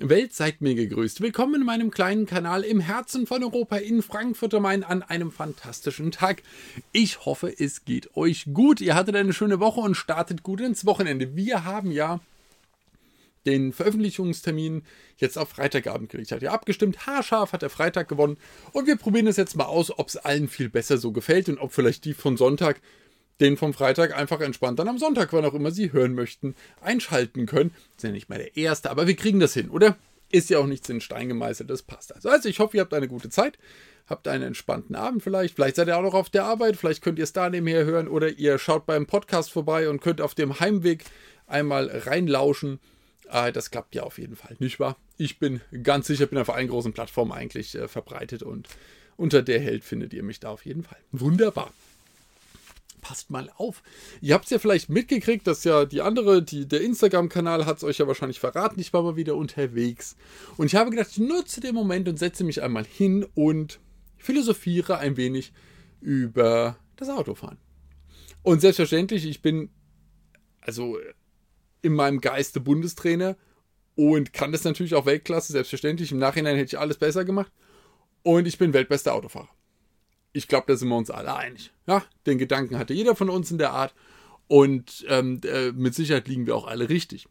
Welt, 0.00 0.34
seid 0.34 0.60
mir 0.60 0.74
gegrüßt. 0.74 1.20
Willkommen 1.20 1.56
in 1.56 1.66
meinem 1.66 1.90
kleinen 1.90 2.26
Kanal 2.26 2.62
im 2.62 2.80
Herzen 2.80 3.26
von 3.26 3.42
Europa 3.42 3.76
in 3.76 4.02
Frankfurt 4.02 4.54
am 4.54 4.62
Main 4.62 4.82
an 4.82 5.02
einem 5.02 5.30
fantastischen 5.30 6.10
Tag. 6.10 6.42
Ich 6.92 7.24
hoffe, 7.24 7.52
es 7.58 7.84
geht 7.84 8.16
euch 8.16 8.46
gut. 8.52 8.80
Ihr 8.80 8.94
hattet 8.94 9.14
eine 9.14 9.32
schöne 9.32 9.60
Woche 9.60 9.80
und 9.80 9.94
startet 9.94 10.42
gut 10.42 10.60
ins 10.60 10.84
Wochenende. 10.84 11.36
Wir 11.36 11.64
haben 11.64 11.92
ja 11.92 12.20
den 13.46 13.72
Veröffentlichungstermin 13.72 14.82
jetzt 15.18 15.38
auf 15.38 15.50
Freitagabend 15.50 16.10
gelegt. 16.10 16.32
Hat 16.32 16.42
ja 16.42 16.52
abgestimmt. 16.52 17.06
Haarscharf 17.06 17.52
hat 17.52 17.62
der 17.62 17.70
Freitag 17.70 18.08
gewonnen. 18.08 18.36
Und 18.72 18.86
wir 18.86 18.96
probieren 18.96 19.26
es 19.26 19.36
jetzt 19.36 19.56
mal 19.56 19.66
aus, 19.66 19.96
ob 19.96 20.08
es 20.08 20.16
allen 20.16 20.48
viel 20.48 20.70
besser 20.70 20.98
so 20.98 21.12
gefällt 21.12 21.48
und 21.48 21.58
ob 21.58 21.72
vielleicht 21.72 22.04
die 22.04 22.14
von 22.14 22.36
Sonntag 22.36 22.80
den 23.40 23.56
vom 23.56 23.74
Freitag 23.74 24.16
einfach 24.16 24.40
entspannt 24.40 24.78
dann 24.78 24.88
am 24.88 24.98
Sonntag, 24.98 25.32
wann 25.32 25.44
auch 25.44 25.54
immer 25.54 25.70
Sie 25.70 25.92
hören 25.92 26.14
möchten, 26.14 26.54
einschalten 26.80 27.46
können. 27.46 27.72
Ist 27.96 28.04
ja 28.04 28.10
nicht 28.10 28.28
mal 28.28 28.38
der 28.38 28.56
erste, 28.56 28.90
aber 28.90 29.06
wir 29.06 29.16
kriegen 29.16 29.40
das 29.40 29.54
hin, 29.54 29.70
oder? 29.70 29.96
Ist 30.30 30.50
ja 30.50 30.58
auch 30.58 30.66
nichts 30.66 30.88
in 30.88 31.00
Stein 31.00 31.28
gemeißelt, 31.28 31.70
das 31.70 31.82
passt 31.82 32.14
also. 32.14 32.28
Also 32.28 32.48
ich 32.48 32.58
hoffe, 32.58 32.76
ihr 32.76 32.80
habt 32.80 32.94
eine 32.94 33.08
gute 33.08 33.30
Zeit, 33.30 33.58
habt 34.06 34.26
einen 34.26 34.44
entspannten 34.44 34.96
Abend 34.96 35.22
vielleicht. 35.22 35.54
Vielleicht 35.54 35.76
seid 35.76 35.88
ihr 35.88 35.96
auch 35.96 36.02
noch 36.02 36.14
auf 36.14 36.30
der 36.30 36.44
Arbeit, 36.44 36.76
vielleicht 36.76 37.02
könnt 37.02 37.18
ihr 37.18 37.24
es 37.24 37.32
da 37.32 37.50
nebenher 37.50 37.84
hören 37.84 38.08
oder 38.08 38.30
ihr 38.30 38.58
schaut 38.58 38.86
beim 38.86 39.06
Podcast 39.06 39.50
vorbei 39.50 39.88
und 39.88 40.00
könnt 40.00 40.20
auf 40.20 40.34
dem 40.34 40.60
Heimweg 40.60 41.04
einmal 41.46 41.88
reinlauschen. 41.88 42.80
Äh, 43.30 43.52
das 43.52 43.70
klappt 43.70 43.94
ja 43.94 44.02
auf 44.02 44.18
jeden 44.18 44.36
Fall, 44.36 44.56
nicht 44.58 44.80
wahr? 44.80 44.96
Ich 45.16 45.38
bin 45.38 45.60
ganz 45.82 46.06
sicher, 46.06 46.26
bin 46.26 46.38
auf 46.38 46.50
allen 46.50 46.68
großen 46.68 46.92
Plattformen 46.92 47.32
eigentlich 47.32 47.74
äh, 47.74 47.86
verbreitet 47.86 48.42
und 48.42 48.68
unter 49.16 49.42
der 49.42 49.60
Held 49.60 49.84
findet 49.84 50.12
ihr 50.12 50.24
mich 50.24 50.40
da 50.40 50.50
auf 50.50 50.66
jeden 50.66 50.82
Fall. 50.82 50.98
Wunderbar 51.12 51.72
passt 53.04 53.30
mal 53.30 53.50
auf. 53.56 53.82
Ihr 54.22 54.32
habt 54.32 54.46
es 54.46 54.50
ja 54.50 54.58
vielleicht 54.58 54.88
mitgekriegt, 54.88 55.46
dass 55.46 55.62
ja 55.62 55.84
die 55.84 56.00
andere, 56.00 56.42
die, 56.42 56.66
der 56.66 56.80
Instagram-Kanal 56.80 57.66
hat 57.66 57.76
es 57.76 57.84
euch 57.84 57.98
ja 57.98 58.06
wahrscheinlich 58.06 58.40
verraten. 58.40 58.80
Ich 58.80 58.94
war 58.94 59.02
mal 59.02 59.14
wieder 59.14 59.36
unterwegs. 59.36 60.16
Und 60.56 60.66
ich 60.66 60.74
habe 60.74 60.90
gedacht, 60.90 61.10
ich 61.10 61.18
nutze 61.18 61.60
den 61.60 61.74
Moment 61.74 62.08
und 62.08 62.18
setze 62.18 62.44
mich 62.44 62.62
einmal 62.62 62.84
hin 62.86 63.26
und 63.34 63.78
philosophiere 64.16 64.96
ein 64.98 65.18
wenig 65.18 65.52
über 66.00 66.78
das 66.96 67.10
Autofahren. 67.10 67.58
Und 68.42 68.60
selbstverständlich, 68.60 69.26
ich 69.26 69.42
bin 69.42 69.68
also 70.62 70.98
in 71.82 71.92
meinem 71.92 72.22
Geiste 72.22 72.58
Bundestrainer 72.58 73.36
und 73.96 74.32
kann 74.32 74.50
das 74.50 74.64
natürlich 74.64 74.94
auch 74.94 75.04
Weltklasse, 75.04 75.52
selbstverständlich. 75.52 76.10
Im 76.10 76.18
Nachhinein 76.18 76.56
hätte 76.56 76.74
ich 76.74 76.78
alles 76.78 76.96
besser 76.96 77.26
gemacht. 77.26 77.52
Und 78.22 78.48
ich 78.48 78.56
bin 78.56 78.72
weltbester 78.72 79.12
Autofahrer 79.12 79.50
ich 80.34 80.48
glaube, 80.48 80.66
da 80.66 80.76
sind 80.76 80.88
wir 80.88 80.96
uns 80.96 81.10
alle 81.10 81.34
einig. 81.34 81.72
Ja, 81.86 82.04
den 82.26 82.38
Gedanken 82.38 82.76
hatte 82.76 82.92
jeder 82.92 83.16
von 83.16 83.30
uns 83.30 83.50
in 83.50 83.58
der 83.58 83.70
Art 83.70 83.94
und 84.48 85.06
ähm, 85.08 85.40
äh, 85.44 85.72
mit 85.72 85.94
Sicherheit 85.94 86.28
liegen 86.28 86.46
wir 86.46 86.56
auch 86.56 86.66
alle 86.66 86.88
richtig. 86.90 87.28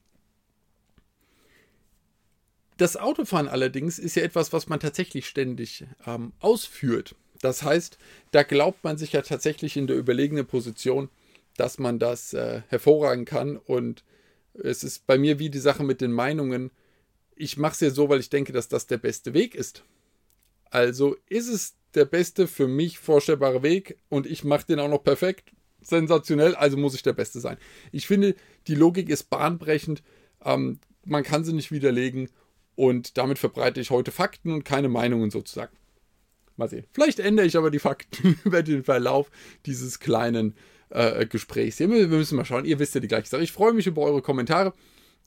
Das 2.78 2.98
Autofahren 2.98 3.48
allerdings 3.48 4.00
ist 4.00 4.16
ja 4.16 4.24
etwas, 4.24 4.52
was 4.52 4.68
man 4.68 4.80
tatsächlich 4.80 5.28
ständig 5.28 5.86
ähm, 6.08 6.32
ausführt. 6.40 7.16
Das 7.42 7.62
heißt, 7.62 7.98
da 8.32 8.44
glaubt 8.44 8.84
man 8.84 8.98
sich 8.98 9.12
ja 9.12 9.22
tatsächlich 9.22 9.78
in 9.78 9.86
der 9.86 9.98
überlegenen 9.98 10.48
Position, 10.48 11.10
dass 11.58 11.78
man 11.78 12.00
das 12.00 12.34
äh, 12.34 12.62
hervorragen 12.70 13.26
kann. 13.26 13.58
Und 13.58 14.04
es 14.54 14.84
ist 14.84 15.06
bei 15.06 15.18
mir 15.18 15.40
wie 15.40 15.50
die 15.50 15.60
Sache 15.60 15.84
mit 15.84 16.00
den 16.00 16.14
Meinungen. 16.14 16.72
Ich 17.36 17.58
mache 17.58 17.74
es 17.74 17.80
ja 17.82 17.90
so, 17.90 18.08
weil 18.08 18.22
ich 18.22 18.30
denke, 18.30 18.54
dass 18.54 18.70
das 18.70 18.88
der 18.88 18.98
beste 18.98 19.34
Weg 19.34 19.56
ist. 19.56 19.84
Also 20.72 21.18
ist 21.28 21.50
es 21.50 21.76
der 21.96 22.06
beste 22.06 22.48
für 22.48 22.68
mich 22.68 23.00
vorstellbare 23.00 23.64
Weg 23.64 23.98
und 24.10 24.26
ich 24.26 24.44
mache 24.44 24.66
den 24.68 24.80
auch 24.80 24.90
noch 24.90 25.04
perfekt. 25.04 25.52
Sensationell, 25.82 26.56
also 26.56 26.78
muss 26.78 26.96
ich 26.96 27.04
der 27.04 27.14
Beste 27.14 27.40
sein. 27.40 27.58
Ich 27.92 28.08
finde, 28.08 28.36
die 28.68 28.76
Logik 28.76 29.10
ist 29.10 29.30
bahnbrechend. 29.30 30.02
Ähm, 30.44 30.80
man 31.06 31.24
kann 31.24 31.44
sie 31.44 31.54
nicht 31.54 31.72
widerlegen 31.72 32.30
und 32.76 33.18
damit 33.18 33.38
verbreite 33.38 33.82
ich 33.82 33.90
heute 33.90 34.12
Fakten 34.12 34.52
und 34.52 34.64
keine 34.64 34.90
Meinungen 34.90 35.30
sozusagen. 35.30 35.76
Mal 36.56 36.70
sehen. 36.70 36.86
Vielleicht 36.92 37.20
ändere 37.20 37.46
ich 37.46 37.58
aber 37.58 37.72
die 37.72 37.80
Fakten 37.80 38.40
über 38.46 38.64
den 38.64 38.84
Verlauf 38.84 39.30
dieses 39.66 40.00
kleinen 40.00 40.56
äh, 40.90 41.26
Gesprächs. 41.26 41.80
Wir 41.80 41.88
müssen 41.88 42.36
mal 42.36 42.46
schauen. 42.46 42.66
Ihr 42.66 42.80
wisst 42.80 42.96
ja 42.96 43.02
die 43.02 43.08
gleiche 43.08 43.28
Sache. 43.28 43.44
Ich 43.44 43.52
freue 43.52 43.74
mich 43.74 43.88
über 43.88 44.02
eure 44.04 44.22
Kommentare. 44.22 44.74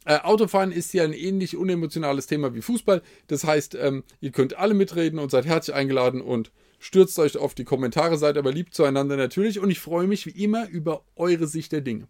Äh, 0.06 0.20
Autofahren 0.20 0.70
ist 0.70 0.94
ja 0.94 1.02
ein 1.02 1.12
ähnlich 1.12 1.56
unemotionales 1.56 2.28
Thema 2.28 2.54
wie 2.54 2.62
Fußball. 2.62 3.02
Das 3.26 3.42
heißt, 3.42 3.74
ähm, 3.74 4.04
ihr 4.20 4.30
könnt 4.30 4.56
alle 4.56 4.72
mitreden 4.72 5.18
und 5.18 5.32
seid 5.32 5.46
herzlich 5.46 5.74
eingeladen 5.74 6.20
und 6.20 6.52
stürzt 6.78 7.18
euch 7.18 7.36
auf 7.36 7.54
die 7.54 7.64
Kommentare, 7.64 8.16
seid 8.16 8.38
aber 8.38 8.52
lieb 8.52 8.72
zueinander 8.72 9.16
natürlich 9.16 9.58
und 9.58 9.68
ich 9.68 9.80
freue 9.80 10.06
mich 10.06 10.24
wie 10.24 10.44
immer 10.44 10.68
über 10.68 11.04
eure 11.16 11.48
Sicht 11.48 11.72
der 11.72 11.80
Dinge. 11.80 12.06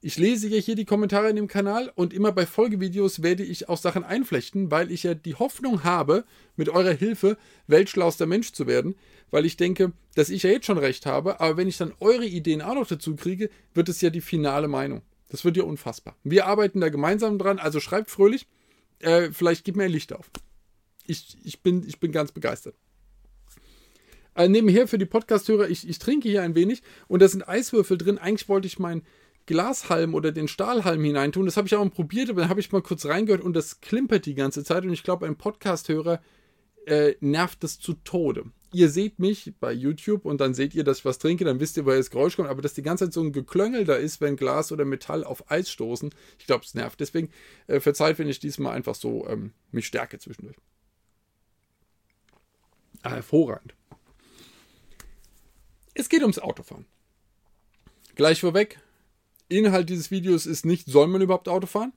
Ich 0.00 0.18
lese 0.18 0.48
ja 0.48 0.58
hier 0.58 0.74
die 0.74 0.84
Kommentare 0.84 1.30
in 1.30 1.36
dem 1.36 1.46
Kanal 1.46 1.92
und 1.94 2.12
immer 2.12 2.32
bei 2.32 2.44
Folgevideos 2.44 3.22
werde 3.22 3.44
ich 3.44 3.68
auch 3.68 3.76
Sachen 3.76 4.02
einflechten, 4.02 4.72
weil 4.72 4.90
ich 4.90 5.04
ja 5.04 5.14
die 5.14 5.36
Hoffnung 5.36 5.84
habe, 5.84 6.24
mit 6.56 6.68
eurer 6.70 6.90
Hilfe 6.90 7.36
weltschlauster 7.68 8.26
Mensch 8.26 8.50
zu 8.50 8.66
werden, 8.66 8.96
weil 9.30 9.46
ich 9.46 9.56
denke, 9.56 9.92
dass 10.16 10.28
ich 10.28 10.42
ja 10.42 10.50
jetzt 10.50 10.66
schon 10.66 10.78
recht 10.78 11.06
habe, 11.06 11.38
aber 11.38 11.56
wenn 11.56 11.68
ich 11.68 11.76
dann 11.76 11.92
eure 12.00 12.26
Ideen 12.26 12.62
auch 12.62 12.74
noch 12.74 12.88
dazu 12.88 13.14
kriege, 13.14 13.48
wird 13.74 13.88
es 13.88 14.00
ja 14.00 14.10
die 14.10 14.20
finale 14.20 14.66
Meinung. 14.66 15.02
Das 15.32 15.46
wird 15.46 15.56
ja 15.56 15.62
unfassbar. 15.62 16.14
Wir 16.24 16.46
arbeiten 16.46 16.82
da 16.82 16.90
gemeinsam 16.90 17.38
dran, 17.38 17.58
also 17.58 17.80
schreibt 17.80 18.10
fröhlich. 18.10 18.46
Äh, 18.98 19.30
vielleicht 19.32 19.64
gibt 19.64 19.78
mir 19.78 19.84
ein 19.84 19.90
Licht 19.90 20.12
auf. 20.12 20.30
Ich, 21.06 21.38
ich, 21.42 21.62
bin, 21.62 21.88
ich 21.88 21.98
bin 21.98 22.12
ganz 22.12 22.32
begeistert. 22.32 22.74
Äh, 24.34 24.48
nebenher 24.48 24.86
für 24.86 24.98
die 24.98 25.06
Podcast-Hörer, 25.06 25.70
ich, 25.70 25.88
ich 25.88 25.98
trinke 25.98 26.28
hier 26.28 26.42
ein 26.42 26.54
wenig 26.54 26.82
und 27.08 27.22
da 27.22 27.28
sind 27.28 27.48
Eiswürfel 27.48 27.96
drin. 27.96 28.18
Eigentlich 28.18 28.50
wollte 28.50 28.66
ich 28.66 28.78
meinen 28.78 29.06
Glashalm 29.46 30.12
oder 30.12 30.32
den 30.32 30.48
Stahlhalm 30.48 31.02
hineintun. 31.02 31.46
Das 31.46 31.56
habe 31.56 31.66
ich 31.66 31.74
auch 31.74 31.82
mal 31.82 31.88
probiert, 31.88 32.28
aber 32.28 32.42
dann 32.42 32.50
habe 32.50 32.60
ich 32.60 32.70
mal 32.70 32.82
kurz 32.82 33.06
reingehört 33.06 33.40
und 33.40 33.54
das 33.54 33.80
klimpert 33.80 34.26
die 34.26 34.34
ganze 34.34 34.64
Zeit. 34.64 34.84
Und 34.84 34.92
ich 34.92 35.02
glaube, 35.02 35.24
ein 35.24 35.36
Podcast-Hörer 35.36 36.20
äh, 36.86 37.14
nervt 37.20 37.62
das 37.62 37.78
zu 37.78 37.94
Tode 37.94 38.50
ihr 38.72 38.88
seht 38.88 39.18
mich 39.18 39.52
bei 39.60 39.72
YouTube 39.72 40.24
und 40.24 40.40
dann 40.40 40.54
seht 40.54 40.74
ihr, 40.74 40.84
dass 40.84 40.98
ich 40.98 41.04
was 41.04 41.18
trinke, 41.18 41.44
dann 41.44 41.60
wisst 41.60 41.76
ihr, 41.76 41.84
woher 41.84 41.98
das 41.98 42.10
Geräusch 42.10 42.36
kommt. 42.36 42.48
Aber 42.48 42.62
dass 42.62 42.74
die 42.74 42.82
ganze 42.82 43.04
Zeit 43.04 43.12
so 43.12 43.22
ein 43.22 43.32
Geklöngel 43.32 43.84
da 43.84 43.94
ist, 43.94 44.20
wenn 44.20 44.36
Glas 44.36 44.72
oder 44.72 44.84
Metall 44.84 45.24
auf 45.24 45.50
Eis 45.50 45.70
stoßen, 45.70 46.10
ich 46.38 46.46
glaube, 46.46 46.64
es 46.64 46.74
nervt. 46.74 46.98
Deswegen 46.98 47.30
äh, 47.66 47.80
verzeiht, 47.80 48.18
wenn 48.18 48.28
ich 48.28 48.40
diesmal 48.40 48.74
einfach 48.74 48.94
so 48.94 49.26
ähm, 49.28 49.52
mich 49.70 49.86
stärke 49.86 50.18
zwischendurch. 50.18 50.56
Ah, 53.02 53.10
hervorragend. 53.10 53.74
Es 55.94 56.08
geht 56.08 56.22
ums 56.22 56.38
Autofahren. 56.38 56.86
Gleich 58.14 58.40
vorweg, 58.40 58.80
Inhalt 59.48 59.90
dieses 59.90 60.10
Videos 60.10 60.46
ist 60.46 60.64
nicht, 60.64 60.86
soll 60.88 61.08
man 61.08 61.20
überhaupt 61.20 61.48
Auto 61.48 61.66
fahren? 61.66 61.92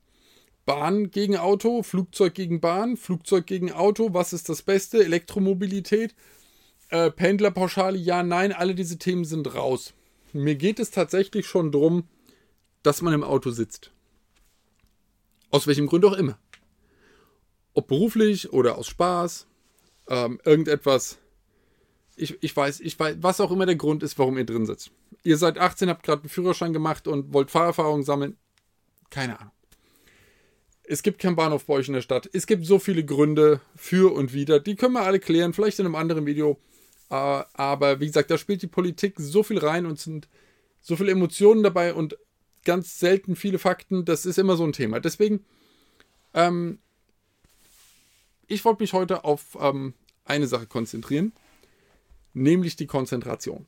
Bahn 0.65 1.11
gegen 1.11 1.37
Auto, 1.37 1.83
Flugzeug 1.83 2.33
gegen 2.33 2.59
Bahn, 2.59 2.97
Flugzeug 2.97 3.45
gegen 3.45 3.71
Auto, 3.71 4.13
was 4.13 4.33
ist 4.33 4.49
das 4.49 4.63
Beste? 4.63 5.03
Elektromobilität, 5.03 6.15
äh, 6.89 7.11
Pendlerpauschale, 7.11 7.97
ja, 7.97 8.23
nein, 8.23 8.51
alle 8.51 8.75
diese 8.75 8.97
Themen 8.97 9.25
sind 9.25 9.53
raus. 9.53 9.93
Mir 10.33 10.55
geht 10.55 10.79
es 10.79 10.91
tatsächlich 10.91 11.47
schon 11.47 11.71
darum, 11.71 12.07
dass 12.83 13.01
man 13.01 13.13
im 13.13 13.23
Auto 13.23 13.51
sitzt. 13.51 13.91
Aus 15.51 15.67
welchem 15.67 15.87
Grund 15.87 16.03
auch 16.05 16.13
immer. 16.13 16.37
Ob 17.73 17.87
beruflich 17.87 18.51
oder 18.51 18.77
aus 18.77 18.87
Spaß, 18.87 19.47
ähm, 20.09 20.39
irgendetwas. 20.43 21.17
Ich, 22.15 22.41
ich 22.41 22.55
weiß, 22.55 22.79
ich 22.79 22.99
weiß, 22.99 23.17
was 23.21 23.41
auch 23.41 23.51
immer 23.51 23.65
der 23.65 23.75
Grund 23.75 24.01
ist, 24.03 24.17
warum 24.17 24.37
ihr 24.37 24.45
drin 24.45 24.65
sitzt. 24.65 24.91
Ihr 25.23 25.37
seid 25.37 25.57
18, 25.57 25.89
habt 25.89 26.03
gerade 26.03 26.23
einen 26.23 26.29
Führerschein 26.29 26.73
gemacht 26.73 27.07
und 27.07 27.33
wollt 27.33 27.51
Fahrerfahrung 27.51 28.03
sammeln. 28.03 28.37
Keine 29.09 29.39
Ahnung. 29.39 29.54
Es 30.87 31.03
gibt 31.03 31.19
keinen 31.19 31.35
Bahnhof 31.35 31.65
bei 31.65 31.75
euch 31.75 31.87
in 31.87 31.93
der 31.93 32.01
Stadt. 32.01 32.29
Es 32.31 32.47
gibt 32.47 32.65
so 32.65 32.79
viele 32.79 33.03
Gründe 33.03 33.61
für 33.75 34.13
und 34.13 34.33
wider. 34.33 34.59
Die 34.59 34.75
können 34.75 34.93
wir 34.93 35.01
alle 35.01 35.19
klären, 35.19 35.53
vielleicht 35.53 35.79
in 35.79 35.85
einem 35.85 35.95
anderen 35.95 36.25
Video. 36.25 36.59
Äh, 37.09 37.43
aber 37.53 37.99
wie 37.99 38.07
gesagt, 38.07 38.31
da 38.31 38.37
spielt 38.37 38.61
die 38.61 38.67
Politik 38.67 39.15
so 39.17 39.43
viel 39.43 39.57
rein 39.57 39.85
und 39.85 39.99
sind 39.99 40.27
so 40.81 40.95
viele 40.95 41.11
Emotionen 41.11 41.63
dabei 41.63 41.93
und 41.93 42.17
ganz 42.63 42.99
selten 42.99 43.35
viele 43.35 43.59
Fakten. 43.59 44.05
Das 44.05 44.25
ist 44.25 44.37
immer 44.37 44.57
so 44.57 44.63
ein 44.63 44.73
Thema. 44.73 44.99
Deswegen, 44.99 45.43
ähm, 46.33 46.79
ich 48.47 48.63
wollte 48.65 48.83
mich 48.83 48.93
heute 48.93 49.23
auf 49.23 49.57
ähm, 49.59 49.93
eine 50.25 50.47
Sache 50.47 50.67
konzentrieren, 50.67 51.33
nämlich 52.33 52.75
die 52.75 52.87
Konzentration. 52.87 53.65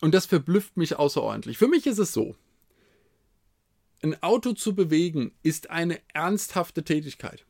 Und 0.00 0.14
das 0.14 0.26
verblüfft 0.26 0.76
mich 0.76 0.96
außerordentlich. 0.96 1.58
Für 1.58 1.68
mich 1.68 1.86
ist 1.86 1.98
es 1.98 2.12
so, 2.12 2.34
ein 4.02 4.22
Auto 4.22 4.52
zu 4.52 4.74
bewegen 4.74 5.32
ist 5.42 5.70
eine 5.70 6.00
ernsthafte 6.12 6.84
Tätigkeit. 6.84 7.46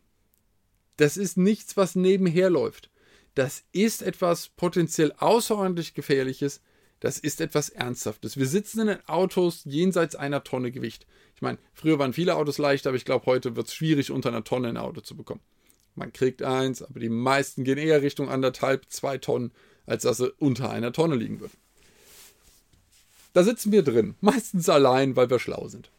Das 0.96 1.16
ist 1.16 1.36
nichts, 1.36 1.76
was 1.76 1.94
nebenher 1.94 2.50
läuft 2.50 2.92
das 3.34 3.64
ist 3.72 4.02
etwas 4.02 4.48
potenziell 4.48 5.12
außerordentlich 5.12 5.94
Gefährliches. 5.94 6.60
Das 7.00 7.18
ist 7.18 7.40
etwas 7.40 7.68
Ernsthaftes. 7.68 8.36
Wir 8.36 8.46
sitzen 8.46 8.80
in 8.80 8.86
den 8.88 9.08
Autos 9.08 9.62
jenseits 9.64 10.14
einer 10.14 10.44
Tonne 10.44 10.70
Gewicht. 10.70 11.06
Ich 11.34 11.42
meine, 11.42 11.58
früher 11.72 11.98
waren 11.98 12.12
viele 12.12 12.36
Autos 12.36 12.58
leicht, 12.58 12.86
aber 12.86 12.96
ich 12.96 13.04
glaube, 13.04 13.26
heute 13.26 13.56
wird 13.56 13.66
es 13.66 13.74
schwierig, 13.74 14.10
unter 14.10 14.28
einer 14.28 14.44
Tonne 14.44 14.68
ein 14.68 14.76
Auto 14.76 15.00
zu 15.00 15.16
bekommen. 15.16 15.40
Man 15.94 16.12
kriegt 16.12 16.42
eins, 16.42 16.82
aber 16.82 17.00
die 17.00 17.08
meisten 17.08 17.64
gehen 17.64 17.78
eher 17.78 18.02
Richtung 18.02 18.28
anderthalb, 18.28 18.86
zwei 18.88 19.18
Tonnen, 19.18 19.52
als 19.84 20.04
dass 20.04 20.18
sie 20.18 20.32
unter 20.38 20.70
einer 20.70 20.92
Tonne 20.92 21.16
liegen 21.16 21.40
würden. 21.40 21.56
Da 23.32 23.42
sitzen 23.42 23.72
wir 23.72 23.82
drin, 23.82 24.14
meistens 24.20 24.68
allein, 24.68 25.16
weil 25.16 25.28
wir 25.28 25.38
schlau 25.38 25.68
sind. 25.68 25.90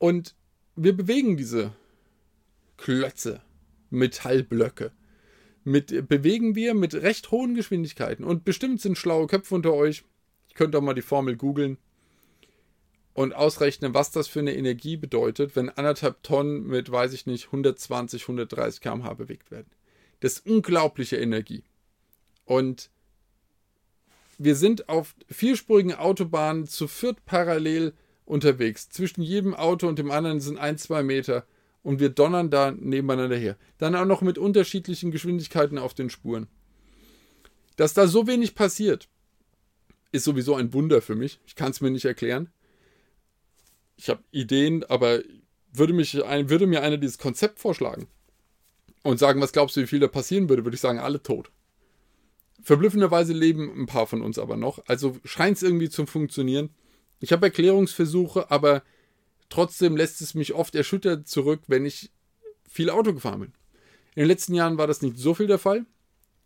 Und 0.00 0.34
wir 0.76 0.96
bewegen 0.96 1.36
diese 1.36 1.74
Klötze, 2.78 3.42
Metallblöcke. 3.90 4.92
Mit, 5.62 6.08
bewegen 6.08 6.54
wir 6.54 6.72
mit 6.72 6.94
recht 6.94 7.30
hohen 7.30 7.54
Geschwindigkeiten. 7.54 8.24
Und 8.24 8.46
bestimmt 8.46 8.80
sind 8.80 8.96
schlaue 8.96 9.26
Köpfe 9.26 9.54
unter 9.54 9.74
euch. 9.74 10.02
Ich 10.48 10.54
könnte 10.54 10.78
auch 10.78 10.82
mal 10.82 10.94
die 10.94 11.02
Formel 11.02 11.36
googeln 11.36 11.76
und 13.12 13.34
ausrechnen, 13.34 13.92
was 13.92 14.10
das 14.10 14.26
für 14.26 14.38
eine 14.38 14.56
Energie 14.56 14.96
bedeutet, 14.96 15.54
wenn 15.54 15.68
anderthalb 15.68 16.22
Tonnen 16.22 16.66
mit, 16.66 16.90
weiß 16.90 17.12
ich 17.12 17.26
nicht, 17.26 17.46
120, 17.46 18.22
130 18.22 18.80
km/h 18.80 19.12
bewegt 19.12 19.50
werden. 19.50 19.70
Das 20.20 20.32
ist 20.32 20.46
unglaubliche 20.46 21.18
Energie. 21.18 21.62
Und 22.46 22.88
wir 24.38 24.56
sind 24.56 24.88
auf 24.88 25.14
vierspurigen 25.28 25.92
Autobahnen 25.92 26.66
zu 26.66 26.88
viert 26.88 27.26
parallel 27.26 27.92
unterwegs. 28.30 28.88
Zwischen 28.88 29.22
jedem 29.22 29.54
Auto 29.54 29.88
und 29.88 29.98
dem 29.98 30.10
anderen 30.10 30.40
sind 30.40 30.58
ein, 30.58 30.78
zwei 30.78 31.02
Meter. 31.02 31.44
Und 31.82 31.98
wir 31.98 32.10
donnern 32.10 32.50
da 32.50 32.70
nebeneinander 32.70 33.36
her. 33.36 33.56
Dann 33.78 33.94
auch 33.94 34.04
noch 34.04 34.20
mit 34.20 34.38
unterschiedlichen 34.38 35.10
Geschwindigkeiten 35.10 35.78
auf 35.78 35.94
den 35.94 36.10
Spuren. 36.10 36.46
Dass 37.76 37.94
da 37.94 38.06
so 38.06 38.26
wenig 38.26 38.54
passiert, 38.54 39.08
ist 40.12 40.24
sowieso 40.24 40.54
ein 40.54 40.74
Wunder 40.74 41.00
für 41.00 41.14
mich. 41.14 41.40
Ich 41.46 41.54
kann 41.54 41.70
es 41.70 41.80
mir 41.80 41.90
nicht 41.90 42.04
erklären. 42.04 42.50
Ich 43.96 44.10
habe 44.10 44.22
Ideen, 44.30 44.84
aber 44.84 45.20
würde, 45.72 45.92
mich 45.92 46.14
würde 46.14 46.66
mir 46.66 46.82
einer 46.82 46.98
dieses 46.98 47.18
Konzept 47.18 47.58
vorschlagen 47.58 48.06
und 49.02 49.18
sagen, 49.18 49.40
was 49.40 49.52
glaubst 49.52 49.76
du, 49.76 49.82
wie 49.82 49.86
viel 49.86 50.00
da 50.00 50.08
passieren 50.08 50.48
würde, 50.48 50.64
würde 50.64 50.74
ich 50.74 50.80
sagen, 50.80 50.98
alle 50.98 51.22
tot. 51.22 51.50
Verblüffenderweise 52.62 53.32
leben 53.32 53.70
ein 53.74 53.86
paar 53.86 54.06
von 54.06 54.20
uns 54.20 54.38
aber 54.38 54.56
noch. 54.56 54.82
Also 54.86 55.16
scheint 55.24 55.56
es 55.56 55.62
irgendwie 55.62 55.88
zu 55.88 56.04
funktionieren. 56.04 56.70
Ich 57.20 57.32
habe 57.32 57.46
Erklärungsversuche, 57.46 58.50
aber 58.50 58.82
trotzdem 59.50 59.96
lässt 59.96 60.20
es 60.22 60.34
mich 60.34 60.54
oft 60.54 60.74
erschüttert 60.74 61.28
zurück, 61.28 61.60
wenn 61.66 61.84
ich 61.84 62.10
viel 62.68 62.90
Auto 62.90 63.12
gefahren 63.12 63.40
bin. 63.40 63.52
In 64.14 64.22
den 64.22 64.28
letzten 64.28 64.54
Jahren 64.54 64.78
war 64.78 64.86
das 64.86 65.02
nicht 65.02 65.18
so 65.18 65.34
viel 65.34 65.46
der 65.46 65.58
Fall, 65.58 65.84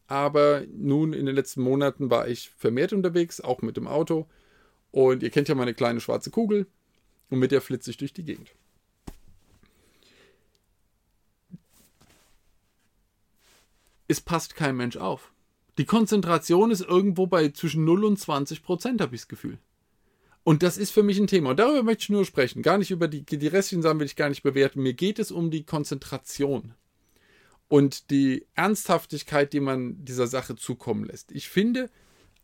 aber 0.07 0.65
nun 0.71 1.13
in 1.13 1.27
den 1.27 1.35
letzten 1.35 1.63
Monaten 1.63 2.11
war 2.11 2.29
ich 2.29 2.51
vermehrt 2.51 2.93
unterwegs, 2.93 3.41
auch 3.41 3.63
mit 3.63 3.77
dem 3.77 3.87
Auto. 3.87 4.27
Und 4.91 5.23
ihr 5.23 5.31
kennt 5.31 5.49
ja 5.49 5.55
meine 5.55 5.75
kleine 5.75 6.01
schwarze 6.01 6.31
Kugel 6.31 6.67
und 7.31 7.39
mit 7.39 7.53
der 7.53 7.61
flitze 7.61 7.91
ich 7.91 7.97
durch 7.97 8.13
die 8.13 8.25
Gegend. 8.25 8.51
Es 14.07 14.21
passt 14.21 14.55
kein 14.55 14.77
Mensch 14.77 14.97
auf. 14.97 15.33
Die 15.79 15.87
Konzentration 15.87 16.71
ist 16.71 16.83
irgendwo 16.83 17.27
bei 17.27 17.49
zwischen 17.49 17.85
0 17.85 18.05
und 18.05 18.19
20 18.19 18.63
Prozent, 18.63 19.01
habe 19.01 19.15
ich 19.15 19.23
das 19.23 19.29
Gefühl. 19.29 19.59
Und 20.45 20.63
das 20.63 20.77
ist 20.77 20.91
für 20.91 21.03
mich 21.03 21.19
ein 21.19 21.27
Thema. 21.27 21.51
Und 21.51 21.59
darüber 21.59 21.83
möchte 21.83 22.03
ich 22.03 22.11
nur 22.11 22.25
sprechen. 22.27 22.63
Gar 22.63 22.79
nicht 22.79 22.91
über 22.91 23.09
die, 23.09 23.25
die 23.25 23.47
restlichen 23.47 23.83
Sachen 23.83 23.99
will 23.99 24.07
ich 24.07 24.15
gar 24.15 24.29
nicht 24.29 24.43
bewerten. 24.43 24.83
Mir 24.83 24.93
geht 24.93 25.19
es 25.19 25.33
um 25.33 25.51
die 25.51 25.65
Konzentration 25.65 26.75
und 27.69 28.11
die 28.11 28.47
Ernsthaftigkeit, 28.55 29.55
die 29.55 29.61
man 29.61 30.05
dieser 30.05 30.27
Sache 30.27 30.55
zukommen 30.55 31.05
lässt. 31.05 31.33
Ich 31.33 31.49
finde, 31.49 31.91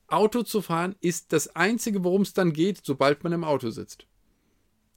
Auto 0.06 0.42
zu 0.42 0.62
fahren 0.62 0.96
ist 1.00 1.32
das 1.34 1.54
Einzige, 1.54 2.02
worum 2.02 2.22
es 2.22 2.32
dann 2.32 2.54
geht, 2.54 2.80
sobald 2.82 3.22
man 3.22 3.34
im 3.34 3.44
Auto 3.44 3.70
sitzt. 3.70 4.06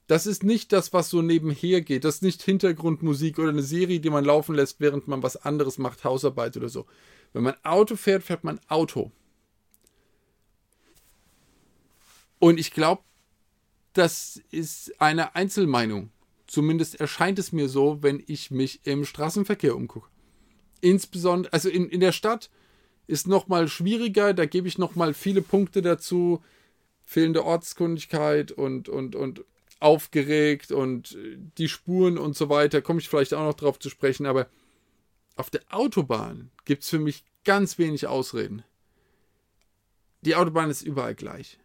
Das 0.06 0.26
ist 0.26 0.42
nicht 0.42 0.72
das, 0.72 0.92
was 0.92 1.08
so 1.08 1.22
nebenher 1.22 1.82
geht. 1.82 2.04
Das 2.04 2.16
ist 2.16 2.22
nicht 2.22 2.42
Hintergrundmusik 2.42 3.38
oder 3.38 3.50
eine 3.50 3.62
Serie, 3.62 4.00
die 4.00 4.10
man 4.10 4.24
laufen 4.24 4.54
lässt, 4.54 4.80
während 4.80 5.08
man 5.08 5.22
was 5.22 5.36
anderes 5.36 5.78
macht, 5.78 6.04
Hausarbeit 6.04 6.56
oder 6.56 6.68
so. 6.68 6.86
Wenn 7.32 7.42
man 7.42 7.54
Auto 7.62 7.96
fährt, 7.96 8.22
fährt 8.22 8.44
man 8.44 8.60
Auto. 8.68 9.12
Und 12.44 12.60
ich 12.60 12.72
glaube, 12.72 13.02
das 13.94 14.38
ist 14.50 15.00
eine 15.00 15.34
Einzelmeinung. 15.34 16.10
Zumindest 16.46 17.00
erscheint 17.00 17.38
es 17.38 17.52
mir 17.52 17.70
so, 17.70 18.02
wenn 18.02 18.22
ich 18.26 18.50
mich 18.50 18.84
im 18.84 19.06
Straßenverkehr 19.06 19.74
umgucke. 19.74 20.10
Insbesondere, 20.82 21.54
also 21.54 21.70
in, 21.70 21.88
in 21.88 22.00
der 22.00 22.12
Stadt 22.12 22.50
ist 23.06 23.26
noch 23.26 23.48
mal 23.48 23.66
schwieriger, 23.66 24.34
da 24.34 24.44
gebe 24.44 24.68
ich 24.68 24.76
noch 24.76 24.94
mal 24.94 25.14
viele 25.14 25.40
Punkte 25.40 25.80
dazu. 25.80 26.42
Fehlende 27.02 27.46
Ortskundigkeit 27.46 28.52
und, 28.52 28.90
und, 28.90 29.16
und 29.16 29.42
aufgeregt 29.80 30.70
und 30.70 31.16
die 31.56 31.70
Spuren 31.70 32.18
und 32.18 32.36
so 32.36 32.50
weiter, 32.50 32.82
komme 32.82 33.00
ich 33.00 33.08
vielleicht 33.08 33.32
auch 33.32 33.46
noch 33.46 33.54
drauf 33.54 33.78
zu 33.78 33.88
sprechen, 33.88 34.26
aber 34.26 34.50
auf 35.36 35.48
der 35.48 35.62
Autobahn 35.70 36.50
gibt 36.66 36.82
es 36.82 36.90
für 36.90 36.98
mich 36.98 37.24
ganz 37.44 37.78
wenig 37.78 38.06
Ausreden. 38.06 38.64
Die 40.20 40.36
Autobahn 40.36 40.68
ist 40.68 40.82
überall 40.82 41.14
gleich. 41.14 41.58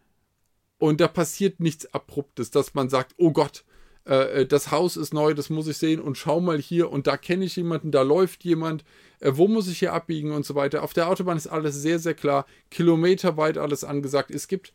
Und 0.80 1.02
da 1.02 1.08
passiert 1.08 1.60
nichts 1.60 1.92
Abruptes, 1.92 2.50
dass 2.50 2.72
man 2.72 2.88
sagt, 2.88 3.12
oh 3.18 3.32
Gott, 3.32 3.64
äh, 4.06 4.40
äh, 4.40 4.46
das 4.46 4.70
Haus 4.70 4.96
ist 4.96 5.12
neu, 5.12 5.34
das 5.34 5.50
muss 5.50 5.68
ich 5.68 5.76
sehen 5.76 6.00
und 6.00 6.16
schau 6.16 6.40
mal 6.40 6.58
hier 6.58 6.90
und 6.90 7.06
da 7.06 7.18
kenne 7.18 7.44
ich 7.44 7.54
jemanden, 7.56 7.90
da 7.90 8.00
läuft 8.00 8.44
jemand, 8.44 8.82
äh, 9.20 9.32
wo 9.34 9.46
muss 9.46 9.68
ich 9.68 9.78
hier 9.78 9.92
abbiegen 9.92 10.32
und 10.32 10.46
so 10.46 10.54
weiter. 10.54 10.82
Auf 10.82 10.94
der 10.94 11.08
Autobahn 11.08 11.36
ist 11.36 11.48
alles 11.48 11.74
sehr, 11.74 11.98
sehr 11.98 12.14
klar, 12.14 12.46
kilometerweit 12.70 13.58
alles 13.58 13.84
angesagt. 13.84 14.30
Es 14.30 14.48
gibt 14.48 14.72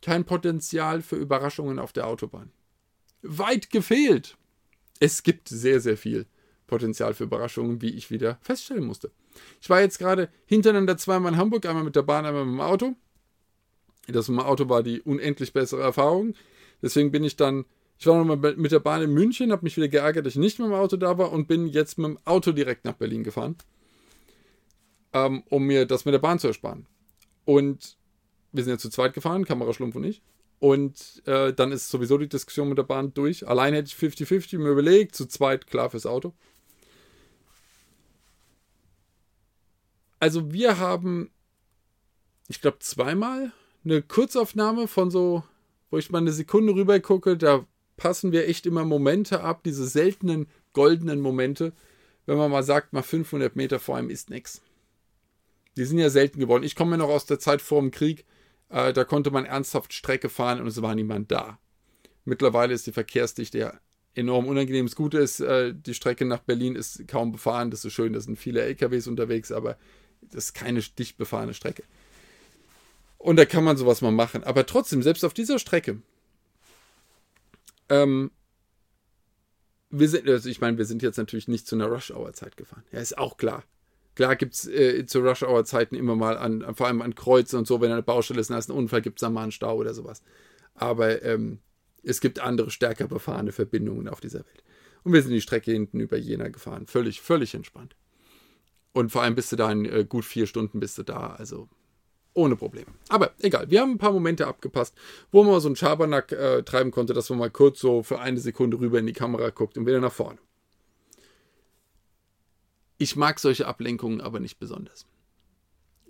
kein 0.00 0.24
Potenzial 0.24 1.02
für 1.02 1.16
Überraschungen 1.16 1.80
auf 1.80 1.92
der 1.92 2.06
Autobahn. 2.06 2.52
Weit 3.22 3.70
gefehlt. 3.70 4.36
Es 5.00 5.24
gibt 5.24 5.48
sehr, 5.48 5.80
sehr 5.80 5.96
viel. 5.96 6.26
Potenzial 6.68 7.14
für 7.14 7.24
Überraschungen, 7.24 7.82
wie 7.82 7.90
ich 7.90 8.12
wieder 8.12 8.38
feststellen 8.42 8.86
musste. 8.86 9.10
Ich 9.60 9.68
war 9.68 9.80
jetzt 9.80 9.98
gerade 9.98 10.28
hintereinander 10.46 10.96
zweimal 10.96 11.32
in 11.32 11.38
Hamburg, 11.38 11.66
einmal 11.66 11.82
mit 11.82 11.96
der 11.96 12.02
Bahn, 12.02 12.24
einmal 12.24 12.44
mit 12.44 12.54
dem 12.54 12.60
Auto. 12.60 12.94
Das 14.08 14.28
Auto 14.30 14.68
war 14.68 14.82
die 14.82 15.00
unendlich 15.00 15.52
bessere 15.52 15.82
Erfahrung. 15.82 16.34
Deswegen 16.80 17.12
bin 17.12 17.22
ich 17.24 17.36
dann, 17.36 17.64
ich 17.98 18.06
war 18.06 18.22
nochmal 18.22 18.56
mit 18.56 18.72
der 18.72 18.80
Bahn 18.80 19.02
in 19.02 19.12
München, 19.12 19.52
habe 19.52 19.62
mich 19.62 19.76
wieder 19.76 19.88
geärgert, 19.88 20.26
dass 20.26 20.34
ich 20.34 20.38
nicht 20.38 20.58
mit 20.58 20.68
dem 20.68 20.74
Auto 20.74 20.96
da 20.96 21.18
war 21.18 21.32
und 21.32 21.46
bin 21.46 21.66
jetzt 21.66 21.98
mit 21.98 22.06
dem 22.06 22.18
Auto 22.24 22.52
direkt 22.52 22.84
nach 22.84 22.94
Berlin 22.94 23.22
gefahren, 23.22 23.56
ähm, 25.12 25.44
um 25.48 25.64
mir 25.64 25.86
das 25.86 26.04
mit 26.04 26.14
der 26.14 26.18
Bahn 26.18 26.38
zu 26.38 26.48
ersparen. 26.48 26.86
Und 27.44 27.96
wir 28.50 28.64
sind 28.64 28.72
ja 28.72 28.78
zu 28.78 28.90
zweit 28.90 29.14
gefahren, 29.14 29.44
Kameraschlumpf 29.44 29.94
und 29.94 30.04
ich. 30.04 30.22
Und 30.58 31.22
äh, 31.26 31.52
dann 31.52 31.72
ist 31.72 31.88
sowieso 31.88 32.18
die 32.18 32.28
Diskussion 32.28 32.68
mit 32.68 32.78
der 32.78 32.84
Bahn 32.84 33.14
durch. 33.14 33.48
Allein 33.48 33.74
hätte 33.74 33.88
ich 33.88 33.94
50-50 33.94 34.58
mir 34.58 34.70
überlegt, 34.70 35.14
zu 35.14 35.26
zweit 35.26 35.66
klar 35.66 35.90
fürs 35.90 36.06
Auto. 36.06 36.34
Also 40.20 40.52
wir 40.52 40.78
haben, 40.78 41.32
ich 42.46 42.60
glaube, 42.60 42.78
zweimal 42.78 43.52
eine 43.84 44.02
Kurzaufnahme 44.02 44.88
von 44.88 45.10
so, 45.10 45.42
wo 45.90 45.98
ich 45.98 46.10
mal 46.10 46.18
eine 46.18 46.32
Sekunde 46.32 46.74
rüber 46.74 47.00
gucke, 47.00 47.36
da 47.36 47.66
passen 47.96 48.32
wir 48.32 48.48
echt 48.48 48.66
immer 48.66 48.84
Momente 48.84 49.42
ab, 49.42 49.62
diese 49.64 49.86
seltenen 49.86 50.46
goldenen 50.72 51.20
Momente, 51.20 51.72
wenn 52.26 52.38
man 52.38 52.50
mal 52.50 52.62
sagt, 52.62 52.92
mal 52.92 53.02
500 53.02 53.56
Meter 53.56 53.78
vor 53.78 53.96
einem 53.96 54.10
ist 54.10 54.30
nichts. 54.30 54.62
Die 55.76 55.84
sind 55.84 55.98
ja 55.98 56.10
selten 56.10 56.38
geworden. 56.38 56.64
Ich 56.64 56.76
komme 56.76 56.92
ja 56.92 56.96
noch 56.98 57.08
aus 57.08 57.26
der 57.26 57.38
Zeit 57.38 57.62
vor 57.62 57.80
dem 57.80 57.90
Krieg, 57.90 58.24
äh, 58.68 58.92
da 58.92 59.04
konnte 59.04 59.30
man 59.30 59.44
ernsthaft 59.44 59.92
Strecke 59.92 60.28
fahren 60.28 60.60
und 60.60 60.66
es 60.66 60.80
war 60.80 60.94
niemand 60.94 61.30
da. 61.30 61.58
Mittlerweile 62.24 62.72
ist 62.74 62.86
die 62.86 62.92
Verkehrsdichte 62.92 63.58
ja 63.58 63.80
enorm 64.14 64.46
unangenehm. 64.46 64.86
Das 64.86 64.96
Gute 64.96 65.18
ist, 65.18 65.40
äh, 65.40 65.74
die 65.74 65.94
Strecke 65.94 66.24
nach 66.24 66.40
Berlin 66.40 66.76
ist 66.76 67.06
kaum 67.08 67.32
befahren, 67.32 67.70
das 67.70 67.84
ist 67.84 67.92
schön, 67.92 68.12
da 68.12 68.20
sind 68.20 68.38
viele 68.38 68.62
LKWs 68.62 69.06
unterwegs, 69.06 69.50
aber 69.50 69.76
das 70.20 70.44
ist 70.44 70.54
keine 70.54 70.80
dicht 70.80 71.16
befahrene 71.16 71.54
Strecke. 71.54 71.82
Und 73.22 73.36
da 73.36 73.44
kann 73.44 73.62
man 73.62 73.76
sowas 73.76 74.00
mal 74.00 74.10
machen. 74.10 74.42
Aber 74.42 74.66
trotzdem, 74.66 75.00
selbst 75.00 75.24
auf 75.24 75.32
dieser 75.32 75.60
Strecke, 75.60 76.02
ähm, 77.88 78.32
wir 79.90 80.08
sind, 80.08 80.28
also 80.28 80.48
ich 80.48 80.60
meine, 80.60 80.76
wir 80.76 80.86
sind 80.86 81.02
jetzt 81.02 81.18
natürlich 81.18 81.46
nicht 81.46 81.68
zu 81.68 81.76
einer 81.76 81.86
Rush-Hour-Zeit 81.86 82.56
gefahren. 82.56 82.82
Ja, 82.90 82.98
ist 82.98 83.16
auch 83.16 83.36
klar. 83.36 83.62
Klar 84.16 84.34
gibt 84.34 84.54
es 84.54 84.66
äh, 84.66 85.06
zu 85.06 85.20
Rush-Hour-Zeiten 85.20 85.94
immer 85.94 86.16
mal 86.16 86.36
an, 86.36 86.74
vor 86.74 86.88
allem 86.88 87.00
an 87.00 87.14
Kreuzen 87.14 87.58
und 87.58 87.68
so, 87.68 87.80
wenn 87.80 87.92
eine 87.92 88.02
Baustelle 88.02 88.40
ist 88.40 88.50
und 88.50 88.54
da 88.54 88.58
ist 88.58 88.70
ein 88.70 88.76
Unfall, 88.76 89.02
gibt 89.02 89.18
es 89.18 89.20
dann 89.20 89.34
mal 89.34 89.44
einen 89.44 89.52
Stau 89.52 89.76
oder 89.76 89.94
sowas. 89.94 90.24
Aber 90.74 91.22
ähm, 91.22 91.60
es 92.02 92.20
gibt 92.20 92.40
andere 92.40 92.72
stärker 92.72 93.06
befahrene 93.06 93.52
Verbindungen 93.52 94.08
auf 94.08 94.20
dieser 94.20 94.40
Welt. 94.40 94.64
Und 95.04 95.12
wir 95.12 95.22
sind 95.22 95.30
die 95.30 95.40
Strecke 95.40 95.70
hinten 95.70 96.00
über 96.00 96.16
Jena 96.16 96.48
gefahren. 96.48 96.88
Völlig, 96.88 97.20
völlig 97.20 97.54
entspannt. 97.54 97.94
Und 98.92 99.12
vor 99.12 99.22
allem 99.22 99.36
bist 99.36 99.52
du 99.52 99.56
da 99.56 99.70
in 99.70 99.84
äh, 99.84 100.04
gut 100.04 100.24
vier 100.24 100.48
Stunden 100.48 100.80
bist 100.80 100.98
du 100.98 101.04
da, 101.04 101.34
also 101.34 101.68
ohne 102.34 102.56
Probleme. 102.56 102.86
Aber 103.08 103.32
egal, 103.40 103.70
wir 103.70 103.80
haben 103.80 103.92
ein 103.92 103.98
paar 103.98 104.12
Momente 104.12 104.46
abgepasst, 104.46 104.96
wo 105.30 105.44
man 105.44 105.60
so 105.60 105.68
einen 105.68 105.76
Schabernack 105.76 106.32
äh, 106.32 106.62
treiben 106.62 106.90
konnte, 106.90 107.12
dass 107.12 107.30
man 107.30 107.38
mal 107.38 107.50
kurz 107.50 107.80
so 107.80 108.02
für 108.02 108.20
eine 108.20 108.40
Sekunde 108.40 108.78
rüber 108.78 108.98
in 108.98 109.06
die 109.06 109.12
Kamera 109.12 109.50
guckt 109.50 109.76
und 109.76 109.86
wieder 109.86 110.00
nach 110.00 110.12
vorne. 110.12 110.38
Ich 112.98 113.16
mag 113.16 113.40
solche 113.40 113.66
Ablenkungen 113.66 114.20
aber 114.20 114.40
nicht 114.40 114.58
besonders. 114.58 115.06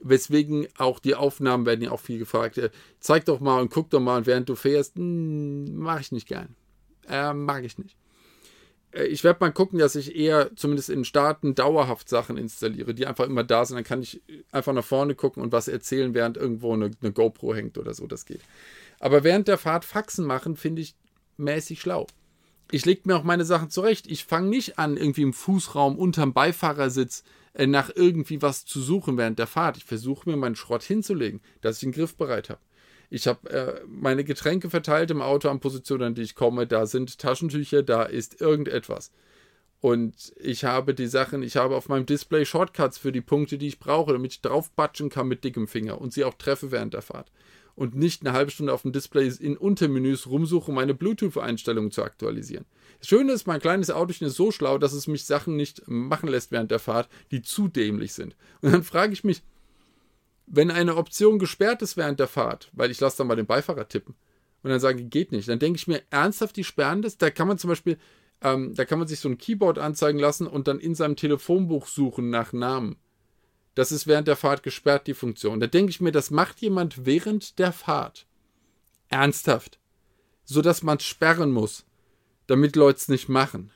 Weswegen 0.02 0.66
auch 0.76 0.98
die 0.98 1.14
Aufnahmen 1.14 1.64
werden 1.64 1.80
ja 1.82 1.90
auch 1.90 2.00
viel 2.00 2.18
gefragt. 2.18 2.58
Äh, 2.58 2.70
zeig 3.00 3.24
doch 3.24 3.40
mal 3.40 3.60
und 3.60 3.70
guck 3.70 3.90
doch 3.90 4.00
mal, 4.00 4.26
während 4.26 4.48
du 4.48 4.56
fährst. 4.56 4.96
Hm, 4.96 5.76
mag 5.76 6.00
ich 6.00 6.12
nicht 6.12 6.28
gern. 6.28 6.54
Äh, 7.08 7.32
mag 7.32 7.64
ich 7.64 7.78
nicht. 7.78 7.96
Äh, 8.92 9.04
ich 9.06 9.24
werde 9.24 9.38
mal 9.40 9.52
gucken, 9.52 9.78
dass 9.78 9.94
ich 9.94 10.14
eher 10.16 10.54
zumindest 10.56 10.90
in 10.90 11.04
Staaten 11.04 11.54
dauerhaft 11.54 12.08
Sachen 12.08 12.36
installiere, 12.36 12.94
die 12.94 13.06
einfach 13.06 13.26
immer 13.26 13.44
da 13.44 13.64
sind. 13.64 13.76
Dann 13.76 13.84
kann 13.84 14.02
ich 14.02 14.22
einfach 14.50 14.72
nach 14.72 14.84
vorne 14.84 15.14
gucken 15.14 15.42
und 15.42 15.52
was 15.52 15.68
erzählen, 15.68 16.14
während 16.14 16.36
irgendwo 16.36 16.72
eine, 16.72 16.90
eine 17.00 17.12
GoPro 17.12 17.54
hängt 17.54 17.78
oder 17.78 17.94
so. 17.94 18.06
Das 18.06 18.26
geht. 18.26 18.40
Aber 19.00 19.24
während 19.24 19.48
der 19.48 19.58
Fahrt 19.58 19.84
Faxen 19.84 20.24
machen, 20.24 20.56
finde 20.56 20.82
ich 20.82 20.94
mäßig 21.36 21.80
schlau. 21.80 22.06
ich 22.70 22.84
lege 22.84 23.02
mir 23.04 23.16
auch 23.16 23.24
meine 23.24 23.44
Sachen 23.44 23.70
zurecht. 23.70 24.06
Ich 24.06 24.24
fange 24.24 24.48
nicht 24.48 24.78
an, 24.78 24.96
irgendwie 24.96 25.22
im 25.22 25.32
Fußraum 25.32 25.98
unterm 25.98 26.32
Beifahrersitz 26.32 27.24
äh, 27.54 27.66
nach 27.66 27.90
irgendwie 27.94 28.40
was 28.42 28.64
zu 28.64 28.80
suchen 28.80 29.18
während 29.18 29.38
der 29.38 29.46
Fahrt. 29.46 29.76
Ich 29.76 29.84
versuche 29.84 30.28
mir 30.28 30.36
meinen 30.36 30.56
Schrott 30.56 30.82
hinzulegen, 30.82 31.40
dass 31.60 31.78
ich 31.78 31.84
einen 31.84 31.92
Griff 31.92 32.16
bereit 32.16 32.48
habe. 32.48 32.60
Ich 33.14 33.26
habe 33.26 33.50
äh, 33.50 33.82
meine 33.86 34.24
Getränke 34.24 34.70
verteilt 34.70 35.10
im 35.10 35.20
Auto 35.20 35.50
an 35.50 35.60
Positionen, 35.60 36.02
an 36.02 36.14
die 36.14 36.22
ich 36.22 36.34
komme. 36.34 36.66
Da 36.66 36.86
sind 36.86 37.18
Taschentücher, 37.18 37.82
da 37.82 38.04
ist 38.04 38.40
irgendetwas. 38.40 39.12
Und 39.80 40.32
ich 40.40 40.64
habe 40.64 40.94
die 40.94 41.08
Sachen, 41.08 41.42
ich 41.42 41.56
habe 41.56 41.76
auf 41.76 41.90
meinem 41.90 42.06
Display 42.06 42.46
Shortcuts 42.46 42.96
für 42.96 43.12
die 43.12 43.20
Punkte, 43.20 43.58
die 43.58 43.66
ich 43.66 43.78
brauche, 43.78 44.12
damit 44.12 44.32
ich 44.32 44.40
draufbatschen 44.40 45.10
kann 45.10 45.28
mit 45.28 45.44
dickem 45.44 45.68
Finger 45.68 46.00
und 46.00 46.14
sie 46.14 46.24
auch 46.24 46.32
treffe 46.32 46.70
während 46.70 46.94
der 46.94 47.02
Fahrt. 47.02 47.30
Und 47.74 47.94
nicht 47.94 48.22
eine 48.22 48.32
halbe 48.32 48.50
Stunde 48.50 48.72
auf 48.72 48.80
dem 48.80 48.92
Display 48.92 49.30
in 49.40 49.58
Untermenüs 49.58 50.26
rumsuche, 50.26 50.70
um 50.70 50.76
meine 50.76 50.94
Bluetooth-Einstellungen 50.94 51.90
zu 51.90 52.04
aktualisieren. 52.04 52.64
Das 52.98 53.08
Schöne 53.08 53.32
ist, 53.32 53.46
mein 53.46 53.60
kleines 53.60 53.90
Auto 53.90 54.12
ist 54.12 54.36
so 54.36 54.52
schlau, 54.52 54.78
dass 54.78 54.94
es 54.94 55.06
mich 55.06 55.26
Sachen 55.26 55.56
nicht 55.56 55.82
machen 55.86 56.30
lässt 56.30 56.50
während 56.50 56.70
der 56.70 56.78
Fahrt, 56.78 57.10
die 57.30 57.42
zu 57.42 57.68
dämlich 57.68 58.14
sind. 58.14 58.36
Und 58.62 58.72
dann 58.72 58.82
frage 58.82 59.12
ich 59.12 59.22
mich, 59.22 59.42
wenn 60.52 60.70
eine 60.70 60.96
Option 60.96 61.40
gesperrt 61.40 61.82
ist 61.82 61.96
während 61.96 62.20
der 62.20 62.28
Fahrt, 62.28 62.70
weil 62.72 62.92
ich 62.92 63.00
lasse 63.00 63.18
dann 63.18 63.26
mal 63.26 63.34
den 63.34 63.46
Beifahrer 63.46 63.88
tippen 63.88 64.14
und 64.62 64.70
dann 64.70 64.78
sage, 64.78 65.02
geht 65.02 65.32
nicht, 65.32 65.48
dann 65.48 65.58
denke 65.58 65.78
ich 65.78 65.88
mir, 65.88 66.02
ernsthaft, 66.10 66.56
die 66.56 66.62
sperren 66.62 67.02
das? 67.02 67.18
Da 67.18 67.30
kann 67.30 67.48
man 67.48 67.58
zum 67.58 67.68
Beispiel 67.68 67.98
ähm, 68.42 68.74
da 68.74 68.84
kann 68.84 68.98
man 68.98 69.08
sich 69.08 69.20
so 69.20 69.28
ein 69.28 69.38
Keyboard 69.38 69.78
anzeigen 69.78 70.18
lassen 70.18 70.46
und 70.46 70.68
dann 70.68 70.80
in 70.80 70.94
seinem 70.94 71.16
Telefonbuch 71.16 71.86
suchen 71.86 72.30
nach 72.30 72.52
Namen. 72.52 72.96
Das 73.74 73.92
ist 73.92 74.06
während 74.06 74.28
der 74.28 74.36
Fahrt 74.36 74.62
gesperrt, 74.62 75.06
die 75.06 75.14
Funktion. 75.14 75.60
Da 75.60 75.66
denke 75.66 75.90
ich 75.90 76.00
mir, 76.00 76.12
das 76.12 76.30
macht 76.30 76.60
jemand 76.60 77.06
während 77.06 77.58
der 77.58 77.72
Fahrt. 77.72 78.26
Ernsthaft. 79.08 79.78
So 80.44 80.60
dass 80.60 80.82
man 80.82 80.98
es 80.98 81.04
sperren 81.04 81.52
muss, 81.52 81.86
damit 82.48 82.76
Leute 82.76 82.98
es 82.98 83.08
nicht 83.08 83.28
machen. 83.28 83.70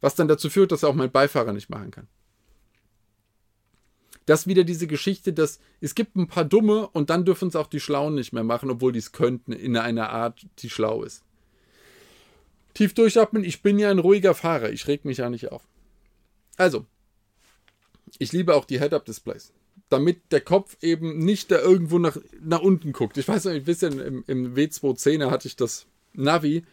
Was 0.00 0.14
dann 0.14 0.28
dazu 0.28 0.50
führt, 0.50 0.72
dass 0.72 0.84
auch 0.84 0.94
mein 0.94 1.10
Beifahrer 1.10 1.52
nicht 1.52 1.70
machen 1.70 1.90
kann. 1.90 2.08
Das 4.26 4.46
wieder 4.46 4.64
diese 4.64 4.86
Geschichte, 4.86 5.32
dass 5.32 5.60
es 5.80 5.94
gibt 5.94 6.16
ein 6.16 6.26
paar 6.26 6.44
Dumme 6.44 6.88
und 6.88 7.10
dann 7.10 7.24
dürfen 7.24 7.48
es 7.48 7.56
auch 7.56 7.68
die 7.68 7.80
Schlauen 7.80 8.16
nicht 8.16 8.32
mehr 8.32 8.44
machen, 8.44 8.70
obwohl 8.70 8.92
die 8.92 8.98
es 8.98 9.12
könnten, 9.12 9.52
in 9.52 9.76
einer 9.76 10.10
Art, 10.10 10.46
die 10.58 10.70
schlau 10.70 11.04
ist. 11.04 11.22
Tief 12.74 12.92
durchatmen, 12.92 13.44
ich 13.44 13.62
bin 13.62 13.78
ja 13.78 13.90
ein 13.90 14.00
ruhiger 14.00 14.34
Fahrer, 14.34 14.70
ich 14.70 14.86
reg 14.88 15.04
mich 15.04 15.18
ja 15.18 15.30
nicht 15.30 15.50
auf. 15.50 15.62
Also, 16.56 16.86
ich 18.18 18.32
liebe 18.32 18.54
auch 18.54 18.64
die 18.64 18.80
Head-Up-Displays. 18.80 19.52
Damit 19.88 20.32
der 20.32 20.40
Kopf 20.40 20.76
eben 20.82 21.18
nicht 21.18 21.50
da 21.52 21.60
irgendwo 21.60 21.98
nach, 21.98 22.16
nach 22.40 22.60
unten 22.60 22.92
guckt. 22.92 23.18
Ich 23.18 23.28
weiß 23.28 23.44
noch 23.44 23.52
ein 23.52 23.64
bisschen, 23.64 24.00
im, 24.00 24.24
im 24.26 24.54
W210er 24.54 25.30
hatte 25.30 25.46
ich 25.46 25.54
das 25.54 25.86
Navi 26.12 26.64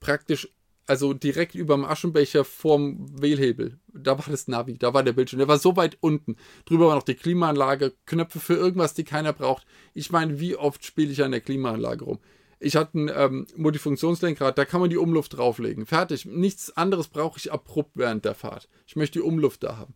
praktisch, 0.00 0.48
also 0.88 1.12
direkt 1.12 1.54
über 1.54 1.74
dem 1.74 1.84
Aschenbecher 1.84 2.44
vorm 2.44 3.06
Wählhebel. 3.20 3.78
Da 3.92 4.18
war 4.18 4.24
das 4.28 4.48
Navi, 4.48 4.78
da 4.78 4.94
war 4.94 5.02
der 5.02 5.12
Bildschirm. 5.12 5.38
Der 5.38 5.48
war 5.48 5.58
so 5.58 5.76
weit 5.76 5.98
unten. 6.00 6.36
Drüber 6.64 6.88
war 6.88 6.94
noch 6.94 7.02
die 7.02 7.14
Klimaanlage, 7.14 7.92
Knöpfe 8.06 8.40
für 8.40 8.54
irgendwas, 8.54 8.94
die 8.94 9.04
keiner 9.04 9.32
braucht. 9.32 9.66
Ich 9.94 10.10
meine, 10.10 10.40
wie 10.40 10.56
oft 10.56 10.84
spiele 10.84 11.12
ich 11.12 11.22
an 11.22 11.30
der 11.30 11.40
Klimaanlage 11.40 12.04
rum? 12.04 12.18
Ich 12.60 12.74
hatte 12.74 12.98
ein 12.98 13.10
ähm, 13.14 13.46
Multifunktionslenkrad, 13.56 14.58
da 14.58 14.64
kann 14.64 14.80
man 14.80 14.90
die 14.90 14.96
Umluft 14.96 15.36
drauflegen. 15.36 15.86
Fertig. 15.86 16.24
Nichts 16.26 16.76
anderes 16.76 17.08
brauche 17.08 17.38
ich 17.38 17.52
abrupt 17.52 17.92
während 17.94 18.24
der 18.24 18.34
Fahrt. 18.34 18.68
Ich 18.86 18.96
möchte 18.96 19.20
die 19.20 19.24
Umluft 19.24 19.62
da 19.62 19.76
haben. 19.76 19.94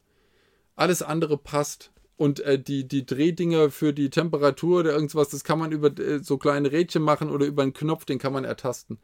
Alles 0.77 1.03
andere 1.03 1.39
passt. 1.39 1.91
Und 2.17 2.41
äh, 2.41 2.63
die, 2.63 2.87
die 2.87 3.05
Drehdinger 3.05 3.71
für 3.71 3.93
die 3.93 4.11
Temperatur 4.11 4.81
oder 4.81 4.93
irgendwas, 4.93 5.31
das 5.31 5.43
kann 5.43 5.59
man 5.59 5.73
über 5.73 5.99
äh, 5.99 6.23
so 6.23 6.39
kleine 6.39 6.71
Rädchen 6.71 7.03
machen 7.03 7.31
oder 7.31 7.47
über 7.47 7.63
einen 7.63 7.73
Knopf, 7.73 8.05
den 8.05 8.19
kann 8.19 8.33
man 8.33 8.45
ertasten. 8.45 8.99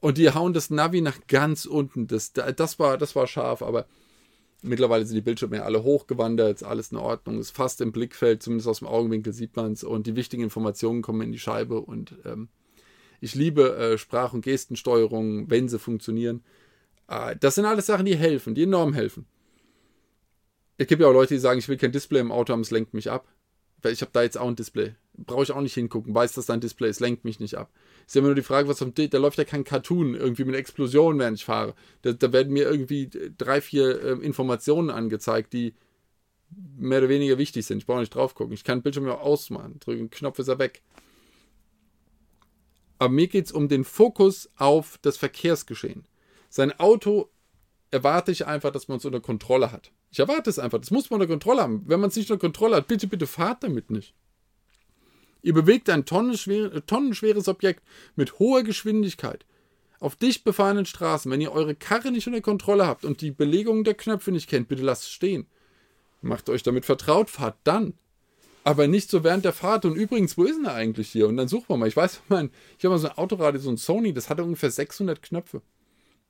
Und 0.00 0.18
die 0.18 0.30
hauen 0.30 0.52
das 0.52 0.70
Navi 0.70 1.00
nach 1.00 1.18
ganz 1.26 1.64
unten. 1.64 2.06
Das, 2.06 2.32
das, 2.32 2.78
war, 2.78 2.98
das 2.98 3.16
war 3.16 3.26
scharf, 3.26 3.62
aber 3.62 3.86
mittlerweile 4.62 5.06
sind 5.06 5.16
die 5.16 5.22
Bildschirme 5.22 5.56
ja 5.56 5.62
alle 5.62 5.82
hochgewandert, 5.82 6.56
ist 6.56 6.62
alles 6.62 6.92
in 6.92 6.98
Ordnung, 6.98 7.38
ist 7.38 7.50
fast 7.50 7.80
im 7.80 7.92
Blickfeld, 7.92 8.42
zumindest 8.42 8.68
aus 8.68 8.78
dem 8.80 8.88
Augenwinkel 8.88 9.32
sieht 9.32 9.56
man 9.56 9.72
es 9.72 9.84
und 9.84 10.06
die 10.06 10.16
wichtigen 10.16 10.42
Informationen 10.42 11.02
kommen 11.02 11.22
in 11.22 11.32
die 11.32 11.38
Scheibe 11.38 11.80
und 11.80 12.14
ähm, 12.24 12.48
ich 13.20 13.34
liebe 13.34 13.76
äh, 13.76 13.98
Sprach- 13.98 14.34
und 14.34 14.42
Gestensteuerung, 14.42 15.48
wenn 15.50 15.68
sie 15.68 15.78
funktionieren. 15.78 16.42
Äh, 17.08 17.36
das 17.36 17.54
sind 17.54 17.64
alles 17.64 17.86
Sachen, 17.86 18.06
die 18.06 18.16
helfen, 18.16 18.54
die 18.54 18.64
enorm 18.64 18.92
helfen. 18.92 19.26
Es 20.78 20.86
gibt 20.86 21.00
ja 21.00 21.08
auch 21.08 21.12
Leute, 21.12 21.34
die 21.34 21.40
sagen, 21.40 21.58
ich 21.58 21.68
will 21.68 21.78
kein 21.78 21.92
Display 21.92 22.20
im 22.20 22.32
Auto 22.32 22.52
haben, 22.52 22.60
es 22.60 22.70
lenkt 22.70 22.92
mich 22.92 23.10
ab. 23.10 23.26
Weil 23.82 23.92
ich 23.92 24.00
habe 24.00 24.10
da 24.12 24.22
jetzt 24.22 24.38
auch 24.38 24.48
ein 24.48 24.56
Display. 24.56 24.94
Brauche 25.18 25.44
ich 25.44 25.52
auch 25.52 25.60
nicht 25.60 25.74
hingucken, 25.74 26.14
weiß, 26.14 26.34
dass 26.34 26.46
da 26.46 26.52
ein 26.52 26.60
Display 26.60 26.90
ist, 26.90 27.00
lenkt 27.00 27.24
mich 27.24 27.40
nicht 27.40 27.56
ab. 27.56 27.70
Ist 28.06 28.14
ja 28.14 28.18
immer 28.20 28.28
nur 28.28 28.34
die 28.34 28.42
Frage, 28.42 28.68
was 28.68 28.82
am 28.82 28.92
da 28.94 29.18
läuft 29.18 29.38
ja 29.38 29.44
kein 29.44 29.64
Cartoon 29.64 30.14
irgendwie 30.14 30.44
mit 30.44 30.54
Explosionen, 30.54 31.18
während 31.18 31.38
ich 31.38 31.44
fahre. 31.44 31.74
Da, 32.02 32.12
da 32.12 32.32
werden 32.32 32.52
mir 32.52 32.64
irgendwie 32.64 33.08
drei, 33.38 33.60
vier 33.60 34.02
äh, 34.02 34.12
Informationen 34.24 34.90
angezeigt, 34.90 35.52
die 35.52 35.74
mehr 36.76 36.98
oder 36.98 37.08
weniger 37.08 37.38
wichtig 37.38 37.66
sind. 37.66 37.78
Ich 37.78 37.86
brauche 37.86 38.00
nicht 38.00 38.14
drauf 38.14 38.34
gucken. 38.34 38.54
Ich 38.54 38.64
kann 38.64 38.78
den 38.78 38.82
Bildschirm 38.82 39.06
ja 39.06 39.18
ausmachen. 39.18 39.80
Drücken 39.80 40.10
Knopf 40.10 40.38
ist 40.38 40.48
er 40.48 40.58
weg. 40.58 40.82
Aber 42.98 43.12
mir 43.12 43.26
geht 43.26 43.46
es 43.46 43.52
um 43.52 43.68
den 43.68 43.84
Fokus 43.84 44.48
auf 44.56 44.98
das 45.02 45.16
Verkehrsgeschehen. 45.16 46.06
Sein 46.48 46.78
Auto 46.78 47.30
erwarte 47.90 48.32
ich 48.32 48.46
einfach, 48.46 48.72
dass 48.72 48.88
man 48.88 48.98
es 48.98 49.04
unter 49.04 49.20
Kontrolle 49.20 49.72
hat. 49.72 49.92
Ich 50.10 50.18
erwarte 50.18 50.50
es 50.50 50.58
einfach. 50.58 50.78
Das 50.78 50.90
muss 50.90 51.10
man 51.10 51.20
unter 51.20 51.30
Kontrolle 51.30 51.62
haben. 51.62 51.82
Wenn 51.86 52.00
man 52.00 52.10
es 52.10 52.16
nicht 52.16 52.30
unter 52.30 52.40
Kontrolle 52.40 52.76
hat, 52.76 52.88
bitte, 52.88 53.06
bitte 53.06 53.26
fahrt 53.26 53.62
damit 53.62 53.90
nicht. 53.90 54.14
Ihr 55.42 55.52
bewegt 55.52 55.90
ein 55.90 56.04
tonnenschwer, 56.04 56.84
tonnenschweres 56.86 57.48
Objekt 57.48 57.82
mit 58.16 58.38
hoher 58.38 58.62
Geschwindigkeit 58.62 59.44
auf 60.00 60.16
dicht 60.16 60.44
befahrenen 60.44 60.86
Straßen. 60.86 61.30
Wenn 61.30 61.40
ihr 61.40 61.52
eure 61.52 61.74
Karre 61.74 62.10
nicht 62.10 62.26
unter 62.26 62.40
Kontrolle 62.40 62.86
habt 62.86 63.04
und 63.04 63.20
die 63.20 63.30
Belegung 63.30 63.84
der 63.84 63.94
Knöpfe 63.94 64.32
nicht 64.32 64.48
kennt, 64.48 64.68
bitte 64.68 64.82
lasst 64.82 65.04
es 65.04 65.10
stehen. 65.10 65.46
Macht 66.22 66.48
euch 66.48 66.62
damit 66.62 66.84
vertraut, 66.84 67.30
fahrt 67.30 67.56
dann 67.64 67.94
aber 68.66 68.88
nicht 68.88 69.10
so 69.10 69.22
während 69.22 69.44
der 69.44 69.52
Fahrt. 69.52 69.84
Und 69.84 69.94
übrigens, 69.94 70.36
wo 70.36 70.42
ist 70.42 70.56
denn 70.56 70.64
er 70.64 70.74
eigentlich 70.74 71.10
hier? 71.10 71.28
Und 71.28 71.36
dann 71.36 71.46
suchen 71.46 71.68
wir 71.68 71.76
mal. 71.76 71.86
Ich 71.86 71.96
weiß, 71.96 72.22
mein, 72.28 72.50
ich 72.76 72.84
habe 72.84 72.94
mal 72.94 72.98
so 72.98 73.06
ein 73.06 73.16
Autoradio, 73.16 73.60
so 73.60 73.70
ein 73.70 73.76
Sony, 73.76 74.12
das 74.12 74.28
hatte 74.28 74.42
ungefähr 74.42 74.72
600 74.72 75.22
Knöpfe. 75.22 75.62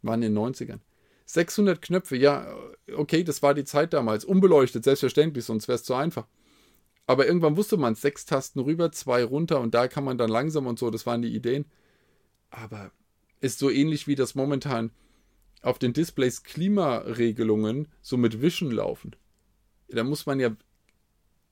War 0.03 0.17
in 0.17 0.21
den 0.21 0.37
90ern. 0.37 0.81
600 1.27 1.83
Knöpfe, 1.83 2.17
ja, 2.17 2.57
okay, 2.95 3.25
das 3.25 3.43
war 3.43 3.55
die 3.55 3.65
Zeit 3.65 3.93
damals. 3.93 4.25
Unbeleuchtet, 4.25 4.85
selbstverständlich, 4.85 5.45
sonst 5.45 5.69
wäre 5.69 5.77
es 5.77 5.85
zu 5.85 5.95
einfach. 5.95 6.27
Aber 7.07 7.27
irgendwann 7.27 7.57
wusste 7.57 7.77
man, 7.77 7.95
sechs 7.95 8.27
Tasten 8.27 8.61
rüber, 8.61 8.91
zwei 8.93 9.25
runter 9.25 9.61
und 9.61 9.75
da 9.75 9.89
kann 9.89 10.05
man 10.05 10.19
dann 10.19 10.31
langsam 10.31 10.67
und 10.67 10.79
so, 10.79 10.91
das 10.91 11.07
waren 11.07 11.23
die 11.23 11.35
Ideen. 11.35 11.67
Aber 12.51 12.91
ist 13.41 13.59
so 13.59 13.71
ähnlich 13.71 14.07
wie 14.07 14.15
das 14.15 14.35
momentan 14.35 14.91
auf 15.63 15.79
den 15.79 15.93
Displays 15.93 16.43
Klimaregelungen 16.43 17.89
so 18.01 18.17
mit 18.17 18.41
Wischen 18.41 18.71
laufen. 18.71 19.15
Da 19.89 20.05
muss 20.05 20.27
man 20.27 20.41
ja 20.41 20.57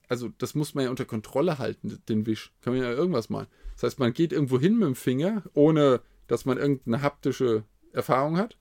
also 0.07 0.29
das 0.37 0.55
muss 0.55 0.75
man 0.75 0.85
ja 0.85 0.89
unter 0.89 1.05
Kontrolle 1.05 1.57
halten, 1.57 1.99
den 2.09 2.25
Wisch. 2.25 2.51
Kann 2.61 2.73
man 2.73 2.83
ja 2.83 2.91
irgendwas 2.91 3.29
machen. 3.29 3.47
Das 3.73 3.83
heißt, 3.83 3.99
man 3.99 4.13
geht 4.13 4.31
irgendwo 4.31 4.59
hin 4.59 4.77
mit 4.77 4.87
dem 4.87 4.95
Finger, 4.95 5.43
ohne 5.53 6.01
dass 6.27 6.45
man 6.45 6.57
irgendeine 6.57 7.01
haptische 7.01 7.63
Erfahrung 7.91 8.37
hat. 8.37 8.57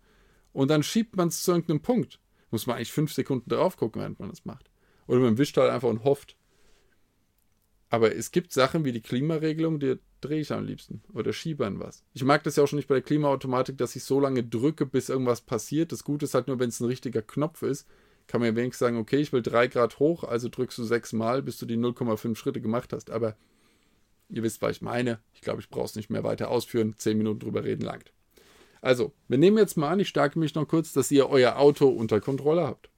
Und 0.55 0.69
dann 0.69 0.83
schiebt 0.83 1.17
man 1.17 1.29
es 1.29 1.43
zu 1.43 1.53
irgendeinem 1.53 1.81
Punkt. 1.81 2.19
Muss 2.51 2.67
man 2.67 2.77
eigentlich 2.77 2.93
fünf 2.93 3.13
Sekunden 3.13 3.51
drauf 3.51 3.77
gucken, 3.77 4.01
während 4.01 4.19
man 4.19 4.31
das 4.31 4.47
macht. 4.47 4.71
Oder 5.07 5.21
man 5.21 5.37
wischt 5.37 5.59
halt 5.59 5.71
einfach 5.71 5.91
und 5.91 6.05
hofft. 6.05 6.37
Aber 7.91 8.17
es 8.17 8.31
gibt 8.31 8.53
Sachen 8.53 8.87
wie 8.87 8.93
die 8.93 9.03
Klimaregelung, 9.03 9.79
die 9.79 9.99
drehe 10.23 10.41
ich 10.41 10.51
am 10.51 10.65
liebsten. 10.65 11.03
Oder 11.13 11.35
schiebern 11.35 11.79
was. 11.79 12.03
Ich 12.15 12.25
mag 12.25 12.43
das 12.45 12.57
ja 12.57 12.63
auch 12.63 12.67
schon 12.67 12.79
nicht 12.79 12.89
bei 12.89 12.95
der 12.95 13.03
Klimaautomatik, 13.03 13.77
dass 13.77 13.95
ich 13.95 14.05
so 14.05 14.19
lange 14.19 14.43
drücke, 14.43 14.87
bis 14.87 15.11
irgendwas 15.11 15.43
passiert. 15.43 15.93
Das 15.93 16.05
Gute 16.05 16.25
ist 16.25 16.33
halt 16.33 16.49
nur, 16.49 16.59
wenn 16.59 16.71
es 16.71 16.81
ein 16.81 16.87
richtiger 16.87 17.21
Knopf 17.21 17.61
ist 17.61 17.87
kann 18.27 18.41
man 18.41 18.51
ja 18.51 18.57
wenigstens 18.57 18.81
sagen, 18.81 18.97
okay, 18.97 19.19
ich 19.19 19.33
will 19.33 19.43
3 19.43 19.69
Grad 19.69 19.99
hoch, 19.99 20.25
also 20.25 20.49
drückst 20.49 20.79
du 20.79 20.85
6 20.85 21.13
Mal, 21.13 21.43
bis 21.43 21.59
du 21.59 21.67
die 21.67 21.77
0,5 21.77 22.37
Schritte 22.37 22.61
gemacht 22.61 22.93
hast. 22.93 23.11
Aber 23.11 23.37
ihr 24.29 24.43
wisst, 24.43 24.63
was 24.63 24.77
ich 24.77 24.83
meine. 24.83 25.21
Ich 25.35 25.41
glaube, 25.41 25.61
ich 25.61 25.69
brauche 25.69 25.87
es 25.87 25.97
nicht 25.97 26.11
mehr 26.11 26.25
weiter 26.25 26.51
ausführen. 26.51 26.95
10 26.97 27.19
Minuten 27.19 27.41
drüber 27.41 27.65
reden 27.65 27.83
langt. 27.83 28.13
Also, 28.85 29.15
wir 29.29 29.39
nehmen 29.39 29.57
jetzt 29.57 29.79
mal 29.79 29.89
an, 29.89 30.01
ich 30.01 30.09
stärke 30.09 30.39
mich 30.39 30.55
noch 30.55 30.69
kurz, 30.69 30.93
dass 30.93 31.11
ihr 31.11 31.31
euer 31.31 31.57
Auto 31.57 31.89
unter 31.89 32.21
Kontrolle 32.21 32.67
habt. 32.67 32.91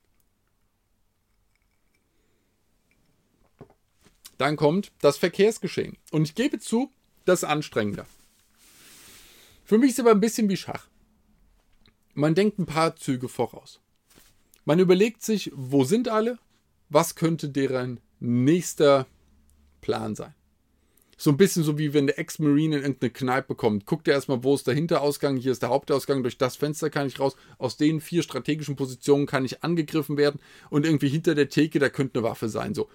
Dann 4.37 4.57
kommt 4.57 4.91
das 5.01 5.17
Verkehrsgeschehen. 5.17 5.97
Und 6.11 6.25
ich 6.25 6.35
gebe 6.35 6.59
zu, 6.59 6.91
das 7.25 7.45
ist 7.45 7.49
anstrengender. 7.49 8.05
Für 9.65 9.79
mich 9.79 9.91
ist 9.91 10.01
es 10.01 10.01
aber 10.01 10.11
ein 10.11 10.19
bisschen 10.19 10.49
wie 10.49 10.57
Schach. 10.57 10.89
Man 12.15 12.35
denkt 12.35 12.59
ein 12.59 12.67
paar 12.67 12.97
Züge 12.97 13.29
voraus. 13.29 13.81
Man 14.65 14.81
überlegt 14.81 15.23
sich, 15.23 15.53
wo 15.55 15.85
sind 15.85 16.09
alle? 16.09 16.41
Was 16.89 17.15
könnte 17.15 17.49
deren 17.49 18.01
nächster 18.19 19.07
Plan 19.83 20.17
sein? 20.17 20.35
So 21.17 21.31
ein 21.31 21.37
bisschen 21.37 21.63
so 21.63 21.79
wie 21.79 21.95
wenn 21.95 22.07
der 22.07 22.19
Ex-Marine 22.19 22.77
in 22.77 22.83
irgendeine 22.83 23.11
Kneipe 23.11 23.55
kommt. 23.55 23.87
Guckt 23.87 24.07
er 24.07 24.15
erstmal, 24.15 24.45
wo 24.45 24.55
ist 24.55 24.67
der 24.67 24.75
Hinterausgang, 24.75 25.37
hier 25.37 25.53
ist 25.53 25.63
der 25.63 25.71
Hauptausgang, 25.71 26.23
durch 26.23 26.37
das 26.37 26.57
Fenster 26.57 26.91
kann 26.91 27.07
ich 27.07 27.19
raus. 27.19 27.37
Aus 27.59 27.77
den 27.77 28.01
vier 28.01 28.23
strategischen 28.23 28.77
Positionen 28.77 29.27
kann 29.27 29.45
ich 29.45 29.65
angegriffen 29.65 30.17
werden 30.17 30.41
und 30.69 30.85
irgendwie 30.85 31.09
hinter 31.09 31.35
der 31.35 31.49
Theke, 31.49 31.79
da 31.79 31.89
könnte 31.89 32.19
eine 32.19 32.29
Waffe 32.29 32.49
sein. 32.49 32.75
So. 32.75 32.89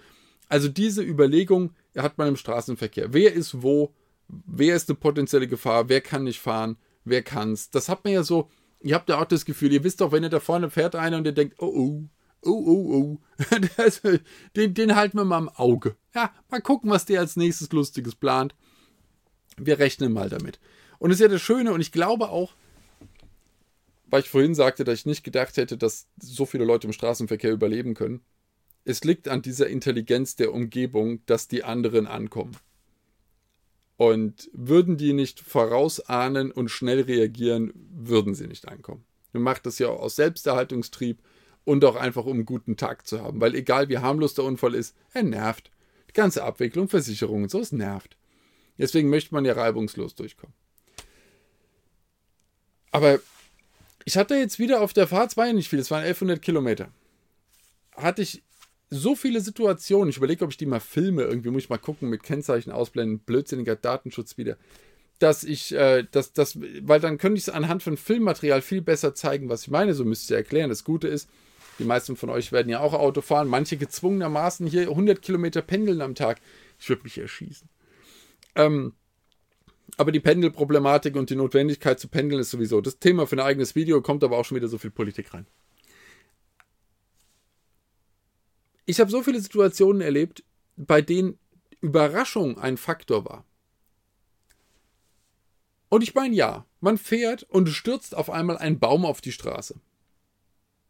Also 0.48 0.68
diese 0.68 1.02
Überlegung 1.02 1.72
hat 1.96 2.18
man 2.18 2.28
im 2.28 2.36
Straßenverkehr. 2.36 3.12
Wer 3.12 3.32
ist 3.32 3.62
wo? 3.62 3.92
Wer 4.28 4.76
ist 4.76 4.88
eine 4.88 4.96
potenzielle 4.96 5.48
Gefahr? 5.48 5.88
Wer 5.88 6.00
kann 6.00 6.24
nicht 6.24 6.40
fahren? 6.40 6.76
Wer 7.04 7.22
kann's? 7.22 7.70
Das 7.70 7.88
hat 7.88 8.04
man 8.04 8.12
ja 8.14 8.22
so 8.22 8.48
ihr 8.82 8.94
habt 8.94 9.08
ja 9.08 9.20
auch 9.20 9.24
das 9.24 9.44
Gefühl, 9.44 9.72
ihr 9.72 9.84
wisst 9.84 10.00
doch, 10.00 10.12
wenn 10.12 10.22
ihr 10.22 10.28
da 10.28 10.40
vorne 10.40 10.70
fährt 10.70 10.94
einer 10.94 11.18
und 11.18 11.26
ihr 11.26 11.32
denkt, 11.32 11.56
oh 11.58 11.66
oh, 11.66 12.02
oh 12.44 12.64
oh 12.66 12.94
oh, 12.94 13.18
den, 14.56 14.74
den 14.74 14.96
halten 14.96 15.16
wir 15.18 15.24
mal 15.24 15.38
im 15.38 15.48
Auge. 15.48 15.96
Ja, 16.14 16.32
mal 16.50 16.60
gucken, 16.60 16.90
was 16.90 17.04
der 17.04 17.20
als 17.20 17.36
nächstes 17.36 17.72
Lustiges 17.72 18.14
plant. 18.14 18.54
Wir 19.56 19.78
rechnen 19.78 20.12
mal 20.12 20.28
damit. 20.28 20.58
Und 20.98 21.10
das 21.10 21.18
ist 21.18 21.22
ja 21.22 21.28
das 21.28 21.42
Schöne 21.42 21.72
und 21.72 21.80
ich 21.80 21.92
glaube 21.92 22.28
auch, 22.28 22.54
weil 24.06 24.20
ich 24.20 24.28
vorhin 24.28 24.54
sagte, 24.54 24.84
dass 24.84 25.00
ich 25.00 25.06
nicht 25.06 25.24
gedacht 25.24 25.56
hätte, 25.56 25.78
dass 25.78 26.06
so 26.20 26.44
viele 26.44 26.64
Leute 26.64 26.86
im 26.86 26.92
Straßenverkehr 26.92 27.50
überleben 27.50 27.94
können. 27.94 28.20
Es 28.84 29.04
liegt 29.04 29.26
an 29.26 29.40
dieser 29.40 29.68
Intelligenz 29.68 30.36
der 30.36 30.52
Umgebung, 30.52 31.24
dass 31.26 31.48
die 31.48 31.64
anderen 31.64 32.06
ankommen. 32.06 32.56
Und 33.96 34.50
würden 34.52 34.96
die 34.96 35.12
nicht 35.12 35.40
vorausahnen 35.40 36.50
und 36.50 36.68
schnell 36.68 37.00
reagieren, 37.00 37.72
würden 37.74 38.34
sie 38.34 38.48
nicht 38.48 38.68
ankommen. 38.68 39.04
Man 39.32 39.44
macht 39.44 39.64
das 39.64 39.78
ja 39.78 39.88
aus 39.88 40.16
Selbsterhaltungstrieb 40.16 41.22
und 41.64 41.84
auch 41.84 41.96
einfach, 41.96 42.24
um 42.24 42.34
einen 42.34 42.46
guten 42.46 42.76
Tag 42.76 43.06
zu 43.06 43.22
haben. 43.22 43.40
Weil 43.40 43.54
egal 43.54 43.88
wie 43.88 43.98
harmlos 43.98 44.34
der 44.34 44.44
Unfall 44.44 44.74
ist, 44.74 44.96
er 45.12 45.22
nervt. 45.22 45.70
Die 46.08 46.14
ganze 46.14 46.44
Abwicklung, 46.44 46.88
Versicherungen, 46.88 47.48
so, 47.48 47.60
es 47.60 47.72
nervt. 47.72 48.16
Deswegen 48.78 49.10
möchte 49.10 49.34
man 49.34 49.44
ja 49.44 49.52
reibungslos 49.52 50.14
durchkommen. 50.14 50.54
Aber 52.90 53.20
ich 54.04 54.16
hatte 54.16 54.34
jetzt 54.34 54.58
wieder 54.58 54.80
auf 54.80 54.92
der 54.92 55.06
Fahrt, 55.06 55.30
es 55.30 55.36
war 55.36 55.46
ja 55.46 55.52
nicht 55.52 55.68
viel, 55.68 55.78
es 55.78 55.90
waren 55.90 56.02
1100 56.02 56.42
Kilometer, 56.42 56.88
hatte 57.96 58.22
ich 58.22 58.42
so 58.90 59.14
viele 59.14 59.40
Situationen, 59.40 60.10
ich 60.10 60.18
überlege, 60.18 60.44
ob 60.44 60.50
ich 60.50 60.58
die 60.58 60.66
mal 60.66 60.80
filme, 60.80 61.22
irgendwie 61.22 61.50
muss 61.50 61.62
ich 61.62 61.70
mal 61.70 61.78
gucken, 61.78 62.10
mit 62.10 62.22
Kennzeichen 62.22 62.70
ausblenden, 62.70 63.20
blödsinniger 63.20 63.76
Datenschutz 63.76 64.36
wieder, 64.36 64.58
dass 65.18 65.44
ich, 65.44 65.72
äh, 65.72 66.04
dass, 66.10 66.32
dass, 66.32 66.58
weil 66.60 67.00
dann 67.00 67.16
könnte 67.16 67.38
ich 67.38 67.44
es 67.44 67.48
anhand 67.48 67.82
von 67.82 67.96
Filmmaterial 67.96 68.60
viel 68.60 68.82
besser 68.82 69.14
zeigen, 69.14 69.48
was 69.48 69.62
ich 69.62 69.70
meine, 69.70 69.94
so 69.94 70.04
müsst 70.04 70.30
ihr 70.30 70.36
erklären. 70.36 70.68
Das 70.68 70.84
Gute 70.84 71.08
ist, 71.08 71.30
die 71.78 71.84
meisten 71.84 72.16
von 72.16 72.30
euch 72.30 72.52
werden 72.52 72.68
ja 72.68 72.80
auch 72.80 72.94
Auto 72.94 73.20
fahren, 73.20 73.48
manche 73.48 73.76
gezwungenermaßen 73.76 74.66
hier 74.66 74.82
100 74.82 75.22
Kilometer 75.22 75.62
pendeln 75.62 76.00
am 76.00 76.14
Tag. 76.14 76.40
Ich 76.78 76.88
würde 76.88 77.02
mich 77.02 77.18
erschießen. 77.18 77.68
Ähm, 78.54 78.94
aber 79.96 80.12
die 80.12 80.20
Pendelproblematik 80.20 81.16
und 81.16 81.30
die 81.30 81.36
Notwendigkeit 81.36 82.00
zu 82.00 82.08
pendeln 82.08 82.40
ist 82.40 82.50
sowieso 82.50 82.80
das 82.80 82.98
Thema 82.98 83.26
für 83.26 83.36
ein 83.36 83.40
eigenes 83.40 83.74
Video, 83.74 84.00
kommt 84.00 84.24
aber 84.24 84.38
auch 84.38 84.44
schon 84.44 84.56
wieder 84.56 84.68
so 84.68 84.78
viel 84.78 84.90
Politik 84.90 85.34
rein. 85.34 85.46
Ich 88.84 89.00
habe 89.00 89.10
so 89.10 89.22
viele 89.22 89.40
Situationen 89.40 90.02
erlebt, 90.02 90.44
bei 90.76 91.02
denen 91.02 91.38
Überraschung 91.80 92.58
ein 92.58 92.76
Faktor 92.76 93.24
war. 93.24 93.44
Und 95.88 96.02
ich 96.02 96.14
meine, 96.14 96.34
ja, 96.34 96.64
man 96.80 96.96
fährt 96.96 97.42
und 97.44 97.68
stürzt 97.68 98.16
auf 98.16 98.30
einmal 98.30 98.56
ein 98.56 98.78
Baum 98.78 99.04
auf 99.04 99.20
die 99.20 99.32
Straße. 99.32 99.78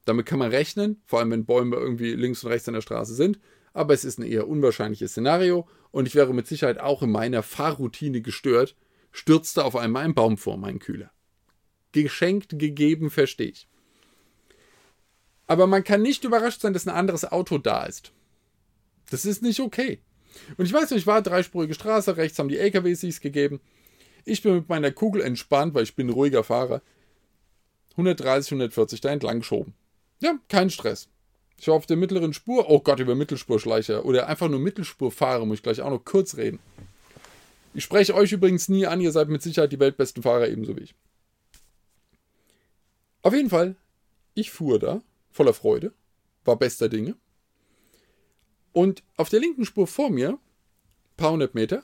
Damit 0.05 0.27
kann 0.27 0.39
man 0.39 0.51
rechnen, 0.51 1.01
vor 1.07 1.21
allem 1.21 1.31
wenn 1.31 1.47
Bäume 1.47 1.77
irgendwie 1.77 2.13
links 2.15 2.43
und 2.43 2.51
rechts 2.51 2.69
an 2.69 2.75
der 2.75 2.81
Straße 2.81 3.15
sind, 3.15 3.39
aber 3.73 3.95
es 3.95 4.05
ist 4.05 4.19
ein 4.19 4.27
eher 4.27 4.49
unwahrscheinliches 4.49 5.13
Szenario 5.13 5.69
und 5.91 6.07
ich 6.07 6.15
wäre 6.15 6.35
mit 6.35 6.47
Sicherheit 6.47 6.79
auch 6.79 7.03
in 7.03 7.11
meiner 7.11 7.43
Fahrroutine 7.43 8.21
gestört, 8.21 8.77
stürzte 9.13 9.65
auf 9.65 9.77
einmal 9.77 10.05
ein 10.05 10.15
Baum 10.15 10.37
vor 10.37 10.57
meinen 10.57 10.79
Kühler. 10.79 11.11
Geschenkt, 11.93 12.59
gegeben, 12.59 13.11
verstehe 13.11 13.51
ich. 13.51 13.69
Aber 15.47 15.67
man 15.67 15.85
kann 15.85 16.03
nicht 16.03 16.25
überrascht 16.25 16.63
sein, 16.63 16.73
dass 16.73 16.87
ein 16.87 16.95
anderes 16.95 17.31
Auto 17.31 17.59
da 17.59 17.85
ist. 17.85 18.13
Das 19.11 19.25
ist 19.25 19.43
nicht 19.43 19.61
okay. 19.61 20.01
Und 20.57 20.65
ich 20.65 20.73
weiß 20.73 20.91
nicht, 20.91 21.01
ich 21.01 21.07
war 21.07 21.21
dreispurige 21.21 21.75
Straße, 21.75 22.17
rechts 22.17 22.39
haben 22.39 22.49
die 22.49 22.59
LKWs 22.59 23.01
sich's 23.01 23.21
gegeben. 23.21 23.61
Ich 24.25 24.43
bin 24.43 24.55
mit 24.55 24.69
meiner 24.69 24.91
Kugel 24.91 25.21
entspannt, 25.21 25.75
weil 25.75 25.83
ich 25.83 25.95
bin 25.95 26.09
ein 26.09 26.13
ruhiger 26.13 26.45
Fahrer. 26.45 26.81
130, 27.93 28.53
140 28.53 29.01
da 29.03 29.11
entlang 29.11 29.41
geschoben. 29.41 29.75
Ja, 30.23 30.38
kein 30.49 30.71
Stress. 30.71 31.09
Ich 31.59 31.69
war 31.69 31.75
auf 31.75 31.87
der 31.87 31.97
mittleren 31.97 32.33
Spur. 32.33 32.71
Oh 32.71 32.81
Gott, 32.81 33.00
über 33.00 33.14
Mittelspurschleicher. 33.14 34.05
Oder 34.05 34.29
einfach 34.29 34.49
nur 34.49 34.61
Mittelspur 34.61 35.11
fahre, 35.11 35.47
muss 35.47 35.59
ich 35.59 35.62
gleich 35.62 35.81
auch 35.81 35.90
noch 35.90 36.05
kurz 36.05 36.37
reden. 36.37 36.61
Ich 37.75 37.85
spreche 37.85 38.14
euch 38.14 38.33
übrigens 38.33 38.68
nie 38.68 38.87
an, 38.87 39.01
ihr 39.01 39.12
seid 39.12 39.29
mit 39.29 39.42
Sicherheit 39.42 39.73
die 39.73 39.81
weltbesten 39.81 40.23
Fahrer 40.23 40.49
ebenso 40.49 40.77
wie 40.77 40.83
ich. 40.83 40.94
Auf 43.23 43.35
jeden 43.35 43.51
Fall, 43.51 43.77
ich 44.35 44.51
fuhr 44.51 44.79
da, 44.79 45.03
voller 45.31 45.55
Freude, 45.55 45.92
war 46.44 46.57
bester 46.57 46.88
Dinge. 46.88 47.16
Und 48.73 49.03
auf 49.16 49.29
der 49.29 49.40
linken 49.40 49.64
Spur 49.64 49.87
vor 49.87 50.11
mir, 50.11 50.38
paar 51.16 51.33
hundert 51.33 51.55
Meter, 51.55 51.83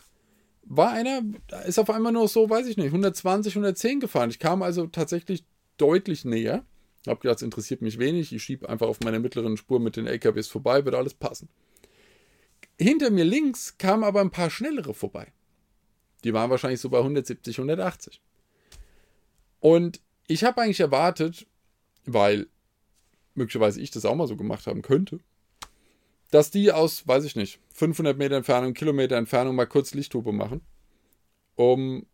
war 0.62 0.90
einer, 0.90 1.22
ist 1.66 1.78
auf 1.78 1.90
einmal 1.90 2.12
nur 2.12 2.28
so, 2.28 2.48
weiß 2.48 2.66
ich 2.66 2.76
nicht, 2.76 2.86
120, 2.86 3.52
110 3.54 4.00
gefahren. 4.00 4.30
Ich 4.30 4.38
kam 4.38 4.62
also 4.62 4.86
tatsächlich 4.86 5.44
deutlich 5.76 6.24
näher. 6.24 6.64
Hab 7.08 7.20
gedacht, 7.20 7.36
das 7.36 7.42
interessiert 7.42 7.82
mich 7.82 7.98
wenig. 7.98 8.32
Ich 8.32 8.42
schiebe 8.42 8.68
einfach 8.68 8.86
auf 8.86 9.00
meiner 9.00 9.18
mittleren 9.18 9.56
Spur 9.56 9.80
mit 9.80 9.96
den 9.96 10.06
LKWs 10.06 10.48
vorbei, 10.48 10.84
wird 10.84 10.94
alles 10.94 11.14
passen. 11.14 11.48
Hinter 12.78 13.10
mir 13.10 13.24
links 13.24 13.76
kamen 13.78 14.04
aber 14.04 14.20
ein 14.20 14.30
paar 14.30 14.50
schnellere 14.50 14.94
vorbei. 14.94 15.32
Die 16.24 16.32
waren 16.32 16.50
wahrscheinlich 16.50 16.80
so 16.80 16.90
bei 16.90 16.98
170, 16.98 17.58
180. 17.58 18.20
Und 19.60 20.00
ich 20.26 20.44
habe 20.44 20.60
eigentlich 20.60 20.80
erwartet, 20.80 21.46
weil 22.04 22.46
möglicherweise 23.34 23.80
ich 23.80 23.90
das 23.90 24.04
auch 24.04 24.14
mal 24.14 24.28
so 24.28 24.36
gemacht 24.36 24.66
haben 24.66 24.82
könnte, 24.82 25.20
dass 26.30 26.50
die 26.50 26.72
aus, 26.72 27.06
weiß 27.06 27.24
ich 27.24 27.36
nicht, 27.36 27.60
500 27.74 28.18
Meter 28.18 28.36
Entfernung, 28.36 28.74
Kilometer 28.74 29.16
Entfernung 29.16 29.56
mal 29.56 29.66
kurz 29.66 29.94
Lichthupe 29.94 30.32
machen, 30.32 30.60
um 31.54 32.06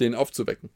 den 0.00 0.14
aufzuwecken. 0.14 0.70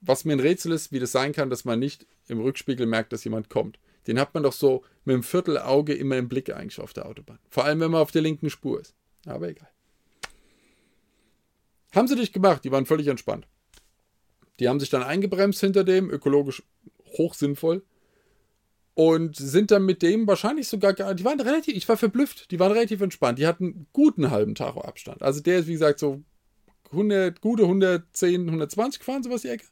Was 0.00 0.24
mir 0.24 0.34
ein 0.34 0.40
Rätsel 0.40 0.72
ist, 0.72 0.92
wie 0.92 1.00
das 1.00 1.12
sein 1.12 1.32
kann, 1.32 1.50
dass 1.50 1.64
man 1.64 1.78
nicht 1.78 2.06
im 2.30 2.40
Rückspiegel 2.40 2.86
merkt, 2.86 3.12
dass 3.12 3.24
jemand 3.24 3.48
kommt. 3.48 3.78
Den 4.06 4.18
hat 4.18 4.34
man 4.34 4.42
doch 4.42 4.52
so 4.52 4.84
mit 5.04 5.14
dem 5.14 5.22
Viertelauge 5.22 5.94
immer 5.94 6.16
im 6.16 6.28
Blick 6.28 6.54
eigentlich 6.54 6.80
auf 6.80 6.92
der 6.92 7.06
Autobahn. 7.06 7.38
Vor 7.50 7.64
allem, 7.64 7.80
wenn 7.80 7.90
man 7.90 8.00
auf 8.00 8.10
der 8.10 8.22
linken 8.22 8.50
Spur 8.50 8.80
ist. 8.80 8.94
Aber 9.26 9.48
egal. 9.48 9.68
Haben 11.94 12.08
sie 12.08 12.14
nicht 12.14 12.32
gemacht, 12.32 12.64
die 12.64 12.72
waren 12.72 12.86
völlig 12.86 13.06
entspannt. 13.06 13.46
Die 14.60 14.68
haben 14.68 14.80
sich 14.80 14.90
dann 14.90 15.02
eingebremst 15.02 15.60
hinter 15.60 15.84
dem, 15.84 16.10
ökologisch 16.10 16.62
hochsinnvoll. 17.18 17.82
Und 18.94 19.36
sind 19.36 19.70
dann 19.70 19.84
mit 19.84 20.02
dem 20.02 20.26
wahrscheinlich 20.26 20.66
sogar, 20.66 20.92
die 20.92 21.24
waren 21.24 21.40
relativ, 21.40 21.76
ich 21.76 21.88
war 21.88 21.96
verblüfft, 21.96 22.50
die 22.50 22.58
waren 22.58 22.72
relativ 22.72 23.00
entspannt. 23.00 23.38
Die 23.38 23.46
hatten 23.46 23.86
guten 23.92 24.30
halben 24.30 24.56
Tacho 24.56 24.80
Abstand. 24.80 25.22
Also 25.22 25.40
der 25.40 25.60
ist, 25.60 25.68
wie 25.68 25.72
gesagt, 25.72 26.00
so 26.00 26.22
100, 26.90 27.40
gute 27.40 27.62
110, 27.62 28.46
120 28.46 28.98
gefahren, 28.98 29.22
sowas 29.22 29.42
die 29.42 29.48
Ecke. 29.48 29.66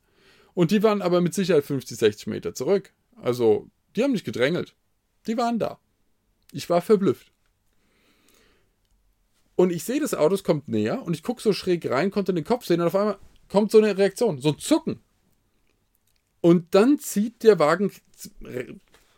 Und 0.56 0.70
die 0.70 0.82
waren 0.82 1.02
aber 1.02 1.20
mit 1.20 1.34
Sicherheit 1.34 1.66
50, 1.66 1.98
60 1.98 2.26
Meter 2.28 2.54
zurück. 2.54 2.94
Also, 3.20 3.68
die 3.94 4.02
haben 4.02 4.12
nicht 4.12 4.24
gedrängelt. 4.24 4.74
Die 5.26 5.36
waren 5.36 5.58
da. 5.58 5.78
Ich 6.50 6.70
war 6.70 6.80
verblüfft. 6.80 7.30
Und 9.54 9.70
ich 9.70 9.84
sehe 9.84 10.00
das 10.00 10.14
Auto, 10.14 10.34
es 10.34 10.44
kommt 10.44 10.66
näher 10.66 11.02
und 11.02 11.12
ich 11.12 11.22
gucke 11.22 11.42
so 11.42 11.52
schräg 11.52 11.90
rein, 11.90 12.10
konnte 12.10 12.32
den 12.32 12.44
Kopf 12.44 12.64
sehen 12.64 12.80
und 12.80 12.86
auf 12.86 12.94
einmal 12.94 13.18
kommt 13.50 13.70
so 13.70 13.76
eine 13.76 13.98
Reaktion, 13.98 14.40
so 14.40 14.48
ein 14.48 14.58
Zucken. 14.58 15.00
Und 16.40 16.74
dann 16.74 16.98
zieht 16.98 17.42
der 17.42 17.58
Wagen 17.58 17.92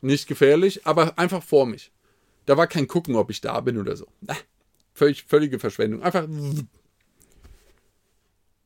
nicht 0.00 0.26
gefährlich, 0.26 0.86
aber 0.88 1.20
einfach 1.20 1.44
vor 1.44 1.66
mich. 1.66 1.92
Da 2.46 2.56
war 2.56 2.66
kein 2.66 2.88
Gucken, 2.88 3.14
ob 3.14 3.30
ich 3.30 3.40
da 3.40 3.60
bin 3.60 3.78
oder 3.78 3.94
so. 3.94 4.08
Völlig, 4.92 5.22
völlige 5.22 5.60
Verschwendung. 5.60 6.02
Einfach. 6.02 6.24
Und 6.24 6.68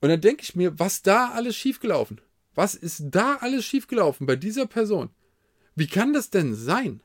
dann 0.01 0.23
denke 0.23 0.43
ich 0.43 0.57
mir, 0.57 0.79
was 0.79 1.03
da 1.03 1.33
alles 1.33 1.55
schiefgelaufen? 1.55 2.23
Was 2.55 2.75
ist 2.75 3.03
da 3.07 3.37
alles 3.37 3.65
schiefgelaufen 3.65 4.27
bei 4.27 4.37
dieser 4.37 4.67
Person? 4.67 5.11
Wie 5.75 5.87
kann 5.87 6.13
das 6.13 6.31
denn 6.31 6.55
sein? 6.55 7.03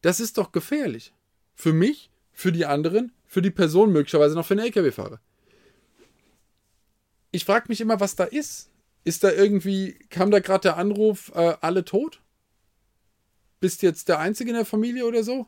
Das 0.00 0.20
ist 0.20 0.38
doch 0.38 0.52
gefährlich. 0.52 1.12
Für 1.54 1.72
mich, 1.72 2.10
für 2.32 2.52
die 2.52 2.66
anderen, 2.66 3.12
für 3.26 3.42
die 3.42 3.50
Person 3.50 3.92
möglicherweise 3.92 4.34
noch 4.34 4.46
für 4.46 4.54
einen 4.54 4.66
LKW-Fahrer. 4.66 5.20
Ich 7.32 7.44
frage 7.44 7.66
mich 7.68 7.80
immer, 7.80 8.00
was 8.00 8.16
da 8.16 8.24
ist. 8.24 8.70
Ist 9.04 9.22
da 9.22 9.30
irgendwie, 9.30 9.92
kam 10.10 10.30
da 10.30 10.40
gerade 10.40 10.62
der 10.62 10.76
Anruf, 10.76 11.30
äh, 11.34 11.56
alle 11.60 11.84
tot? 11.84 12.22
Bist 13.60 13.82
jetzt 13.82 14.08
der 14.08 14.18
Einzige 14.18 14.50
in 14.50 14.56
der 14.56 14.64
Familie 14.64 15.06
oder 15.06 15.22
so? 15.22 15.46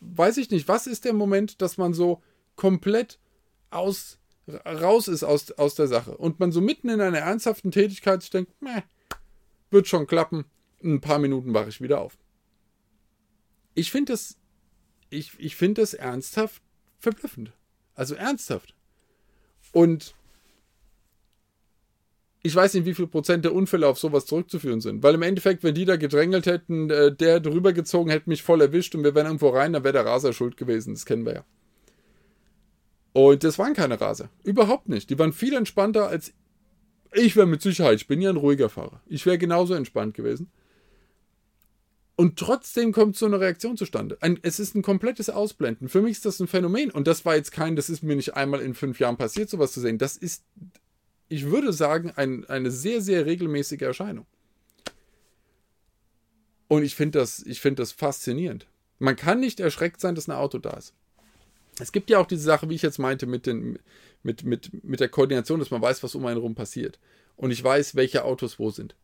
Weiß 0.00 0.36
ich 0.38 0.50
nicht. 0.50 0.68
Was 0.68 0.86
ist 0.86 1.04
der 1.04 1.12
Moment, 1.12 1.62
dass 1.62 1.78
man 1.78 1.94
so 1.94 2.22
komplett 2.56 3.18
aus, 3.70 4.18
raus 4.48 5.08
ist 5.08 5.22
aus, 5.22 5.52
aus 5.52 5.74
der 5.74 5.86
Sache 5.86 6.16
und 6.16 6.40
man 6.40 6.52
so 6.52 6.60
mitten 6.60 6.88
in 6.88 7.00
einer 7.00 7.18
ernsthaften 7.18 7.70
Tätigkeit 7.70 8.22
sich 8.22 8.30
denkt, 8.30 8.52
meh, 8.60 8.82
wird 9.70 9.88
schon 9.88 10.06
klappen, 10.06 10.44
in 10.80 10.94
ein 10.94 11.00
paar 11.00 11.18
Minuten 11.18 11.54
wache 11.54 11.68
ich 11.68 11.80
wieder 11.80 12.00
auf. 12.00 12.18
Ich 13.74 13.90
finde 13.90 14.12
das, 14.12 14.36
ich, 15.10 15.32
ich 15.38 15.56
finde 15.56 15.80
das 15.80 15.94
ernsthaft 15.94 16.62
verblüffend. 16.98 17.52
Also 17.94 18.14
ernsthaft. 18.14 18.74
Und 19.72 20.14
ich 22.42 22.54
weiß 22.54 22.74
nicht, 22.74 22.84
wie 22.84 22.94
viel 22.94 23.06
Prozent 23.06 23.44
der 23.44 23.54
Unfälle 23.54 23.88
auf 23.88 23.98
sowas 23.98 24.26
zurückzuführen 24.26 24.80
sind. 24.80 25.02
Weil 25.02 25.14
im 25.14 25.22
Endeffekt, 25.22 25.62
wenn 25.62 25.74
die 25.74 25.86
da 25.86 25.96
gedrängelt 25.96 26.46
hätten, 26.46 26.90
äh, 26.90 27.14
der 27.14 27.40
drüber 27.40 27.72
gezogen 27.72 28.10
hätte 28.10 28.28
mich 28.28 28.42
voll 28.42 28.60
erwischt 28.60 28.94
und 28.94 29.02
wir 29.02 29.14
wären 29.14 29.26
irgendwo 29.26 29.48
rein, 29.48 29.72
dann 29.72 29.84
wäre 29.84 29.94
der 29.94 30.04
Raser 30.04 30.32
schuld 30.32 30.56
gewesen. 30.56 30.92
Das 30.92 31.06
kennen 31.06 31.24
wir 31.24 31.34
ja. 31.34 31.44
Und 33.14 33.44
das 33.44 33.60
waren 33.60 33.74
keine 33.74 34.00
Raser. 34.00 34.28
Überhaupt 34.42 34.88
nicht. 34.88 35.08
Die 35.08 35.18
waren 35.18 35.32
viel 35.32 35.54
entspannter 35.54 36.08
als, 36.08 36.32
Ich 37.12 37.36
wäre 37.36 37.46
mit 37.46 37.62
Sicherheit, 37.62 37.96
ich 37.96 38.08
bin 38.08 38.20
ja 38.20 38.28
ein 38.28 38.36
ruhiger 38.36 38.68
Fahrer. 38.68 39.00
Ich 39.06 39.24
wäre 39.24 39.38
genauso 39.38 39.72
entspannt 39.74 40.14
gewesen. 40.14 40.50
Und 42.16 42.38
trotzdem 42.38 42.90
kommt 42.92 43.16
so 43.16 43.26
eine 43.26 43.38
Reaktion 43.38 43.76
zustande. 43.76 44.18
Ein, 44.20 44.40
es 44.42 44.58
ist 44.58 44.74
ein 44.74 44.82
komplettes 44.82 45.30
Ausblenden. 45.30 45.88
Für 45.88 46.02
mich 46.02 46.12
ist 46.12 46.26
das 46.26 46.40
ein 46.40 46.48
Phänomen. 46.48 46.90
Und 46.90 47.06
das 47.06 47.24
war 47.24 47.36
jetzt 47.36 47.52
kein, 47.52 47.76
das 47.76 47.88
ist 47.88 48.02
mir 48.02 48.16
nicht 48.16 48.34
einmal 48.34 48.60
in 48.60 48.74
fünf 48.74 48.98
Jahren 48.98 49.16
passiert, 49.16 49.48
sowas 49.48 49.72
zu 49.72 49.80
sehen. 49.80 49.98
Das 49.98 50.16
ist, 50.16 50.42
ich 51.28 51.50
würde 51.50 51.72
sagen, 51.72 52.10
ein, 52.16 52.44
eine 52.46 52.72
sehr, 52.72 53.00
sehr 53.00 53.26
regelmäßige 53.26 53.82
Erscheinung. 53.82 54.26
Und 56.66 56.82
ich 56.82 56.96
finde 56.96 57.20
das, 57.20 57.44
find 57.52 57.78
das 57.78 57.92
faszinierend. 57.92 58.66
Man 58.98 59.14
kann 59.14 59.38
nicht 59.38 59.60
erschreckt 59.60 60.00
sein, 60.00 60.16
dass 60.16 60.26
ein 60.26 60.32
Auto 60.32 60.58
da 60.58 60.70
ist. 60.70 60.94
Es 61.80 61.92
gibt 61.92 62.10
ja 62.10 62.18
auch 62.18 62.26
diese 62.26 62.42
Sache, 62.42 62.68
wie 62.68 62.74
ich 62.74 62.82
jetzt 62.82 62.98
meinte, 62.98 63.26
mit, 63.26 63.46
den, 63.46 63.78
mit, 64.22 64.44
mit, 64.44 64.84
mit 64.84 65.00
der 65.00 65.08
Koordination, 65.08 65.58
dass 65.58 65.70
man 65.70 65.82
weiß, 65.82 66.02
was 66.02 66.14
um 66.14 66.24
einen 66.26 66.36
herum 66.36 66.54
passiert. 66.54 66.98
Und 67.36 67.50
ich 67.50 67.62
weiß, 67.62 67.96
welche 67.96 68.24
Autos 68.24 68.58
wo 68.58 68.70
sind. 68.70 68.94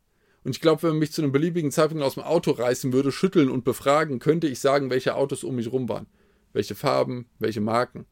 Und 0.43 0.51
ich 0.51 0.61
glaube, 0.61 0.83
wenn 0.83 0.91
man 0.91 0.99
mich 0.99 1.11
zu 1.11 1.21
einem 1.21 1.31
beliebigen 1.31 1.71
Zeitpunkt 1.71 2.03
aus 2.03 2.15
dem 2.15 2.23
Auto 2.23 2.51
reißen 2.51 2.93
würde, 2.93 3.11
schütteln 3.11 3.49
und 3.49 3.63
befragen, 3.63 4.19
könnte 4.19 4.47
ich 4.47 4.59
sagen, 4.59 4.89
welche 4.89 5.15
Autos 5.15 5.43
um 5.43 5.55
mich 5.55 5.71
rum 5.71 5.87
waren. 5.87 6.07
Welche 6.53 6.75
Farben, 6.75 7.27
welche 7.39 7.61
Marken. 7.61 8.05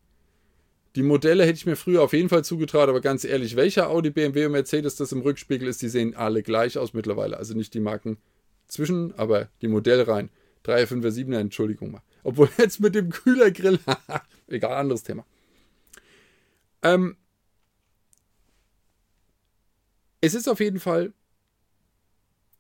Die 0.96 1.04
Modelle 1.04 1.44
hätte 1.44 1.58
ich 1.58 1.66
mir 1.66 1.76
früher 1.76 2.02
auf 2.02 2.14
jeden 2.14 2.30
Fall 2.30 2.44
zugetraut, 2.44 2.90
aber 2.90 3.02
ganz 3.02 3.24
ehrlich, 3.24 3.56
welcher 3.56 3.90
Audi, 3.90 4.10
BMW 4.10 4.46
und 4.46 4.54
Mercedes 4.54 4.96
das 4.96 5.12
im 5.12 5.22
Rückspiegel 5.22 5.68
ist, 5.68 5.82
die 5.82 5.90
sehen 5.90 6.16
alle 6.16 6.42
gleich 6.44 6.78
aus 6.78 6.94
mittlerweile. 6.94 7.38
Also 7.38 7.54
nicht 7.54 7.74
die 7.74 7.80
Marken 7.80 8.18
zwischen, 8.68 9.14
aber 9.18 9.50
die 9.62 9.68
Modellreihen. 9.68 10.30
3er, 10.66 10.88
5er, 10.88 11.12
7er, 11.12 11.40
Entschuldigung 11.40 11.92
mal. 11.92 12.02
Obwohl 12.24 12.50
jetzt 12.58 12.80
mit 12.80 12.96
dem 12.96 13.10
Kühlergrill, 13.10 13.80
egal, 14.48 14.74
anderes 14.74 15.04
Thema. 15.04 15.26
Ähm, 16.82 17.18
es 20.22 20.34
ist 20.34 20.48
auf 20.48 20.60
jeden 20.60 20.80
Fall 20.80 21.14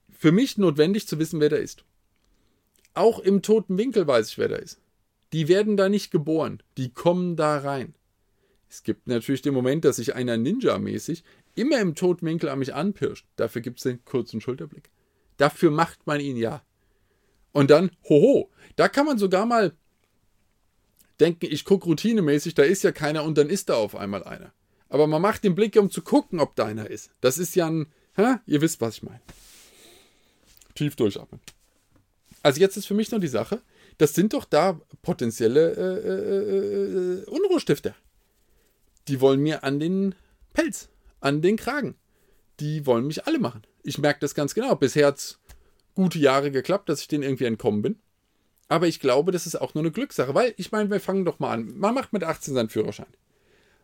für 0.09 0.31
mich 0.31 0.57
notwendig 0.57 1.07
zu 1.07 1.19
wissen, 1.19 1.39
wer 1.39 1.49
da 1.49 1.57
ist. 1.57 1.83
Auch 2.93 3.19
im 3.19 3.41
toten 3.41 3.77
Winkel 3.77 4.07
weiß 4.07 4.29
ich, 4.29 4.37
wer 4.37 4.49
da 4.49 4.55
ist. 4.57 4.81
Die 5.31 5.47
werden 5.47 5.77
da 5.77 5.89
nicht 5.89 6.11
geboren, 6.11 6.61
die 6.77 6.91
kommen 6.91 7.35
da 7.35 7.59
rein. 7.59 7.93
Es 8.69 8.83
gibt 8.83 9.07
natürlich 9.07 9.41
den 9.41 9.53
Moment, 9.53 9.85
dass 9.85 9.95
sich 9.95 10.15
einer 10.15 10.37
Ninja-mäßig 10.37 11.23
immer 11.55 11.79
im 11.79 11.95
toten 11.95 12.25
Winkel 12.25 12.49
an 12.49 12.59
mich 12.59 12.73
anpirscht. 12.73 13.25
Dafür 13.35 13.61
gibt 13.61 13.79
es 13.79 13.83
den 13.83 14.03
kurzen 14.05 14.41
Schulterblick. 14.41 14.89
Dafür 15.37 15.71
macht 15.71 16.05
man 16.05 16.19
ihn 16.19 16.37
ja. 16.37 16.63
Und 17.51 17.69
dann, 17.71 17.91
hoho, 18.07 18.49
da 18.75 18.87
kann 18.87 19.05
man 19.05 19.17
sogar 19.17 19.45
mal 19.45 19.73
denken, 21.19 21.47
ich 21.49 21.65
gucke 21.65 21.85
routinemäßig, 21.85 22.53
da 22.53 22.63
ist 22.63 22.83
ja 22.83 22.91
keiner 22.91 23.23
und 23.23 23.37
dann 23.37 23.49
ist 23.49 23.69
da 23.69 23.75
auf 23.75 23.95
einmal 23.95 24.23
einer. 24.23 24.53
Aber 24.89 25.07
man 25.07 25.21
macht 25.21 25.43
den 25.43 25.55
Blick, 25.55 25.75
um 25.75 25.89
zu 25.89 26.01
gucken, 26.01 26.39
ob 26.39 26.55
da 26.55 26.65
einer 26.65 26.89
ist. 26.89 27.11
Das 27.21 27.37
ist 27.37 27.55
ja 27.55 27.67
ein, 27.67 27.87
hä? 28.15 28.37
ihr 28.45 28.61
wisst, 28.61 28.81
was 28.81 28.97
ich 28.97 29.03
meine. 29.03 29.21
Tief 30.75 30.95
durchatmen. 30.95 31.41
Also 32.41 32.61
jetzt 32.61 32.77
ist 32.77 32.85
für 32.85 32.93
mich 32.93 33.11
noch 33.11 33.19
die 33.19 33.27
Sache, 33.27 33.61
das 33.97 34.15
sind 34.15 34.33
doch 34.33 34.45
da 34.45 34.79
potenzielle 35.01 35.73
äh, 35.73 36.07
äh, 36.07 37.21
äh, 37.21 37.25
Unruhestifter. 37.25 37.95
Die 39.07 39.19
wollen 39.19 39.41
mir 39.41 39.63
an 39.63 39.79
den 39.79 40.15
Pelz, 40.53 40.89
an 41.19 41.41
den 41.41 41.57
Kragen. 41.57 41.95
Die 42.59 42.85
wollen 42.85 43.07
mich 43.07 43.27
alle 43.27 43.39
machen. 43.39 43.63
Ich 43.83 43.97
merke 43.97 44.21
das 44.21 44.35
ganz 44.35 44.53
genau. 44.53 44.75
Bisher 44.75 45.07
hat 45.07 45.17
es 45.17 45.39
gute 45.99 46.17
Jahre 46.17 46.49
geklappt, 46.49 46.87
dass 46.87 47.01
ich 47.01 47.09
denen 47.09 47.23
irgendwie 47.23 47.43
entkommen 47.43 47.81
bin. 47.81 47.99
Aber 48.69 48.87
ich 48.87 49.01
glaube, 49.01 49.33
das 49.33 49.45
ist 49.45 49.59
auch 49.59 49.73
nur 49.73 49.83
eine 49.83 49.91
Glückssache, 49.91 50.33
weil 50.33 50.53
ich 50.55 50.71
meine, 50.71 50.89
wir 50.89 51.01
fangen 51.01 51.25
doch 51.25 51.39
mal 51.39 51.51
an. 51.51 51.77
Man 51.77 51.93
macht 51.93 52.13
mit 52.13 52.23
18 52.23 52.53
seinen 52.53 52.69
Führerschein. 52.69 53.13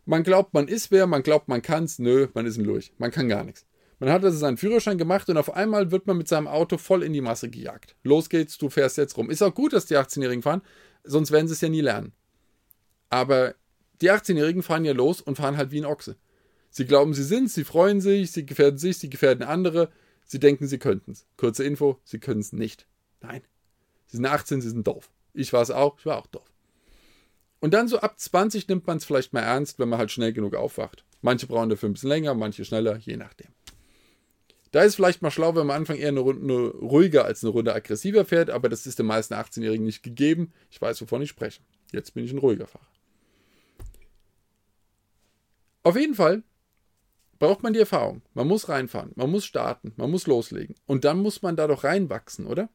Man 0.06 0.24
glaubt, 0.24 0.54
man 0.54 0.70
ist 0.70 0.92
wer, 0.92 1.08
man 1.08 1.24
glaubt, 1.24 1.50
man 1.50 1.62
kann 1.62 1.84
es. 1.84 2.00
Nö, 2.00 2.30
man 2.34 2.46
ist 2.46 2.58
ein 2.58 2.64
Lurch. 2.64 2.94
Man 3.00 3.12
kann 3.12 3.28
gar 3.28 3.44
nichts. 3.44 3.66
Man 4.00 4.10
hat 4.10 4.24
also 4.24 4.38
seinen 4.38 4.56
Führerschein 4.56 4.98
gemacht 4.98 5.28
und 5.28 5.36
auf 5.36 5.54
einmal 5.54 5.92
wird 5.92 6.08
man 6.08 6.18
mit 6.18 6.30
seinem 6.30 6.48
Auto 6.48 6.78
voll 6.78 7.04
in 7.04 7.12
die 7.12 7.20
Masse 7.20 7.50
gejagt. 7.50 7.98
Los 8.04 8.30
geht's, 8.30 8.58
du 8.58 8.70
fährst 8.70 8.98
jetzt 8.98 9.18
rum. 9.18 9.30
Ist 9.30 9.42
auch 9.42 9.54
gut, 9.54 9.74
dass 9.74 9.86
die 9.86 9.98
18-Jährigen 9.98 10.42
fahren, 10.42 10.62
sonst 11.04 11.32
werden 11.32 11.48
sie 11.48 11.54
es 11.54 11.62
ja 11.62 11.68
nie 11.68 11.82
lernen. 11.82 12.14
Aber 13.10 13.56
die 14.00 14.10
18-Jährigen 14.10 14.64
fahren 14.64 14.86
ja 14.86 14.94
los 14.94 15.20
und 15.20 15.36
fahren 15.36 15.58
halt 15.58 15.72
wie 15.72 15.82
ein 15.82 15.86
Ochse. 15.86 16.16
Sie 16.70 16.86
glauben, 16.86 17.14
sie 17.14 17.24
sind, 17.24 17.52
sie 17.52 17.66
freuen 17.66 18.00
sich, 18.00 18.32
sie 18.32 18.46
gefährden 18.46 18.78
sich, 18.78 19.00
sie 19.00 19.10
gefährden 19.10 19.44
andere, 19.44 19.90
sie 20.26 20.40
denken, 20.40 20.68
sie 20.68 20.80
könnten 20.80 21.12
es. 21.12 21.26
Kurze 21.38 21.64
Info, 21.64 22.00
sie 22.04 22.20
können 22.20 22.42
es 22.42 22.54
nicht. 22.54 22.88
Nein. 23.22 23.42
Sie 24.08 24.18
sind 24.18 24.26
18, 24.26 24.62
sie 24.62 24.70
sind 24.70 24.86
doof. 24.86 25.10
Ich 25.34 25.54
war 25.54 25.62
es 25.62 25.72
auch, 25.72 25.98
ich 26.00 26.06
war 26.06 26.18
auch 26.18 26.28
doof. 26.28 26.52
Und 27.60 27.74
dann 27.74 27.88
so 27.88 28.00
ab 28.00 28.20
20 28.20 28.68
nimmt 28.68 28.86
man 28.86 28.98
es 28.98 29.06
vielleicht 29.06 29.34
mal 29.34 29.42
ernst, 29.42 29.80
wenn 29.80 29.90
man 29.90 30.00
halt 30.00 30.12
schnell 30.12 30.34
genug 30.34 30.56
aufwacht. 30.56 31.04
Manche 31.22 31.48
brauchen 31.48 31.70
dafür 31.70 31.90
ein 31.90 31.94
bisschen 31.94 32.10
länger, 32.10 32.34
manche 32.34 32.66
schneller, 32.66 32.98
je 32.98 33.18
nachdem. 33.18 33.48
Da 34.72 34.84
ist 34.84 34.96
vielleicht 34.96 35.22
mal 35.22 35.32
schlau, 35.32 35.56
wenn 35.56 35.66
man 35.66 35.78
am 35.78 35.82
Anfang 35.82 35.96
eher 35.96 36.10
eine 36.10 36.20
Runde 36.20 36.72
ruhiger 36.78 37.26
als 37.26 37.44
eine 37.44 37.54
Runde 37.54 37.74
aggressiver 37.74 38.26
fährt, 38.26 38.50
aber 38.50 38.68
das 38.68 38.86
ist 38.86 39.00
den 39.00 39.06
meisten 39.06 39.34
18-Jährigen 39.34 39.86
nicht 39.86 40.04
gegeben. 40.04 40.52
Ich 40.70 40.82
weiß, 40.82 41.02
wovon 41.02 41.22
ich 41.22 41.30
spreche. 41.30 41.62
Jetzt 41.92 42.14
bin 42.14 42.26
ich 42.26 42.34
ein 42.34 42.40
ruhiger 42.40 42.68
Fahrer. 42.68 42.86
Auf 45.84 45.96
jeden 45.96 46.16
Fall 46.16 46.44
braucht 47.40 47.64
man 47.64 47.74
die 47.74 47.80
Erfahrung. 47.80 48.22
Man 48.34 48.48
muss 48.48 48.70
reinfahren, 48.70 49.12
man 49.16 49.30
muss 49.30 49.46
starten, 49.46 49.94
man 49.96 50.12
muss 50.12 50.28
loslegen. 50.28 50.76
Und 50.86 51.06
dann 51.06 51.20
muss 51.20 51.42
man 51.42 51.56
da 51.56 51.68
doch 51.68 51.84
reinwachsen, 51.84 52.46
oder? 52.46 52.70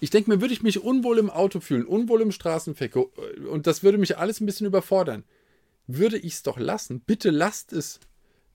Ich 0.00 0.10
denke 0.10 0.30
mir, 0.30 0.40
würde 0.40 0.52
ich 0.52 0.62
mich 0.62 0.82
unwohl 0.82 1.18
im 1.18 1.30
Auto 1.30 1.60
fühlen, 1.60 1.86
unwohl 1.86 2.20
im 2.20 2.32
Straßenverkehr 2.32 3.06
und 3.50 3.66
das 3.66 3.82
würde 3.82 3.98
mich 3.98 4.18
alles 4.18 4.40
ein 4.40 4.46
bisschen 4.46 4.66
überfordern. 4.66 5.24
Würde 5.86 6.18
ich 6.18 6.34
es 6.34 6.42
doch 6.42 6.58
lassen. 6.58 7.00
Bitte 7.00 7.30
lasst 7.30 7.72
es 7.72 8.00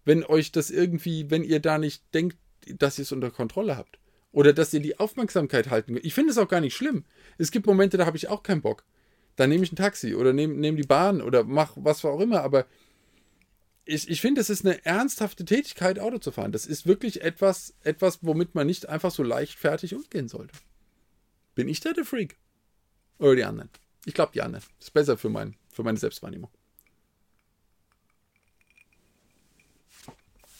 wenn 0.10 0.25
euch 0.25 0.51
das 0.51 0.71
irgendwie, 0.71 1.29
wenn 1.29 1.43
ihr 1.43 1.60
da 1.60 1.77
nicht 1.77 2.03
denkt, 2.15 2.38
dass 2.67 2.97
ihr 2.97 3.03
es 3.03 3.12
unter 3.12 3.29
Kontrolle 3.29 3.77
habt. 3.77 3.99
Oder 4.32 4.53
dass 4.53 4.73
ihr 4.73 4.79
die 4.79 4.99
Aufmerksamkeit 4.99 5.69
halten 5.69 5.93
könnt. 5.93 6.05
Ich 6.05 6.15
finde 6.15 6.32
es 6.32 6.38
auch 6.38 6.47
gar 6.47 6.62
nicht 6.62 6.75
schlimm. 6.75 7.05
Es 7.38 7.51
gibt 7.51 7.67
Momente, 7.67 7.97
da 7.97 8.08
habe 8.08 8.17
ich 8.17 8.27
auch 8.27 8.41
keinen 8.41 8.62
Bock. 8.62 8.86
Da 9.36 9.45
nehme 9.45 9.63
ich 9.63 9.71
ein 9.71 9.75
Taxi 9.75 10.15
oder 10.15 10.34
nehme 10.34 10.55
nehm 10.55 10.77
die 10.77 10.88
Bahn 10.88 11.21
oder 11.21 11.43
mach 11.43 11.73
was 11.75 12.03
auch 12.05 12.19
immer. 12.19 12.41
Aber 12.41 12.65
ich, 13.89 14.10
ich 14.10 14.21
finde, 14.21 14.41
es 14.41 14.49
ist 14.49 14.65
eine 14.65 14.86
ernsthafte 14.86 15.45
Tätigkeit, 15.45 15.99
Auto 15.99 16.19
zu 16.19 16.32
fahren. 16.32 16.52
Das 16.52 16.65
ist 16.65 16.86
wirklich 16.86 17.21
etwas, 17.21 17.73
etwas, 17.82 18.19
womit 18.21 18.56
man 18.56 18.67
nicht 18.67 18.88
einfach 18.88 19.12
so 19.12 19.23
leichtfertig 19.23 19.95
umgehen 19.95 20.28
sollte. 20.28 20.54
Bin 21.56 21.67
ich 21.67 21.80
da 21.80 21.91
der 21.93 22.06
Freak? 22.06 22.38
Oder 23.17 23.36
die 23.36 23.43
anderen? 23.43 23.69
Ich 24.06 24.13
glaube, 24.13 24.32
die 24.34 24.41
anderen. 24.41 24.63
Ist 24.80 24.93
besser 24.93 25.17
für, 25.17 25.30
mein, 25.30 25.56
für 25.71 25.84
meine 25.84 25.97
Selbstwahrnehmung. 25.97 26.49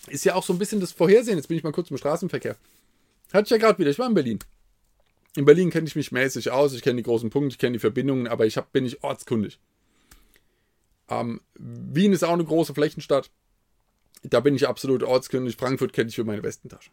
ist 0.08 0.26
ja 0.26 0.34
auch 0.34 0.44
so 0.44 0.54
ein 0.54 0.60
bisschen 0.60 0.80
das 0.80 0.92
Vorhersehen. 0.92 1.38
Jetzt 1.38 1.48
bin 1.48 1.58
ich 1.58 1.64
mal 1.64 1.72
kurz 1.72 1.92
im 1.92 1.98
Straßenverkehr. 1.98 2.56
Hatte 3.32 3.44
ich 3.44 3.50
ja 3.52 3.58
gerade 3.58 3.78
wieder. 3.78 3.92
Ich 3.92 4.00
war 4.00 4.08
in 4.08 4.16
Berlin. 4.16 4.40
In 5.36 5.46
Berlin 5.46 5.70
kenne 5.70 5.88
ich 5.88 5.96
mich 5.96 6.12
mäßig 6.12 6.50
aus. 6.50 6.74
Ich 6.74 6.82
kenne 6.82 6.98
die 6.98 7.04
großen 7.04 7.30
Punkte, 7.30 7.54
ich 7.54 7.60
kenne 7.60 7.74
die 7.74 7.80
Verbindungen, 7.80 8.28
aber 8.28 8.48
ich 8.48 8.58
hab, 8.58 8.72
bin 8.72 8.86
nicht 8.86 9.04
ortskundig. 9.04 9.60
Ähm, 11.10 11.42
Wien 11.58 12.14
ist 12.14 12.24
auch 12.24 12.34
eine 12.34 12.46
große 12.46 12.74
Flächenstadt. 12.74 13.32
Da 14.24 14.40
bin 14.40 14.56
ich 14.56 14.68
absolut 14.68 15.04
ortskundig. 15.04 15.56
Frankfurt 15.56 15.94
kenne 15.94 16.10
ich 16.10 16.16
für 16.16 16.24
meine 16.24 16.44
Westentasche. 16.44 16.92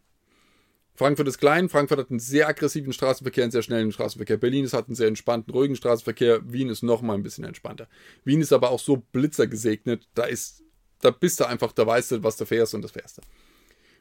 Frankfurt 0.95 1.29
ist 1.29 1.39
klein. 1.39 1.69
Frankfurt 1.69 1.99
hat 1.99 2.11
einen 2.11 2.21
sehr 2.21 2.49
aggressiven 2.49 2.93
Straßenverkehr, 2.93 3.45
einen 3.45 3.51
sehr 3.51 3.63
schnellen 3.63 3.93
Straßenverkehr. 3.93 4.39
Berlin 4.39 4.71
hat 4.73 4.87
einen 4.87 4.95
sehr 4.95 5.09
entspannten, 5.09 5.53
ruhigen 5.53 5.77
Straßenverkehr. 5.77 6.41
Wien 6.51 6.71
ist 6.71 6.83
noch 6.83 7.03
mal 7.03 7.15
ein 7.15 7.23
bisschen 7.23 7.45
entspannter. 7.45 7.89
Wien 8.25 8.41
ist 8.41 8.53
aber 8.53 8.71
auch 8.71 8.81
so 8.81 8.97
blitzergesegnet. 8.97 10.09
Da 10.15 10.25
ist 10.25 10.63
da 11.01 11.11
bist 11.11 11.41
du 11.41 11.45
einfach, 11.47 11.73
da 11.73 11.87
weißt 11.87 12.13
du, 12.13 12.23
was 12.23 12.37
du 12.37 12.47
fährst 12.47 12.75
und 12.75 12.83
das 12.83 12.93
fährst 12.93 13.19
du. 13.19 13.23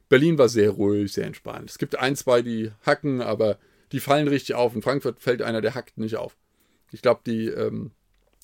Berlin 0.08 0.38
war 0.38 0.49
sehr 0.49 0.69
ruhig, 0.71 1.12
sehr 1.12 1.25
entspannt. 1.25 1.69
Es 1.69 1.78
gibt 1.78 1.97
ein, 1.97 2.15
zwei, 2.15 2.41
die 2.41 2.71
hacken, 2.86 3.21
aber 3.21 3.58
die 3.91 3.99
fallen 3.99 4.28
richtig 4.28 4.56
auf. 4.56 4.75
In 4.75 4.82
Frankfurt 4.82 5.21
fällt 5.21 5.41
einer, 5.41 5.62
der 5.62 5.75
hackt 5.75 5.97
nicht 5.97 6.15
auf. 6.15 6.38
Ich 6.91 7.01
glaube, 7.01 7.21
die, 7.25 7.47
ähm, 7.47 7.91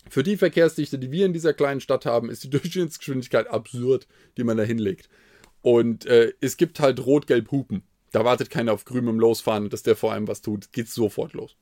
für 0.09 0.23
die 0.23 0.37
Verkehrsdichte, 0.37 0.99
die 0.99 1.11
wir 1.11 1.25
in 1.25 1.33
dieser 1.33 1.53
kleinen 1.53 1.81
Stadt 1.81 2.05
haben, 2.05 2.29
ist 2.29 2.43
die 2.43 2.49
Durchschnittsgeschwindigkeit 2.51 3.47
absurd, 3.47 4.07
die 4.37 4.43
man 4.43 4.57
da 4.57 4.63
hinlegt. 4.63 5.09
Und 5.61 6.05
äh, 6.05 6.33
es 6.41 6.57
gibt 6.57 6.79
halt 6.79 7.05
rot-gelb 7.05 7.51
Hupen. 7.51 7.83
Da 8.11 8.25
wartet 8.25 8.49
keiner 8.49 8.73
auf 8.73 8.83
grünem 8.83 9.19
Losfahren, 9.19 9.69
dass 9.69 9.83
der 9.83 9.95
vor 9.95 10.11
allem 10.11 10.27
was 10.27 10.41
tut. 10.41 10.71
Geht 10.73 10.89
sofort 10.89 11.33
los. 11.33 11.55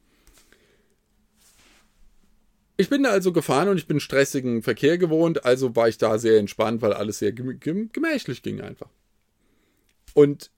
Ich 2.78 2.90
bin 2.90 3.04
da 3.04 3.10
also 3.10 3.34
gefahren 3.34 3.68
und 3.68 3.78
ich 3.78 3.88
bin 3.88 4.00
stressigen 4.00 4.64
Verkehr 4.64 4.98
gewohnt, 4.98 5.44
also 5.44 5.76
war 5.76 5.90
ich 5.90 5.98
da 5.98 6.18
sehr 6.18 6.40
entspannt, 6.40 6.82
weil 6.82 6.94
alles 6.94 7.20
sehr 7.20 7.34
gemächlich 7.34 8.42
ging 8.42 8.62
einfach. 8.62 8.90
Und 10.14 10.50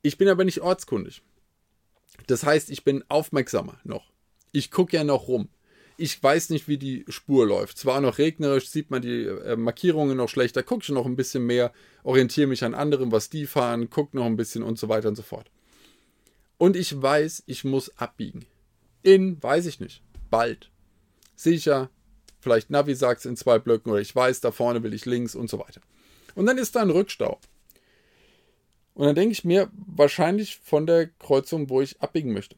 ich 0.00 0.16
bin 0.16 0.28
aber 0.28 0.44
nicht 0.44 0.62
ortskundig. 0.62 1.20
Das 2.26 2.42
heißt, 2.44 2.70
ich 2.70 2.84
bin 2.84 3.04
aufmerksamer 3.08 3.78
noch. 3.84 4.10
Ich 4.52 4.70
gucke 4.70 4.96
ja 4.96 5.04
noch 5.04 5.28
rum. 5.28 5.50
Ich 5.98 6.22
weiß 6.22 6.50
nicht, 6.50 6.68
wie 6.68 6.78
die 6.78 7.04
Spur 7.08 7.46
läuft. 7.46 7.78
Zwar 7.78 8.00
noch 8.00 8.18
regnerisch, 8.18 8.68
sieht 8.68 8.90
man 8.90 9.00
die 9.00 9.24
äh, 9.24 9.56
Markierungen 9.56 10.16
noch 10.16 10.28
schlechter, 10.28 10.62
gucke 10.62 10.82
ich 10.82 10.90
noch 10.90 11.06
ein 11.06 11.16
bisschen 11.16 11.46
mehr, 11.46 11.72
orientiere 12.02 12.46
mich 12.46 12.64
an 12.64 12.74
anderen, 12.74 13.12
was 13.12 13.30
die 13.30 13.46
fahren, 13.46 13.88
gucke 13.88 14.16
noch 14.16 14.26
ein 14.26 14.36
bisschen 14.36 14.62
und 14.62 14.78
so 14.78 14.88
weiter 14.88 15.08
und 15.08 15.16
so 15.16 15.22
fort. 15.22 15.50
Und 16.58 16.76
ich 16.76 17.00
weiß, 17.00 17.44
ich 17.46 17.64
muss 17.64 17.96
abbiegen. 17.98 18.46
In, 19.02 19.42
weiß 19.42 19.66
ich 19.66 19.80
nicht, 19.80 20.02
bald 20.30 20.70
sicher, 21.34 21.90
vielleicht 22.40 22.70
Navi 22.70 22.94
sagt 22.94 23.20
es 23.20 23.26
in 23.26 23.36
zwei 23.36 23.58
Blöcken 23.58 23.92
oder 23.92 24.00
ich 24.00 24.14
weiß, 24.14 24.40
da 24.40 24.50
vorne 24.50 24.82
will 24.82 24.94
ich 24.94 25.06
links 25.06 25.34
und 25.34 25.48
so 25.48 25.58
weiter. 25.58 25.80
Und 26.34 26.46
dann 26.46 26.58
ist 26.58 26.76
da 26.76 26.82
ein 26.82 26.90
Rückstau. 26.90 27.38
Und 28.94 29.06
dann 29.06 29.14
denke 29.14 29.32
ich 29.32 29.44
mir, 29.44 29.70
wahrscheinlich 29.74 30.56
von 30.56 30.86
der 30.86 31.08
Kreuzung, 31.08 31.68
wo 31.68 31.82
ich 31.82 32.00
abbiegen 32.00 32.32
möchte. 32.32 32.56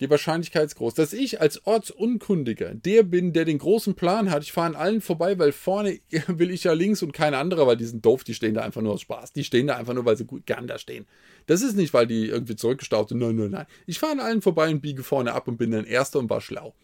Die 0.00 0.08
Wahrscheinlichkeit 0.08 0.66
ist 0.66 0.76
groß, 0.76 0.94
dass 0.94 1.12
ich 1.12 1.40
als 1.40 1.66
Ortsunkundiger 1.66 2.72
der 2.72 3.02
bin, 3.02 3.32
der 3.32 3.44
den 3.44 3.58
großen 3.58 3.94
Plan 3.94 4.30
hat. 4.30 4.44
Ich 4.44 4.52
fahre 4.52 4.68
an 4.68 4.76
allen 4.76 5.00
vorbei, 5.00 5.38
weil 5.40 5.50
vorne 5.50 5.98
will 6.28 6.52
ich 6.52 6.64
ja 6.64 6.72
links 6.72 7.02
und 7.02 7.12
kein 7.12 7.34
anderer, 7.34 7.66
weil 7.66 7.76
die 7.76 7.84
sind 7.84 8.04
doof, 8.04 8.22
die 8.22 8.34
stehen 8.34 8.54
da 8.54 8.62
einfach 8.62 8.80
nur 8.80 8.92
aus 8.92 9.00
Spaß. 9.00 9.32
Die 9.32 9.42
stehen 9.42 9.66
da 9.66 9.76
einfach 9.76 9.94
nur, 9.94 10.04
weil 10.04 10.16
sie 10.16 10.24
gut 10.24 10.46
gern 10.46 10.68
da 10.68 10.78
stehen. 10.78 11.06
Das 11.46 11.62
ist 11.62 11.76
nicht, 11.76 11.92
weil 11.94 12.06
die 12.06 12.28
irgendwie 12.28 12.54
zurückgestaut 12.54 13.08
sind. 13.08 13.18
Nein, 13.18 13.34
nein, 13.34 13.50
nein. 13.50 13.66
Ich 13.86 13.98
fahre 13.98 14.12
an 14.12 14.20
allen 14.20 14.40
vorbei 14.40 14.70
und 14.70 14.80
biege 14.80 15.02
vorne 15.02 15.32
ab 15.32 15.48
und 15.48 15.56
bin 15.56 15.72
dann 15.72 15.84
Erster 15.84 16.20
und 16.20 16.30
war 16.30 16.40
schlau. 16.40 16.74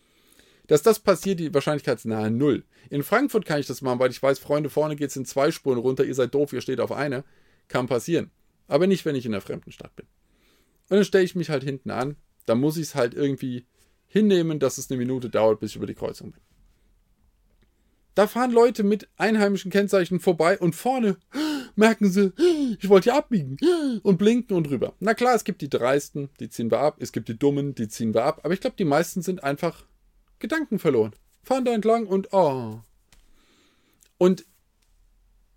Dass 0.66 0.82
das 0.82 0.98
passiert, 0.98 1.38
die 1.38 1.54
Wahrscheinlichkeit 1.54 1.98
ist 1.98 2.06
nahe 2.06 2.30
Null. 2.30 2.64
In 2.90 3.04
Frankfurt 3.04 3.44
kann 3.44 3.60
ich 3.60 3.66
das 3.66 3.82
machen, 3.82 4.00
weil 4.00 4.10
ich 4.10 4.22
weiß, 4.22 4.38
Freunde, 4.40 4.70
vorne 4.70 4.96
geht 4.96 5.10
es 5.10 5.16
in 5.16 5.24
zwei 5.24 5.50
Spuren 5.50 5.78
runter, 5.78 6.04
ihr 6.04 6.14
seid 6.14 6.34
doof, 6.34 6.52
ihr 6.52 6.62
steht 6.62 6.80
auf 6.80 6.90
eine. 6.90 7.22
Kann 7.68 7.86
passieren. 7.86 8.30
Aber 8.66 8.86
nicht, 8.86 9.04
wenn 9.04 9.14
ich 9.14 9.26
in 9.26 9.34
einer 9.34 9.40
fremden 9.40 9.70
Stadt 9.70 9.94
bin. 9.94 10.06
Und 10.88 10.96
dann 10.96 11.04
stelle 11.04 11.24
ich 11.24 11.34
mich 11.34 11.50
halt 11.50 11.62
hinten 11.62 11.90
an, 11.90 12.16
da 12.46 12.54
muss 12.54 12.76
ich 12.76 12.84
es 12.84 12.94
halt 12.94 13.14
irgendwie 13.14 13.66
hinnehmen, 14.06 14.58
dass 14.58 14.78
es 14.78 14.90
eine 14.90 14.98
Minute 14.98 15.28
dauert, 15.28 15.60
bis 15.60 15.70
ich 15.70 15.76
über 15.76 15.86
die 15.86 15.94
Kreuzung 15.94 16.32
bin. 16.32 16.40
Da 18.14 18.28
fahren 18.28 18.52
Leute 18.52 18.84
mit 18.84 19.08
einheimischen 19.16 19.72
Kennzeichen 19.72 20.20
vorbei 20.20 20.58
und 20.58 20.74
vorne 20.74 21.16
merken 21.74 22.10
sie, 22.10 22.32
ich 22.80 22.88
wollte 22.88 23.10
hier 23.10 23.18
abbiegen 23.18 23.56
und 24.02 24.18
blinken 24.18 24.56
und 24.56 24.70
rüber. 24.70 24.94
Na 25.00 25.14
klar, 25.14 25.34
es 25.34 25.44
gibt 25.44 25.62
die 25.62 25.68
Dreisten, 25.68 26.30
die 26.38 26.48
ziehen 26.48 26.70
wir 26.70 26.78
ab, 26.78 26.96
es 27.00 27.12
gibt 27.12 27.28
die 27.28 27.38
Dummen, 27.38 27.74
die 27.74 27.88
ziehen 27.88 28.14
wir 28.14 28.24
ab, 28.24 28.40
aber 28.44 28.54
ich 28.54 28.60
glaube, 28.60 28.76
die 28.78 28.84
meisten 28.84 29.22
sind 29.22 29.42
einfach 29.42 29.84
Gedanken 30.38 30.78
verloren. 30.78 31.14
Fahren 31.42 31.64
da 31.64 31.74
entlang 31.74 32.06
und 32.06 32.32
oh. 32.32 32.80
Und 34.16 34.46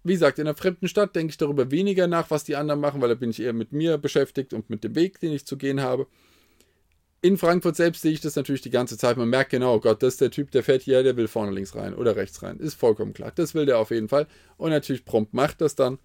wie 0.04 0.13
gesagt, 0.13 0.39
in 0.39 0.47
einer 0.47 0.56
fremden 0.56 0.88
Stadt 0.88 1.15
denke 1.15 1.32
ich 1.32 1.38
darüber 1.38 1.69
weniger 1.69 2.08
nach, 2.08 2.32
was 2.32 2.43
die 2.43 2.56
anderen 2.56 2.80
machen, 2.80 3.02
weil 3.02 3.10
da 3.10 3.15
bin 3.15 3.30
ich 3.30 3.41
eher 3.41 3.54
mit 3.54 3.71
mir 3.71 3.97
beschäftigt 3.97 4.54
und 4.54 4.69
mit 4.69 4.84
dem 4.84 4.95
Weg, 4.95 5.19
den 5.19 5.34
ich 5.34 5.45
zu 5.45 5.58
gehen 5.58 5.82
habe 5.82 6.08
in 7.21 7.38
Frankfurt 7.38 7.75
selbst 7.75 8.01
sehe 8.01 8.12
ich 8.12 8.21
das 8.21 8.36
natürlich 8.36 8.62
die 8.62 8.69
ganze 8.69 8.97
Zeit. 8.97 9.17
Man 9.17 9.30
merkt 9.30 9.51
genau, 9.51 9.75
oh 9.75 9.80
Gott, 9.80 10.03
das 10.03 10.15
ist 10.15 10.21
der 10.21 10.32
Typ, 10.32 10.51
der 10.51 10.63
fährt 10.63 10.84
hier, 10.84 11.03
der 11.03 11.17
will 11.17 11.27
vorne 11.27 11.51
links 11.51 11.75
rein 11.75 11.93
oder 11.93 12.15
rechts 12.15 12.43
rein. 12.43 12.60
Ist 12.60 12.75
vollkommen 12.75 13.13
klar. 13.13 13.32
Das 13.34 13.56
will 13.56 13.65
der 13.65 13.80
auf 13.80 13.91
jeden 13.91 14.08
Fall. 14.08 14.27
Und 14.58 14.69
natürlich 14.69 15.03
prompt 15.03 15.34
macht 15.34 15.62
das 15.62 15.75
dann. 15.75 15.97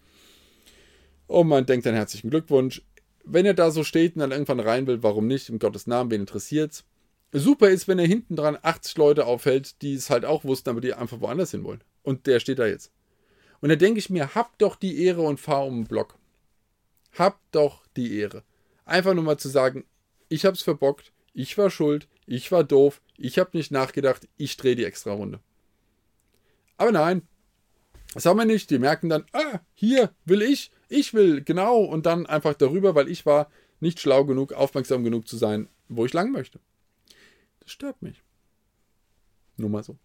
Und 1.26 1.48
man 1.48 1.66
denkt 1.66 1.86
dann 1.86 1.94
herzlichen 1.94 2.30
Glückwunsch. 2.30 2.82
Wenn 3.24 3.46
er 3.46 3.54
da 3.54 3.70
so 3.70 3.84
steht 3.84 4.16
und 4.16 4.20
dann 4.20 4.32
irgendwann 4.32 4.60
rein 4.60 4.86
will, 4.86 5.02
warum 5.02 5.26
nicht? 5.26 5.48
Im 5.48 5.58
Gottes 5.58 5.86
Namen, 5.86 6.10
wen 6.10 6.22
interessiert's? 6.22 6.84
Super 7.32 7.70
ist, 7.70 7.88
wenn 7.88 7.98
er 7.98 8.06
hinten 8.06 8.36
dran 8.36 8.58
80 8.60 8.96
Leute 8.98 9.26
aufhält, 9.26 9.80
die 9.80 9.94
es 9.94 10.10
halt 10.10 10.24
auch 10.24 10.44
wussten, 10.44 10.70
aber 10.70 10.80
die 10.80 10.92
einfach 10.92 11.20
woanders 11.20 11.52
hin 11.52 11.64
wollen. 11.64 11.82
Und 12.02 12.26
der 12.26 12.40
steht 12.40 12.58
da 12.58 12.66
jetzt. 12.66 12.90
Und 13.60 13.68
da 13.68 13.76
denke 13.76 14.00
ich 14.00 14.10
mir, 14.10 14.34
hab 14.34 14.58
doch 14.58 14.76
die 14.76 15.04
Ehre 15.04 15.22
und 15.22 15.40
fahr 15.40 15.64
um 15.64 15.82
den 15.82 15.86
Block. 15.86 16.16
Hab 17.16 17.38
doch 17.52 17.86
die 17.96 18.18
Ehre. 18.18 18.42
Einfach 18.84 19.14
nur 19.14 19.24
mal 19.24 19.38
zu 19.38 19.48
sagen, 19.48 19.84
ich 20.32 20.44
hab's 20.44 20.62
verbockt, 20.62 21.12
ich 21.34 21.56
war 21.58 21.70
schuld, 21.70 22.08
ich 22.26 22.50
war 22.52 22.64
doof, 22.64 23.00
ich 23.16 23.38
hab 23.38 23.54
nicht 23.54 23.70
nachgedacht, 23.70 24.28
ich 24.36 24.56
drehe 24.56 24.76
die 24.76 24.84
extra 24.84 25.12
Runde. 25.12 25.40
Aber 26.76 26.92
nein, 26.92 27.22
das 28.14 28.26
haben 28.26 28.38
wir 28.38 28.44
nicht. 28.44 28.70
Die 28.70 28.78
merken 28.78 29.08
dann, 29.08 29.24
ah, 29.32 29.60
hier 29.74 30.14
will 30.24 30.42
ich, 30.42 30.70
ich 30.88 31.14
will, 31.14 31.42
genau, 31.42 31.78
und 31.78 32.06
dann 32.06 32.26
einfach 32.26 32.54
darüber, 32.54 32.94
weil 32.94 33.08
ich 33.08 33.24
war 33.24 33.50
nicht 33.80 34.00
schlau 34.00 34.24
genug, 34.24 34.52
aufmerksam 34.52 35.04
genug 35.04 35.26
zu 35.28 35.36
sein, 35.36 35.68
wo 35.88 36.04
ich 36.04 36.12
lang 36.12 36.32
möchte. 36.32 36.60
Das 37.60 37.72
stört 37.72 38.02
mich. 38.02 38.22
Nur 39.56 39.70
mal 39.70 39.82
so. 39.82 39.98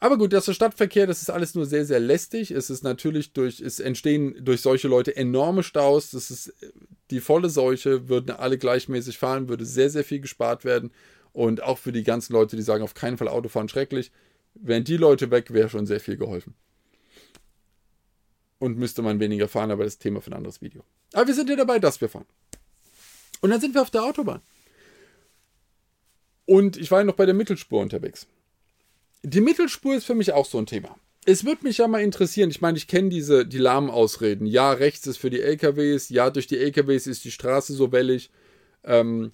Aber 0.00 0.16
gut, 0.16 0.32
das 0.32 0.46
ist 0.46 0.56
Stadtverkehr, 0.56 1.08
das 1.08 1.22
ist 1.22 1.30
alles 1.30 1.54
nur 1.54 1.66
sehr, 1.66 1.84
sehr 1.84 1.98
lästig. 1.98 2.52
Es 2.52 2.70
ist 2.70 2.84
natürlich 2.84 3.32
durch, 3.32 3.60
es 3.60 3.80
entstehen 3.80 4.36
durch 4.44 4.60
solche 4.60 4.86
Leute 4.86 5.16
enorme 5.16 5.64
Staus. 5.64 6.12
Das 6.12 6.30
ist 6.30 6.54
die 7.10 7.20
volle 7.20 7.50
Seuche, 7.50 8.08
würden 8.08 8.30
alle 8.30 8.58
gleichmäßig 8.58 9.18
fahren, 9.18 9.48
würde 9.48 9.66
sehr, 9.66 9.90
sehr 9.90 10.04
viel 10.04 10.20
gespart 10.20 10.64
werden. 10.64 10.92
Und 11.32 11.62
auch 11.62 11.78
für 11.78 11.92
die 11.92 12.04
ganzen 12.04 12.32
Leute, 12.32 12.56
die 12.56 12.62
sagen, 12.62 12.84
auf 12.84 12.94
keinen 12.94 13.18
Fall 13.18 13.28
Autofahren 13.28 13.68
schrecklich, 13.68 14.12
wären 14.54 14.84
die 14.84 14.96
Leute 14.96 15.30
weg, 15.32 15.52
wäre 15.52 15.68
schon 15.68 15.86
sehr 15.86 16.00
viel 16.00 16.16
geholfen. 16.16 16.54
Und 18.60 18.78
müsste 18.78 19.02
man 19.02 19.20
weniger 19.20 19.48
fahren, 19.48 19.70
aber 19.70 19.84
das 19.84 19.98
Thema 19.98 20.20
für 20.20 20.30
ein 20.30 20.34
anderes 20.34 20.60
Video. 20.60 20.84
Aber 21.12 21.26
wir 21.26 21.34
sind 21.34 21.50
ja 21.50 21.56
dabei, 21.56 21.78
dass 21.78 22.00
wir 22.00 22.08
fahren. 22.08 22.26
Und 23.40 23.50
dann 23.50 23.60
sind 23.60 23.74
wir 23.74 23.82
auf 23.82 23.90
der 23.90 24.04
Autobahn. 24.04 24.40
Und 26.44 26.76
ich 26.76 26.90
war 26.90 27.00
ja 27.00 27.04
noch 27.04 27.14
bei 27.14 27.26
der 27.26 27.34
Mittelspur 27.34 27.80
unterwegs. 27.80 28.26
Die 29.22 29.40
Mittelspur 29.40 29.96
ist 29.96 30.04
für 30.04 30.14
mich 30.14 30.32
auch 30.32 30.46
so 30.46 30.58
ein 30.58 30.66
Thema. 30.66 30.96
Es 31.26 31.44
würde 31.44 31.64
mich 31.64 31.78
ja 31.78 31.88
mal 31.88 32.02
interessieren, 32.02 32.50
ich 32.50 32.60
meine, 32.60 32.78
ich 32.78 32.86
kenne 32.86 33.08
diese, 33.10 33.46
die 33.46 33.58
Lahmausreden. 33.58 34.46
Ja, 34.46 34.72
rechts 34.72 35.06
ist 35.06 35.18
für 35.18 35.30
die 35.30 35.42
LKWs, 35.42 36.08
ja, 36.08 36.30
durch 36.30 36.46
die 36.46 36.58
LKWs 36.58 37.06
ist 37.06 37.24
die 37.24 37.30
Straße 37.30 37.74
so 37.74 37.92
wellig. 37.92 38.30
Ähm, 38.84 39.32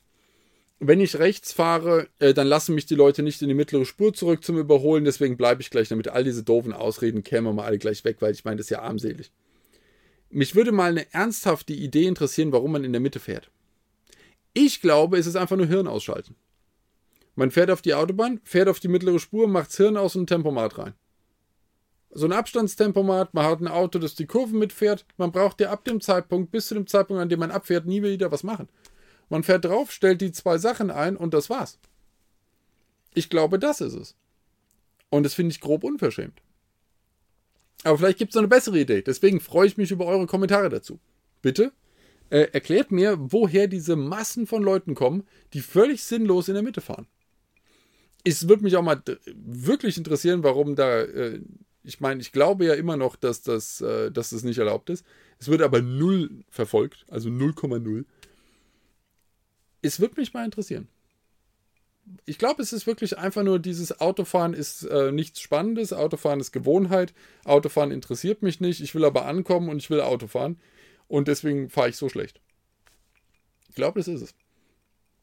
wenn 0.81 1.01
ich 1.01 1.19
rechts 1.19 1.53
fahre, 1.53 2.09
äh, 2.19 2.35
dann 2.35 2.47
lassen 2.47 2.75
mich 2.75 2.87
die 2.87 2.97
Leute 2.97 3.23
nicht 3.23 3.43
in 3.43 3.49
die 3.49 3.55
mittlere 3.55 3.85
Spur 3.85 4.13
zurück 4.13 4.43
zum 4.43 4.59
Überholen, 4.59 5.05
deswegen 5.05 5.37
bleibe 5.37 5.63
ich 5.63 5.71
gleich 5.71 5.89
damit. 5.89 6.09
All 6.09 6.25
diese 6.25 6.43
doofen 6.43 6.73
Ausreden 6.73 7.23
kämen 7.23 7.47
wir 7.47 7.53
mal 7.53 7.67
alle 7.67 7.79
gleich 7.79 8.05
weg, 8.05 8.17
weil 8.21 8.33
ich 8.33 8.45
meine, 8.45 8.57
das 8.57 8.67
ist 8.67 8.71
ja 8.71 8.83
armselig. 8.83 9.31
Mich 10.31 10.57
würde 10.57 10.73
mal 10.73 10.91
eine 10.91 11.13
ernsthafte 11.13 11.75
Idee 11.75 12.07
interessieren, 12.07 12.53
warum 12.53 12.73
man 12.73 12.85
in 12.85 12.93
der 12.93 13.01
Mitte 13.01 13.21
fährt. 13.21 13.51
Ich 14.53 14.81
glaube, 14.81 15.19
es 15.19 15.27
ist 15.27 15.37
einfach 15.37 15.57
nur 15.57 15.67
Hirn 15.67 15.87
ausschalten. 15.87 16.35
Man 17.37 17.51
fährt 17.51 17.71
auf 17.71 17.83
die 17.83 17.95
Autobahn, 17.95 18.41
fährt 18.45 18.69
auf 18.69 18.81
die 18.81 18.89
mittlere 18.89 19.19
Spur, 19.19 19.49
macht 19.49 19.69
das 19.69 19.77
Hirn 19.77 19.97
aus 19.97 20.15
und 20.15 20.23
ein 20.23 20.27
Tempomat 20.27 20.79
rein. 20.79 20.95
So 22.11 22.27
ein 22.27 22.33
Abstandstempomat, 22.33 23.35
man 23.35 23.45
hat 23.45 23.61
ein 23.61 23.67
Auto, 23.67 23.99
das 23.99 24.15
die 24.15 24.27
Kurven 24.27 24.61
mitfährt. 24.61 25.05
Man 25.17 25.33
braucht 25.33 25.61
ja 25.61 25.71
ab 25.71 25.85
dem 25.85 26.01
Zeitpunkt 26.01 26.53
bis 26.53 26.69
zu 26.69 26.75
dem 26.75 26.87
Zeitpunkt, 26.87 27.21
an 27.21 27.29
dem 27.29 27.41
man 27.41 27.51
abfährt, 27.51 27.87
nie 27.87 28.05
wieder 28.05 28.31
was 28.31 28.45
machen. 28.45 28.69
Man 29.29 29.43
fährt 29.43 29.65
drauf, 29.65 29.91
stellt 29.91 30.21
die 30.21 30.31
zwei 30.31 30.59
Sachen 30.59 30.93
ein 30.93 31.17
und 31.17 31.35
das 31.35 31.51
war's. 31.51 31.81
Ich 33.15 33.31
glaube, 33.31 33.59
das 33.59 33.81
ist 33.81 33.95
es. 33.95 34.15
Und 35.11 35.25
das 35.25 35.35
finde 35.35 35.51
ich 35.51 35.61
grob 35.61 35.83
unverschämt. 35.83 36.41
Aber 37.83 37.99
vielleicht 37.99 38.19
gibt 38.19 38.31
es 38.31 38.37
noch 38.37 38.43
eine 38.43 38.49
bessere 38.49 38.79
Idee. 38.79 39.03
Deswegen 39.03 39.41
freue 39.41 39.67
ich 39.67 39.77
mich 39.77 39.91
über 39.91 40.07
eure 40.07 40.27
Kommentare 40.27 40.69
dazu. 40.69 41.01
Bitte 41.43 41.73
äh, 42.31 42.49
erklärt 42.53 42.93
mir, 42.93 43.17
woher 43.19 43.67
diese 43.67 43.97
Massen 43.97 44.47
von 44.47 44.63
Leuten 44.63 44.95
kommen, 44.95 45.27
die 45.53 45.61
völlig 45.61 46.05
sinnlos 46.05 46.47
in 46.47 46.55
der 46.55 46.63
Mitte 46.63 46.81
fahren 46.81 47.09
es 48.25 48.49
würde 48.49 48.65
mich 48.65 48.77
auch 48.77 48.83
mal 48.83 49.03
wirklich 49.35 49.99
interessieren, 49.99 50.43
warum 50.43 50.75
da, 50.75 51.03
äh, 51.03 51.41
ich 51.83 52.01
meine, 52.01 52.21
ich 52.23 52.33
glaube 52.33 52.65
ja 52.65 52.75
immer 52.75 52.97
noch, 52.97 53.17
dass 53.17 53.43
das, 53.43 53.83
äh, 53.83 54.11
dass 54.11 54.31
das 54.31 54.43
nicht 54.43 54.59
erlaubt 54.59 54.89
ist. 54.91 55.05
Es 55.39 55.49
wird 55.49 55.61
aber 55.61 55.83
null 55.83 56.45
verfolgt, 56.49 57.05
also 57.09 57.29
0,0. 57.29 58.07
Es 59.83 60.01
würde 60.01 60.19
mich 60.19 60.33
mal 60.33 60.47
interessieren. 60.47 60.89
Ich 62.27 62.39
glaube, 62.39 62.63
es 62.63 62.73
ist 62.73 62.87
wirklich 62.87 63.19
einfach 63.19 63.43
nur 63.43 63.59
dieses 63.59 64.01
Autofahren 64.01 64.55
ist 64.55 64.85
äh, 64.85 65.11
nichts 65.13 65.41
Spannendes, 65.41 65.93
Autofahren 65.93 66.41
ist 66.41 66.53
Gewohnheit, 66.53 67.15
Autofahren 67.45 67.91
interessiert 67.91 68.43
mich 68.43 68.61
nicht, 68.61 68.81
ich 68.81 68.95
will 68.95 69.05
aber 69.05 69.27
ankommen 69.27 69.69
und 69.69 69.79
ich 69.79 69.91
will 69.91 70.01
Autofahren 70.01 70.59
und 71.09 71.29
deswegen 71.29 71.71
fahre 71.71 71.91
ich 71.91 71.97
so 71.97 72.09
schlecht. 72.09 72.41
Ich 73.69 73.75
glaube, 73.75 74.01
das 74.01 74.09
ist 74.09 74.23
es. 74.23 74.35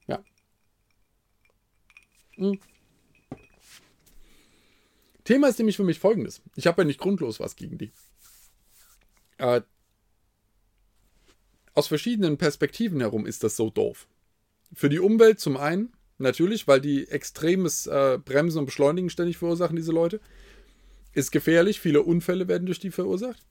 Ja. 0.07 0.23
Hm. 2.35 2.59
Thema 5.31 5.47
ist 5.47 5.59
nämlich 5.59 5.77
für 5.77 5.85
mich 5.85 5.97
folgendes. 5.97 6.41
Ich 6.57 6.67
habe 6.67 6.81
ja 6.81 6.85
nicht 6.85 6.99
grundlos 6.99 7.39
was 7.39 7.55
gegen 7.55 7.77
die. 7.77 7.93
Äh, 9.37 9.61
aus 11.73 11.87
verschiedenen 11.87 12.35
Perspektiven 12.37 12.99
herum 12.99 13.25
ist 13.25 13.41
das 13.45 13.55
so 13.55 13.69
doof. 13.69 14.07
Für 14.73 14.89
die 14.89 14.99
Umwelt 14.99 15.39
zum 15.39 15.55
einen, 15.55 15.93
natürlich, 16.17 16.67
weil 16.67 16.81
die 16.81 17.07
extremes 17.07 17.87
äh, 17.87 18.19
Bremsen 18.23 18.59
und 18.59 18.65
Beschleunigen 18.65 19.09
ständig 19.09 19.37
verursachen, 19.37 19.77
diese 19.77 19.93
Leute. 19.93 20.19
Ist 21.13 21.31
gefährlich, 21.31 21.79
viele 21.79 22.01
Unfälle 22.01 22.49
werden 22.49 22.65
durch 22.65 22.79
die 22.79 22.91
verursacht. 22.91 23.47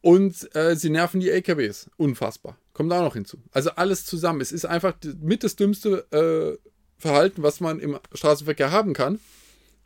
Und 0.00 0.52
äh, 0.56 0.74
sie 0.74 0.90
nerven 0.90 1.20
die 1.20 1.30
LKWs. 1.30 1.90
Unfassbar. 1.96 2.58
Kommt 2.72 2.92
auch 2.92 3.02
noch 3.02 3.14
hinzu. 3.14 3.38
Also 3.52 3.70
alles 3.70 4.04
zusammen. 4.04 4.40
Es 4.40 4.50
ist 4.50 4.64
einfach 4.64 4.96
mit 5.20 5.44
das 5.44 5.54
dümmste 5.54 6.10
äh, 6.10 6.68
Verhalten, 6.98 7.44
was 7.44 7.60
man 7.60 7.78
im 7.78 8.00
Straßenverkehr 8.14 8.72
haben 8.72 8.94
kann 8.94 9.20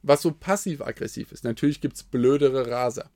was 0.05 0.23
so 0.23 0.33
passiv-aggressiv 0.33 1.33
ist. 1.33 1.45
Natürlich 1.45 1.81
gibt 1.81 1.97
es 1.97 2.03
blödere 2.03 2.71
Raser. 2.71 3.11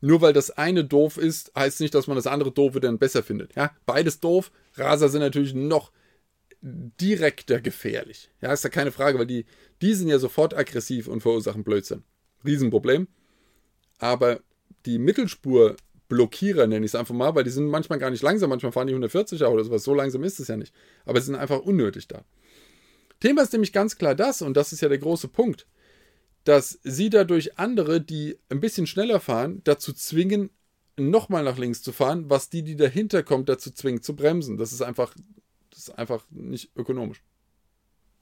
Nur 0.00 0.20
weil 0.20 0.32
das 0.32 0.50
eine 0.50 0.84
doof 0.84 1.16
ist, 1.16 1.52
heißt 1.56 1.80
nicht, 1.80 1.94
dass 1.94 2.08
man 2.08 2.16
das 2.16 2.26
andere 2.26 2.52
doofe 2.52 2.80
dann 2.80 2.98
besser 2.98 3.22
findet. 3.22 3.54
Ja, 3.54 3.74
beides 3.86 4.20
doof. 4.20 4.50
Raser 4.74 5.08
sind 5.08 5.20
natürlich 5.20 5.54
noch 5.54 5.92
direkter 6.60 7.60
gefährlich. 7.60 8.30
Ja, 8.40 8.52
ist 8.52 8.64
ja 8.64 8.70
keine 8.70 8.92
Frage, 8.92 9.18
weil 9.18 9.26
die, 9.26 9.46
die 9.80 9.94
sind 9.94 10.08
ja 10.08 10.18
sofort 10.18 10.54
aggressiv 10.54 11.08
und 11.08 11.20
verursachen 11.20 11.64
Blödsinn. 11.64 12.02
Riesenproblem. 12.44 13.08
Aber 13.98 14.40
die 14.84 14.98
Mittelspur-Blockierer 14.98 16.66
nenne 16.66 16.84
ich 16.84 16.90
es 16.90 16.96
einfach 16.96 17.14
mal, 17.14 17.34
weil 17.34 17.44
die 17.44 17.50
sind 17.50 17.68
manchmal 17.68 17.98
gar 17.98 18.10
nicht 18.10 18.22
langsam, 18.22 18.50
manchmal 18.50 18.72
fahren 18.72 18.88
die 18.88 18.94
140 18.94 19.42
oder 19.44 19.64
sowas. 19.64 19.84
So 19.84 19.94
langsam 19.94 20.24
ist 20.24 20.40
es 20.40 20.48
ja 20.48 20.56
nicht. 20.56 20.74
Aber 21.04 21.20
sie 21.20 21.26
sind 21.26 21.36
einfach 21.36 21.60
unnötig 21.60 22.08
da. 22.08 22.24
Thema 23.24 23.40
ist 23.40 23.54
nämlich 23.54 23.72
ganz 23.72 23.96
klar 23.96 24.14
das, 24.14 24.42
und 24.42 24.54
das 24.54 24.74
ist 24.74 24.82
ja 24.82 24.90
der 24.90 24.98
große 24.98 25.28
Punkt, 25.28 25.66
dass 26.44 26.78
sie 26.82 27.08
dadurch 27.08 27.58
andere, 27.58 28.02
die 28.02 28.36
ein 28.50 28.60
bisschen 28.60 28.86
schneller 28.86 29.18
fahren, 29.18 29.62
dazu 29.64 29.94
zwingen, 29.94 30.50
nochmal 30.98 31.42
nach 31.42 31.56
links 31.56 31.80
zu 31.80 31.92
fahren, 31.92 32.28
was 32.28 32.50
die, 32.50 32.62
die 32.62 32.76
dahinter 32.76 33.22
kommt, 33.22 33.48
dazu 33.48 33.70
zwingt 33.70 34.04
zu 34.04 34.14
bremsen. 34.14 34.58
Das 34.58 34.74
ist 34.74 34.82
einfach, 34.82 35.14
das 35.70 35.78
ist 35.78 35.98
einfach 35.98 36.26
nicht 36.28 36.70
ökonomisch. 36.76 37.24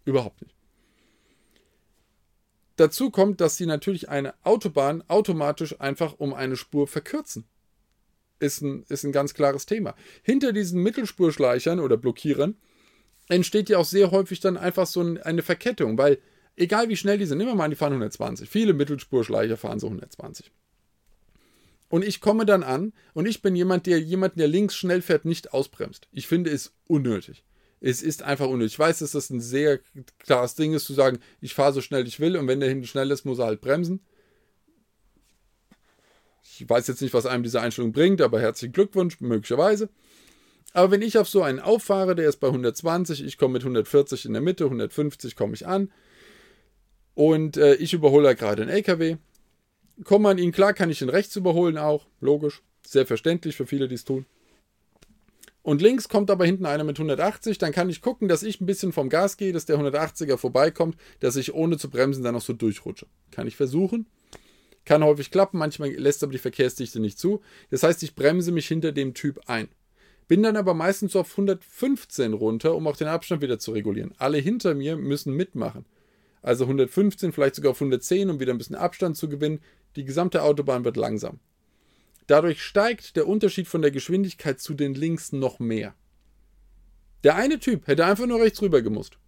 Überhaupt 0.05 0.41
nicht. 0.41 0.55
Dazu 2.77 3.11
kommt, 3.11 3.41
dass 3.41 3.57
sie 3.57 3.67
natürlich 3.67 4.09
eine 4.09 4.35
Autobahn 4.45 5.03
automatisch 5.09 5.81
einfach 5.81 6.15
um 6.17 6.33
eine 6.33 6.55
Spur 6.55 6.87
verkürzen. 6.87 7.45
Ist 8.39 8.63
ein, 8.63 8.85
ist 8.89 9.03
ein 9.03 9.11
ganz 9.11 9.35
klares 9.35 9.67
Thema. 9.67 9.97
Hinter 10.23 10.53
diesen 10.53 10.81
Mittelspurschleichern 10.81 11.81
oder 11.81 11.97
Blockierern 11.97 12.57
entsteht 13.33 13.69
ja 13.69 13.79
auch 13.79 13.85
sehr 13.85 14.11
häufig 14.11 14.41
dann 14.41 14.57
einfach 14.57 14.87
so 14.87 15.01
eine 15.01 15.43
Verkettung, 15.43 15.99
weil 15.99 16.19
egal 16.57 16.89
wie 16.89 16.97
schnell 16.97 17.19
die 17.19 17.27
sind, 17.27 17.39
nehmen 17.39 17.51
wir 17.51 17.55
mal 17.55 17.65
an, 17.65 17.71
die 17.71 17.77
fahren 17.77 17.93
120. 17.93 18.49
Viele 18.49 18.75
Mittelspurschleicher 18.75 19.57
fahren 19.57 19.81
so 19.81 19.87
120. 19.87 20.51
Und 21.89 22.05
ich 22.05 22.21
komme 22.21 22.47
dann 22.47 22.63
an 22.63 22.95
und 23.13 23.27
ich 23.27 23.43
bin 23.43 23.55
jemand, 23.55 23.87
der 23.87 24.01
jemanden, 24.01 24.39
der 24.39 24.49
links 24.49 24.75
schnell 24.75 25.03
fährt, 25.03 25.27
nicht 25.27 25.53
ausbremst. 25.53 26.09
Ich 26.11 26.27
finde 26.27 26.51
es 26.51 26.73
unnötig. 26.89 27.45
Es 27.81 28.03
ist 28.03 28.23
einfach 28.23 28.47
unnötig. 28.47 28.75
Ich 28.75 28.79
weiß, 28.79 29.01
dass 29.01 29.11
das 29.11 29.29
ein 29.29 29.41
sehr 29.41 29.81
klares 30.19 30.55
Ding 30.55 30.73
ist, 30.73 30.87
zu 30.87 30.95
sagen, 30.95 31.19
ich 31.41 31.53
fahre 31.53 31.75
so 31.75 31.81
schnell 31.81 32.07
ich 32.07 32.19
will 32.19 32.37
und 32.37 32.49
wenn 32.49 32.61
der 32.61 32.69
hinten 32.69 32.87
schnell 32.87 33.11
ist, 33.11 33.27
muss 33.27 33.41
er 33.41 33.47
halt 33.47 33.61
bremsen. 33.61 34.01
Ich 36.43 36.69
weiß 36.69 36.87
jetzt 36.87 37.03
nicht, 37.03 37.13
was 37.13 37.27
einem 37.27 37.43
diese 37.43 37.61
Einstellung 37.61 37.93
bringt, 37.93 38.21
aber 38.21 38.41
herzlichen 38.41 38.73
Glückwunsch, 38.73 39.21
möglicherweise. 39.21 39.89
Aber 40.73 40.91
wenn 40.91 41.03
ich 41.03 41.19
auf 41.19 41.29
so 41.29 41.43
einen 41.43 41.61
auffahre, 41.61 42.15
der 42.15 42.29
ist 42.29 42.39
bei 42.39 42.47
120, 42.49 43.25
ich 43.25 43.37
komme 43.37 43.55
mit 43.55 43.63
140 43.63 44.25
in 44.25 44.33
der 44.33 44.43
Mitte, 44.43 44.65
150 44.65 45.37
komme 45.37 45.55
ich 45.55 45.67
an 45.67 45.91
und 47.15 47.57
äh, 47.57 47.75
ich 47.75 47.93
überhole 47.93 48.35
gerade 48.35 48.63
einen 48.63 48.71
LKW. 48.71 49.17
Komme 50.05 50.31
an 50.31 50.39
ihn 50.39 50.53
klar, 50.53 50.73
kann 50.73 50.91
ich 50.91 51.03
ihn 51.03 51.11
rechts 51.11 51.37
überholen 51.37 51.77
auch, 51.77 52.07
logisch, 52.21 52.63
sehr 52.87 53.07
verständlich 53.07 53.57
für 53.57 53.67
viele, 53.67 53.89
die 53.89 53.97
es 53.97 54.05
tun. 54.05 54.25
Und 55.63 55.81
links 55.81 56.09
kommt 56.09 56.31
aber 56.31 56.45
hinten 56.45 56.67
einer 56.67 56.83
mit 56.83 56.97
180, 56.99 57.59
dann 57.59 57.71
kann 57.71 57.89
ich 57.89 58.01
gucken, 58.01 58.27
dass 58.27 58.43
ich 58.43 58.61
ein 58.61 58.67
bisschen 58.67 58.93
vom 58.93 59.09
Gas 59.09 59.37
gehe, 59.37 59.53
dass 59.53 59.67
der 59.67 59.79
180er 59.79 60.37
vorbeikommt, 60.37 60.97
dass 61.21 61.37
ich 61.37 61.55
ohne 61.55 61.79
zu 61.79 61.89
bremsen 61.89 62.25
dann 62.25 62.35
noch 62.35 62.43
so 62.43 62.53
durchrutsche. 62.53 63.07
Kann 63.31 63.47
ich 63.47 63.55
versuchen. 63.55 64.07
Kann 64.85 65.05
häufig 65.05 65.31
klappen, 65.31 65.59
manchmal 65.59 65.91
lässt 65.91 66.25
aber 66.25 66.33
die 66.33 66.39
Verkehrsdichte 66.39 66.99
nicht 66.99 67.17
zu. 67.17 67.43
Das 67.71 67.85
heißt, 67.85 68.03
ich 68.03 68.17
bremse 68.17 68.51
mich 68.51 68.67
hinter 68.67 68.91
dem 68.91 69.15
Typ 69.15 69.39
ein. 69.47 69.69
Bin 70.29 70.43
dann 70.43 70.57
aber 70.57 70.75
meistens 70.75 71.13
so 71.13 71.21
auf 71.21 71.33
115 71.33 72.33
runter, 72.33 72.75
um 72.75 72.87
auch 72.87 72.97
den 72.97 73.09
Abstand 73.09 73.43
wieder 73.43 73.59
zu 73.59 73.73
regulieren. 73.73 74.15
Alle 74.19 74.39
hinter 74.39 74.75
mir 74.75 74.97
müssen 74.97 75.35
mitmachen. 75.35 75.85
Also 76.43 76.65
115, 76.65 77.33
vielleicht 77.33 77.55
sogar 77.55 77.71
auf 77.71 77.81
110, 77.81 78.31
um 78.31 78.41
wieder 78.41 78.53
ein 78.53 78.59
bisschen 78.59 78.77
Abstand 78.77 79.17
zu 79.17 79.29
gewinnen. 79.29 79.61
Die 79.97 80.05
gesamte 80.05 80.43
Autobahn 80.43 80.85
wird 80.85 80.97
langsam. 80.97 81.39
Dadurch 82.27 82.63
steigt 82.63 83.17
der 83.17 83.27
Unterschied 83.27 83.69
von 83.69 83.83
der 83.83 83.91
Geschwindigkeit 83.91 84.61
zu 84.61 84.75
den 84.75 84.95
Links 84.95 85.33
noch 85.33 85.59
mehr. 85.59 85.95
Der 87.25 87.37
eine 87.37 87.59
Typ 87.59 87.87
hätte 87.87 88.05
einfach 88.05 88.27
nur 88.27 88.41
rechts 88.41 88.63
rüber 88.63 88.83
gemusst. 88.83 89.19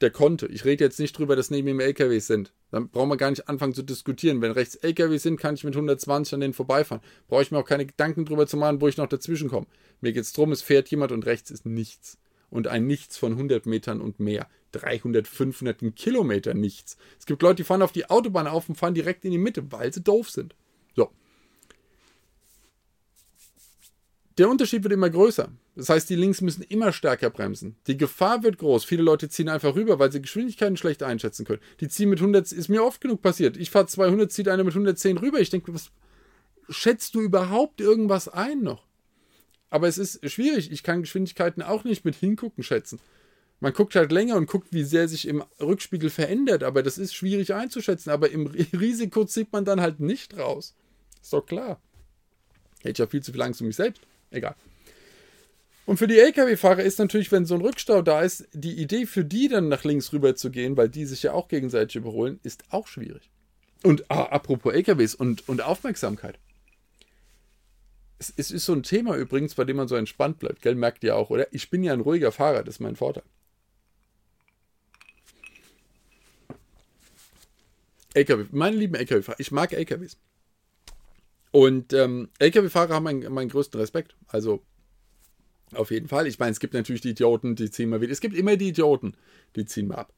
Der 0.00 0.10
konnte. 0.10 0.46
Ich 0.46 0.64
rede 0.64 0.82
jetzt 0.82 0.98
nicht 0.98 1.18
drüber, 1.18 1.36
dass 1.36 1.50
neben 1.50 1.68
ihm 1.68 1.80
LKWs 1.80 2.26
sind. 2.26 2.54
Dann 2.70 2.88
brauchen 2.88 3.10
wir 3.10 3.18
gar 3.18 3.30
nicht 3.30 3.48
anfangen 3.48 3.74
zu 3.74 3.82
diskutieren. 3.82 4.40
Wenn 4.40 4.52
rechts 4.52 4.76
LKWs 4.76 5.22
sind, 5.22 5.38
kann 5.38 5.54
ich 5.54 5.64
mit 5.64 5.74
120 5.74 6.34
an 6.34 6.40
denen 6.40 6.54
vorbeifahren. 6.54 7.02
Brauche 7.28 7.42
ich 7.42 7.50
mir 7.50 7.58
auch 7.58 7.66
keine 7.66 7.84
Gedanken 7.84 8.24
drüber 8.24 8.46
zu 8.46 8.56
machen, 8.56 8.80
wo 8.80 8.88
ich 8.88 8.96
noch 8.96 9.08
dazwischen 9.08 9.50
komme. 9.50 9.66
Mir 10.00 10.12
geht 10.12 10.22
es 10.22 10.32
darum, 10.32 10.52
es 10.52 10.62
fährt 10.62 10.88
jemand 10.88 11.12
und 11.12 11.26
rechts 11.26 11.50
ist 11.50 11.66
nichts. 11.66 12.18
Und 12.48 12.66
ein 12.66 12.86
Nichts 12.86 13.18
von 13.18 13.32
100 13.32 13.66
Metern 13.66 14.00
und 14.00 14.20
mehr. 14.20 14.48
300, 14.72 15.26
500 15.26 15.94
Kilometer 15.94 16.54
nichts. 16.54 16.96
Es 17.18 17.26
gibt 17.26 17.42
Leute, 17.42 17.56
die 17.56 17.64
fahren 17.64 17.82
auf 17.82 17.92
die 17.92 18.08
Autobahn 18.08 18.46
auf 18.46 18.68
und 18.68 18.76
fahren 18.76 18.94
direkt 18.94 19.24
in 19.24 19.32
die 19.32 19.38
Mitte, 19.38 19.70
weil 19.70 19.92
sie 19.92 20.02
doof 20.02 20.30
sind. 20.30 20.54
So. 20.96 21.10
Der 24.38 24.48
Unterschied 24.48 24.82
wird 24.82 24.94
immer 24.94 25.10
größer. 25.10 25.50
Das 25.80 25.88
heißt, 25.88 26.10
die 26.10 26.14
Links 26.14 26.42
müssen 26.42 26.60
immer 26.60 26.92
stärker 26.92 27.30
bremsen. 27.30 27.74
Die 27.86 27.96
Gefahr 27.96 28.42
wird 28.42 28.58
groß. 28.58 28.84
Viele 28.84 29.02
Leute 29.02 29.30
ziehen 29.30 29.48
einfach 29.48 29.74
rüber, 29.74 29.98
weil 29.98 30.12
sie 30.12 30.20
Geschwindigkeiten 30.20 30.76
schlecht 30.76 31.02
einschätzen 31.02 31.46
können. 31.46 31.62
Die 31.80 31.88
ziehen 31.88 32.10
mit 32.10 32.18
100, 32.18 32.52
ist 32.52 32.68
mir 32.68 32.84
oft 32.84 33.00
genug 33.00 33.22
passiert. 33.22 33.56
Ich 33.56 33.70
fahre 33.70 33.86
200, 33.86 34.30
zieht 34.30 34.48
einer 34.48 34.62
mit 34.62 34.74
110 34.74 35.16
rüber. 35.16 35.40
Ich 35.40 35.48
denke, 35.48 35.72
was 35.72 35.90
schätzt 36.68 37.14
du 37.14 37.22
überhaupt 37.22 37.80
irgendwas 37.80 38.28
ein 38.28 38.60
noch? 38.60 38.86
Aber 39.70 39.88
es 39.88 39.96
ist 39.96 40.30
schwierig. 40.30 40.70
Ich 40.70 40.82
kann 40.82 41.00
Geschwindigkeiten 41.00 41.62
auch 41.62 41.84
nicht 41.84 42.04
mit 42.04 42.14
hingucken 42.14 42.62
schätzen. 42.62 43.00
Man 43.60 43.72
guckt 43.72 43.94
halt 43.94 44.12
länger 44.12 44.36
und 44.36 44.50
guckt, 44.50 44.74
wie 44.74 44.84
sehr 44.84 45.08
sich 45.08 45.26
im 45.26 45.42
Rückspiegel 45.62 46.10
verändert. 46.10 46.62
Aber 46.62 46.82
das 46.82 46.98
ist 46.98 47.14
schwierig 47.14 47.54
einzuschätzen. 47.54 48.10
Aber 48.10 48.30
im 48.30 48.46
Risiko 48.74 49.24
zieht 49.24 49.50
man 49.50 49.64
dann 49.64 49.80
halt 49.80 49.98
nicht 49.98 50.36
raus. 50.36 50.74
Ist 51.22 51.32
doch 51.32 51.46
klar. 51.46 51.80
Hätte 52.80 52.90
ich 52.90 52.98
ja 52.98 53.06
viel 53.06 53.22
zu 53.22 53.32
viel 53.32 53.40
Angst 53.40 53.62
um 53.62 53.66
mich 53.68 53.76
selbst. 53.76 54.02
Egal. 54.30 54.56
Und 55.90 55.96
für 55.96 56.06
die 56.06 56.20
Lkw-Fahrer 56.20 56.84
ist 56.84 57.00
natürlich, 57.00 57.32
wenn 57.32 57.46
so 57.46 57.56
ein 57.56 57.62
Rückstau 57.62 58.00
da 58.00 58.22
ist, 58.22 58.46
die 58.52 58.80
Idee 58.80 59.06
für 59.06 59.24
die 59.24 59.48
dann 59.48 59.68
nach 59.68 59.82
links 59.82 60.12
rüber 60.12 60.36
zu 60.36 60.52
gehen, 60.52 60.76
weil 60.76 60.88
die 60.88 61.04
sich 61.04 61.24
ja 61.24 61.32
auch 61.32 61.48
gegenseitig 61.48 61.96
überholen, 61.96 62.38
ist 62.44 62.62
auch 62.70 62.86
schwierig. 62.86 63.28
Und 63.82 64.08
ah, 64.08 64.22
apropos 64.26 64.72
LKWs 64.72 65.16
und, 65.16 65.48
und 65.48 65.62
Aufmerksamkeit. 65.62 66.38
Es, 68.20 68.32
es, 68.36 68.52
ist 68.52 68.66
so 68.66 68.72
ein 68.72 68.84
Thema 68.84 69.16
übrigens, 69.16 69.56
bei 69.56 69.64
dem 69.64 69.78
man 69.78 69.88
so 69.88 69.96
entspannt 69.96 70.38
bleibt, 70.38 70.62
gell? 70.62 70.76
Merkt 70.76 71.02
ihr 71.02 71.16
auch, 71.16 71.28
oder? 71.28 71.52
Ich 71.52 71.70
bin 71.70 71.82
ja 71.82 71.92
ein 71.92 72.02
ruhiger 72.02 72.30
Fahrer, 72.30 72.62
das 72.62 72.76
ist 72.76 72.80
mein 72.80 72.94
Vorteil. 72.94 73.24
LKW, 78.14 78.44
meine 78.52 78.76
lieben 78.76 78.94
LKW-Fahrer, 78.94 79.40
ich 79.40 79.50
mag 79.50 79.72
LKWs. 79.72 80.18
Und 81.50 81.92
ähm, 81.94 82.28
Lkw-Fahrer 82.38 82.94
haben 82.94 83.02
meinen, 83.02 83.32
meinen 83.32 83.48
größten 83.48 83.80
Respekt. 83.80 84.14
Also 84.28 84.62
auf 85.74 85.90
jeden 85.90 86.08
Fall. 86.08 86.26
Ich 86.26 86.38
meine, 86.38 86.52
es 86.52 86.60
gibt 86.60 86.74
natürlich 86.74 87.00
die 87.00 87.10
Idioten, 87.10 87.56
die 87.56 87.70
ziehen 87.70 87.88
mal 87.88 88.00
wieder. 88.00 88.12
Es 88.12 88.20
gibt 88.20 88.36
immer 88.36 88.56
die 88.56 88.68
Idioten, 88.68 89.14
die 89.56 89.64
ziehen 89.64 89.88
mal 89.88 89.96
ab. 89.96 90.12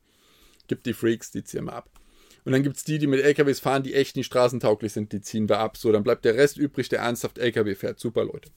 Gibt 0.66 0.86
die 0.86 0.92
Freaks, 0.92 1.30
die 1.30 1.44
ziehen 1.44 1.64
mal 1.64 1.72
ab. 1.72 1.90
Und 2.44 2.52
dann 2.52 2.62
gibt 2.62 2.76
es 2.76 2.84
die, 2.84 2.98
die 2.98 3.06
mit 3.06 3.20
LKWs 3.20 3.60
fahren, 3.60 3.82
die 3.82 3.94
echt 3.94 4.16
nicht 4.16 4.26
straßentauglich 4.26 4.92
sind, 4.92 5.12
die 5.12 5.20
ziehen 5.20 5.48
wir 5.48 5.58
ab. 5.58 5.76
So, 5.76 5.92
dann 5.92 6.02
bleibt 6.02 6.24
der 6.24 6.34
Rest 6.34 6.56
übrig, 6.56 6.88
der 6.88 7.00
ernsthaft 7.00 7.38
LKW 7.38 7.74
fährt. 7.74 8.00
Super, 8.00 8.24
Leute. 8.24 8.50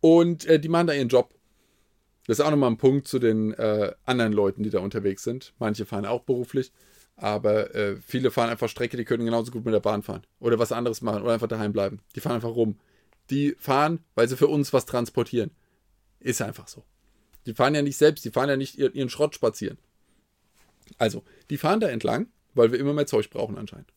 Und 0.00 0.44
äh, 0.46 0.58
die 0.58 0.68
machen 0.68 0.88
da 0.88 0.92
ihren 0.92 1.08
Job. 1.08 1.32
Das 2.26 2.38
ist 2.38 2.44
auch 2.44 2.50
nochmal 2.50 2.70
ein 2.70 2.78
Punkt 2.78 3.06
zu 3.06 3.18
den 3.18 3.52
äh, 3.54 3.92
anderen 4.04 4.32
Leuten, 4.32 4.62
die 4.62 4.70
da 4.70 4.80
unterwegs 4.80 5.22
sind. 5.22 5.54
Manche 5.58 5.86
fahren 5.86 6.06
auch 6.06 6.22
beruflich. 6.22 6.72
Aber 7.16 7.74
äh, 7.74 7.96
viele 7.96 8.30
fahren 8.30 8.50
einfach 8.50 8.68
Strecke, 8.68 8.96
die 8.96 9.04
können 9.04 9.24
genauso 9.24 9.52
gut 9.52 9.64
mit 9.64 9.74
der 9.74 9.80
Bahn 9.80 10.02
fahren. 10.02 10.22
Oder 10.40 10.58
was 10.58 10.72
anderes 10.72 11.02
machen 11.02 11.22
oder 11.22 11.32
einfach 11.34 11.46
daheim 11.46 11.72
bleiben. 11.72 12.00
Die 12.16 12.20
fahren 12.20 12.36
einfach 12.36 12.54
rum. 12.54 12.78
Die 13.30 13.56
fahren, 13.58 14.00
weil 14.14 14.28
sie 14.28 14.36
für 14.36 14.48
uns 14.48 14.72
was 14.72 14.86
transportieren. 14.86 15.50
Ist 16.20 16.42
einfach 16.42 16.68
so. 16.68 16.84
Die 17.46 17.54
fahren 17.54 17.74
ja 17.74 17.82
nicht 17.82 17.96
selbst, 17.96 18.24
die 18.24 18.30
fahren 18.30 18.48
ja 18.48 18.56
nicht 18.56 18.76
ihren 18.76 19.10
Schrott 19.10 19.34
spazieren. 19.34 19.78
Also, 20.98 21.24
die 21.50 21.58
fahren 21.58 21.80
da 21.80 21.88
entlang, 21.88 22.28
weil 22.54 22.72
wir 22.72 22.78
immer 22.78 22.92
mehr 22.92 23.06
Zeug 23.06 23.30
brauchen 23.30 23.58
anscheinend. 23.58 23.92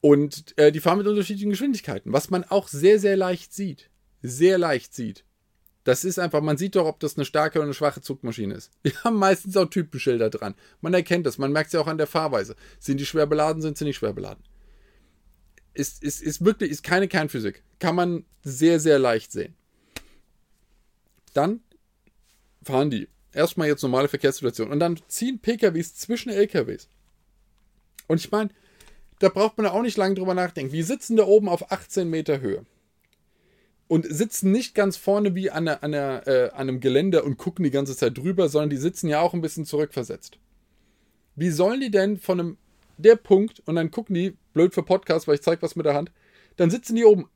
Und 0.00 0.56
äh, 0.58 0.70
die 0.70 0.80
fahren 0.80 0.98
mit 0.98 1.06
unterschiedlichen 1.06 1.50
Geschwindigkeiten, 1.50 2.12
was 2.12 2.30
man 2.30 2.44
auch 2.44 2.68
sehr, 2.68 2.98
sehr 2.98 3.16
leicht 3.16 3.54
sieht. 3.54 3.90
Sehr 4.22 4.58
leicht 4.58 4.94
sieht. 4.94 5.24
Das 5.84 6.04
ist 6.04 6.18
einfach, 6.18 6.40
man 6.40 6.56
sieht 6.56 6.76
doch, 6.76 6.86
ob 6.86 7.00
das 7.00 7.16
eine 7.16 7.24
starke 7.24 7.58
oder 7.58 7.66
eine 7.66 7.74
schwache 7.74 8.00
Zugmaschine 8.00 8.54
ist. 8.54 8.70
Die 8.84 8.90
haben 9.04 9.16
meistens 9.16 9.56
auch 9.56 9.66
Typenschilder 9.66 10.30
dran. 10.30 10.54
Man 10.80 10.94
erkennt 10.94 11.26
das, 11.26 11.38
man 11.38 11.52
merkt 11.52 11.68
es 11.68 11.72
ja 11.74 11.80
auch 11.80 11.86
an 11.86 11.98
der 11.98 12.06
Fahrweise. 12.06 12.56
Sind 12.78 13.00
die 13.00 13.06
schwer 13.06 13.26
beladen, 13.26 13.62
sind 13.62 13.78
sie 13.78 13.84
nicht 13.84 13.96
schwer 13.96 14.12
beladen. 14.12 14.42
Ist, 15.74 16.02
ist, 16.02 16.22
ist 16.22 16.44
wirklich, 16.44 16.70
ist 16.70 16.82
keine 16.82 17.08
Kernphysik. 17.08 17.62
Kann 17.80 17.96
man 17.96 18.24
sehr, 18.42 18.80
sehr 18.80 18.98
leicht 18.98 19.32
sehen. 19.32 19.54
Dann 21.32 21.60
fahren 22.62 22.90
die 22.90 23.08
erstmal 23.32 23.68
jetzt 23.68 23.82
normale 23.82 24.08
Verkehrssituation 24.08 24.70
und 24.70 24.78
dann 24.78 25.00
ziehen 25.08 25.40
PKWs 25.40 25.96
zwischen 25.96 26.30
LKWs. 26.30 26.88
Und 28.06 28.20
ich 28.20 28.30
meine, 28.30 28.50
da 29.18 29.28
braucht 29.28 29.58
man 29.58 29.66
auch 29.66 29.82
nicht 29.82 29.96
lange 29.96 30.14
drüber 30.14 30.34
nachdenken. 30.34 30.72
Wir 30.72 30.84
sitzen 30.84 31.16
da 31.16 31.24
oben 31.24 31.48
auf 31.48 31.70
18 31.72 32.08
Meter 32.08 32.40
Höhe 32.40 32.64
und 33.88 34.06
sitzen 34.08 34.50
nicht 34.50 34.74
ganz 34.74 34.96
vorne 34.96 35.34
wie 35.34 35.50
an, 35.50 35.68
einer, 35.68 35.82
an, 35.82 35.94
einer, 35.94 36.26
äh, 36.26 36.50
an 36.50 36.68
einem 36.68 36.80
Geländer 36.80 37.24
und 37.24 37.36
gucken 37.36 37.64
die 37.64 37.70
ganze 37.70 37.96
Zeit 37.96 38.16
drüber, 38.16 38.48
sondern 38.48 38.70
die 38.70 38.76
sitzen 38.76 39.08
ja 39.08 39.20
auch 39.20 39.34
ein 39.34 39.40
bisschen 39.40 39.66
zurückversetzt. 39.66 40.38
Wie 41.36 41.50
sollen 41.50 41.80
die 41.80 41.90
denn 41.90 42.18
von 42.18 42.40
einem, 42.40 42.58
der 42.96 43.16
Punkt, 43.16 43.62
und 43.66 43.76
dann 43.76 43.90
gucken 43.90 44.14
die, 44.14 44.36
blöd 44.52 44.74
für 44.74 44.82
Podcast, 44.82 45.26
weil 45.26 45.36
ich 45.36 45.42
zeige 45.42 45.62
was 45.62 45.76
mit 45.76 45.86
der 45.86 45.94
Hand, 45.94 46.10
dann 46.56 46.70
sitzen 46.70 46.96
die 46.96 47.04
oben. 47.04 47.28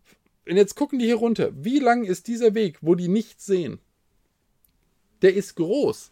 Und 0.48 0.56
jetzt 0.56 0.76
gucken 0.76 0.98
die 0.98 1.06
hier 1.06 1.16
runter. 1.16 1.50
Wie 1.54 1.78
lang 1.78 2.04
ist 2.04 2.26
dieser 2.26 2.54
Weg, 2.54 2.78
wo 2.80 2.94
die 2.94 3.08
nichts 3.08 3.44
sehen? 3.44 3.80
Der 5.22 5.34
ist 5.34 5.56
groß. 5.56 6.10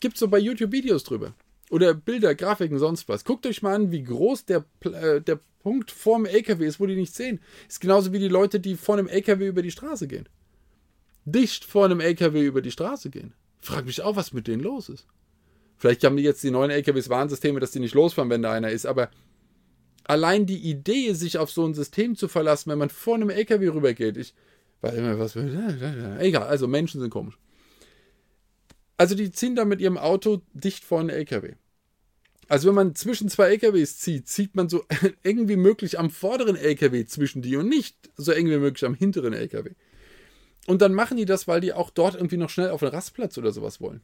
Gibt's 0.00 0.20
so 0.20 0.28
bei 0.28 0.38
YouTube 0.38 0.72
Videos 0.72 1.02
drüber. 1.04 1.34
Oder 1.70 1.94
Bilder, 1.94 2.34
Grafiken, 2.34 2.78
sonst 2.78 3.08
was. 3.08 3.24
Guckt 3.24 3.46
euch 3.46 3.62
mal 3.62 3.74
an, 3.74 3.90
wie 3.90 4.04
groß 4.04 4.44
der, 4.44 4.64
äh, 4.84 5.20
der 5.20 5.40
Punkt 5.60 5.90
vorm 5.90 6.26
LKW 6.26 6.64
ist, 6.64 6.78
wo 6.78 6.86
die 6.86 6.94
nicht 6.94 7.14
sehen. 7.14 7.40
Ist 7.66 7.80
genauso 7.80 8.12
wie 8.12 8.20
die 8.20 8.28
Leute, 8.28 8.60
die 8.60 8.76
vor 8.76 8.96
einem 8.96 9.08
LKW 9.08 9.48
über 9.48 9.62
die 9.62 9.72
Straße 9.72 10.06
gehen. 10.06 10.28
Dicht 11.24 11.64
vor 11.64 11.86
einem 11.86 11.98
LKW 11.98 12.44
über 12.44 12.62
die 12.62 12.70
Straße 12.70 13.10
gehen. 13.10 13.34
Frag 13.60 13.84
mich 13.86 14.00
auch, 14.02 14.14
was 14.14 14.32
mit 14.32 14.46
denen 14.46 14.62
los 14.62 14.88
ist. 14.88 15.08
Vielleicht 15.78 16.04
haben 16.04 16.16
die 16.16 16.22
jetzt 16.22 16.42
die 16.42 16.50
neuen 16.50 16.70
LKWs 16.70 17.08
Warnsysteme, 17.08 17.60
dass 17.60 17.70
die 17.70 17.80
nicht 17.80 17.94
losfahren, 17.94 18.30
wenn 18.30 18.42
da 18.42 18.52
einer 18.52 18.70
ist, 18.70 18.86
aber 18.86 19.10
allein 20.04 20.46
die 20.46 20.58
Idee, 20.58 21.12
sich 21.12 21.38
auf 21.38 21.50
so 21.50 21.66
ein 21.66 21.74
System 21.74 22.16
zu 22.16 22.28
verlassen, 22.28 22.70
wenn 22.70 22.78
man 22.78 22.90
vor 22.90 23.16
einem 23.16 23.30
LKW 23.30 23.68
rübergeht, 23.68 24.16
ich 24.16 24.34
weiß 24.80 24.94
immer, 24.94 25.18
was, 25.18 25.36
egal, 26.18 26.44
also 26.44 26.66
Menschen 26.66 27.00
sind 27.00 27.10
komisch. 27.10 27.38
Also 28.96 29.14
die 29.14 29.30
ziehen 29.30 29.56
da 29.56 29.64
mit 29.64 29.80
ihrem 29.80 29.98
Auto 29.98 30.40
dicht 30.54 30.84
vor 30.84 31.00
einen 31.00 31.10
LKW. 31.10 31.54
Also 32.48 32.68
wenn 32.68 32.76
man 32.76 32.94
zwischen 32.94 33.28
zwei 33.28 33.48
LKWs 33.50 33.98
zieht, 33.98 34.28
zieht 34.28 34.54
man 34.54 34.68
so 34.68 34.84
irgendwie 35.22 35.56
möglich 35.56 35.98
am 35.98 36.10
vorderen 36.10 36.56
LKW 36.56 37.04
zwischen 37.04 37.42
die 37.42 37.56
und 37.56 37.68
nicht 37.68 37.96
so 38.16 38.32
irgendwie 38.32 38.58
möglich 38.58 38.84
am 38.84 38.94
hinteren 38.94 39.32
LKW. 39.32 39.72
Und 40.66 40.80
dann 40.82 40.94
machen 40.94 41.16
die 41.16 41.24
das, 41.24 41.46
weil 41.46 41.60
die 41.60 41.72
auch 41.72 41.90
dort 41.90 42.14
irgendwie 42.14 42.36
noch 42.36 42.50
schnell 42.50 42.70
auf 42.70 42.82
einen 42.82 42.92
Rastplatz 42.92 43.36
oder 43.38 43.52
sowas 43.52 43.80
wollen. 43.80 44.02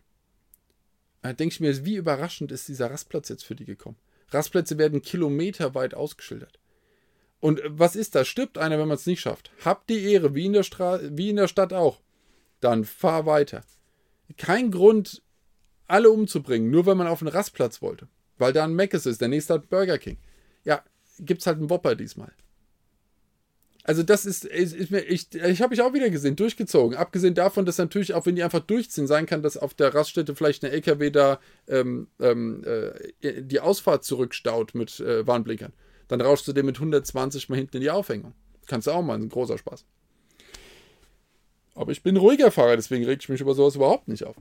Da 1.22 1.32
denke 1.32 1.54
ich 1.54 1.60
mir, 1.60 1.84
wie 1.84 1.96
überraschend 1.96 2.52
ist 2.52 2.68
dieser 2.68 2.90
Rastplatz 2.90 3.28
jetzt 3.28 3.44
für 3.44 3.54
die 3.54 3.64
gekommen. 3.64 3.96
Rastplätze 4.30 4.78
werden 4.78 5.02
kilometerweit 5.02 5.94
ausgeschildert. 5.94 6.58
Und 7.40 7.60
was 7.66 7.96
ist 7.96 8.14
das? 8.14 8.28
Stirbt 8.28 8.58
einer, 8.58 8.78
wenn 8.78 8.88
man 8.88 8.96
es 8.96 9.06
nicht 9.06 9.20
schafft? 9.20 9.50
Habt 9.64 9.90
die 9.90 10.04
Ehre, 10.12 10.34
wie 10.34 10.46
in, 10.46 10.52
der 10.52 10.62
Stra 10.62 11.00
wie 11.02 11.30
in 11.30 11.36
der 11.36 11.48
Stadt 11.48 11.72
auch. 11.72 12.00
Dann 12.60 12.84
fahr 12.84 13.26
weiter. 13.26 13.62
Kein 14.36 14.70
Grund, 14.70 15.22
alle 15.88 16.10
umzubringen, 16.10 16.70
nur 16.70 16.86
weil 16.86 16.94
man 16.94 17.08
auf 17.08 17.20
einen 17.20 17.28
Rastplatz 17.28 17.82
wollte. 17.82 18.08
Weil 18.38 18.52
da 18.52 18.64
ein 18.64 18.74
Mc's 18.74 19.06
ist, 19.06 19.20
der 19.20 19.28
nächste 19.28 19.54
hat 19.54 19.68
Burger 19.68 19.98
King. 19.98 20.18
Ja, 20.64 20.82
gibt's 21.18 21.46
halt 21.46 21.58
einen 21.58 21.70
Whopper 21.70 21.94
diesmal. 21.94 22.32
Also 23.84 24.04
das 24.04 24.26
ist, 24.26 24.44
ist, 24.44 24.74
ist 24.74 24.90
mir, 24.92 25.00
ich, 25.00 25.34
ich 25.34 25.60
habe 25.60 25.70
mich 25.70 25.82
auch 25.82 25.92
wieder 25.92 26.08
gesehen, 26.08 26.36
durchgezogen. 26.36 26.96
Abgesehen 26.96 27.34
davon, 27.34 27.66
dass 27.66 27.78
natürlich 27.78 28.14
auch, 28.14 28.26
wenn 28.26 28.36
die 28.36 28.44
einfach 28.44 28.60
durchziehen, 28.60 29.08
sein 29.08 29.26
kann, 29.26 29.42
dass 29.42 29.56
auf 29.56 29.74
der 29.74 29.92
Raststätte 29.92 30.36
vielleicht 30.36 30.64
eine 30.64 30.72
LKW 30.72 31.10
da 31.10 31.40
ähm, 31.66 32.06
ähm, 32.20 32.62
äh, 32.64 33.42
die 33.42 33.58
Ausfahrt 33.58 34.04
zurückstaut 34.04 34.74
mit 34.76 35.00
äh, 35.00 35.26
Warnblinkern. 35.26 35.72
Dann 36.06 36.20
rauschst 36.20 36.46
du 36.46 36.52
dir 36.52 36.62
mit 36.62 36.76
120 36.76 37.48
mal 37.48 37.56
hinten 37.56 37.78
in 37.78 37.82
die 37.82 37.90
Aufhängung. 37.90 38.34
Kannst 38.66 38.86
du 38.86 38.92
auch 38.92 39.02
mal, 39.02 39.18
ein 39.18 39.28
großer 39.28 39.58
Spaß. 39.58 39.84
Aber 41.74 41.90
ich 41.90 42.02
bin 42.02 42.16
ruhiger 42.16 42.52
Fahrer, 42.52 42.76
deswegen 42.76 43.04
reg 43.04 43.18
ich 43.20 43.28
mich 43.28 43.40
über 43.40 43.54
sowas 43.54 43.74
überhaupt 43.74 44.06
nicht 44.06 44.24
auf. 44.24 44.36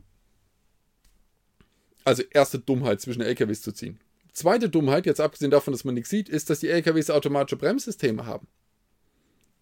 Also 2.03 2.23
erste 2.29 2.59
Dummheit, 2.59 3.01
zwischen 3.01 3.21
LKWs 3.21 3.61
zu 3.61 3.71
ziehen. 3.71 3.99
Zweite 4.33 4.69
Dummheit, 4.69 5.05
jetzt 5.05 5.21
abgesehen 5.21 5.51
davon, 5.51 5.71
dass 5.71 5.83
man 5.83 5.95
nichts 5.95 6.09
sieht, 6.09 6.29
ist, 6.29 6.49
dass 6.49 6.59
die 6.59 6.69
LKWs 6.69 7.09
automatische 7.09 7.57
Bremssysteme 7.57 8.25
haben. 8.25 8.47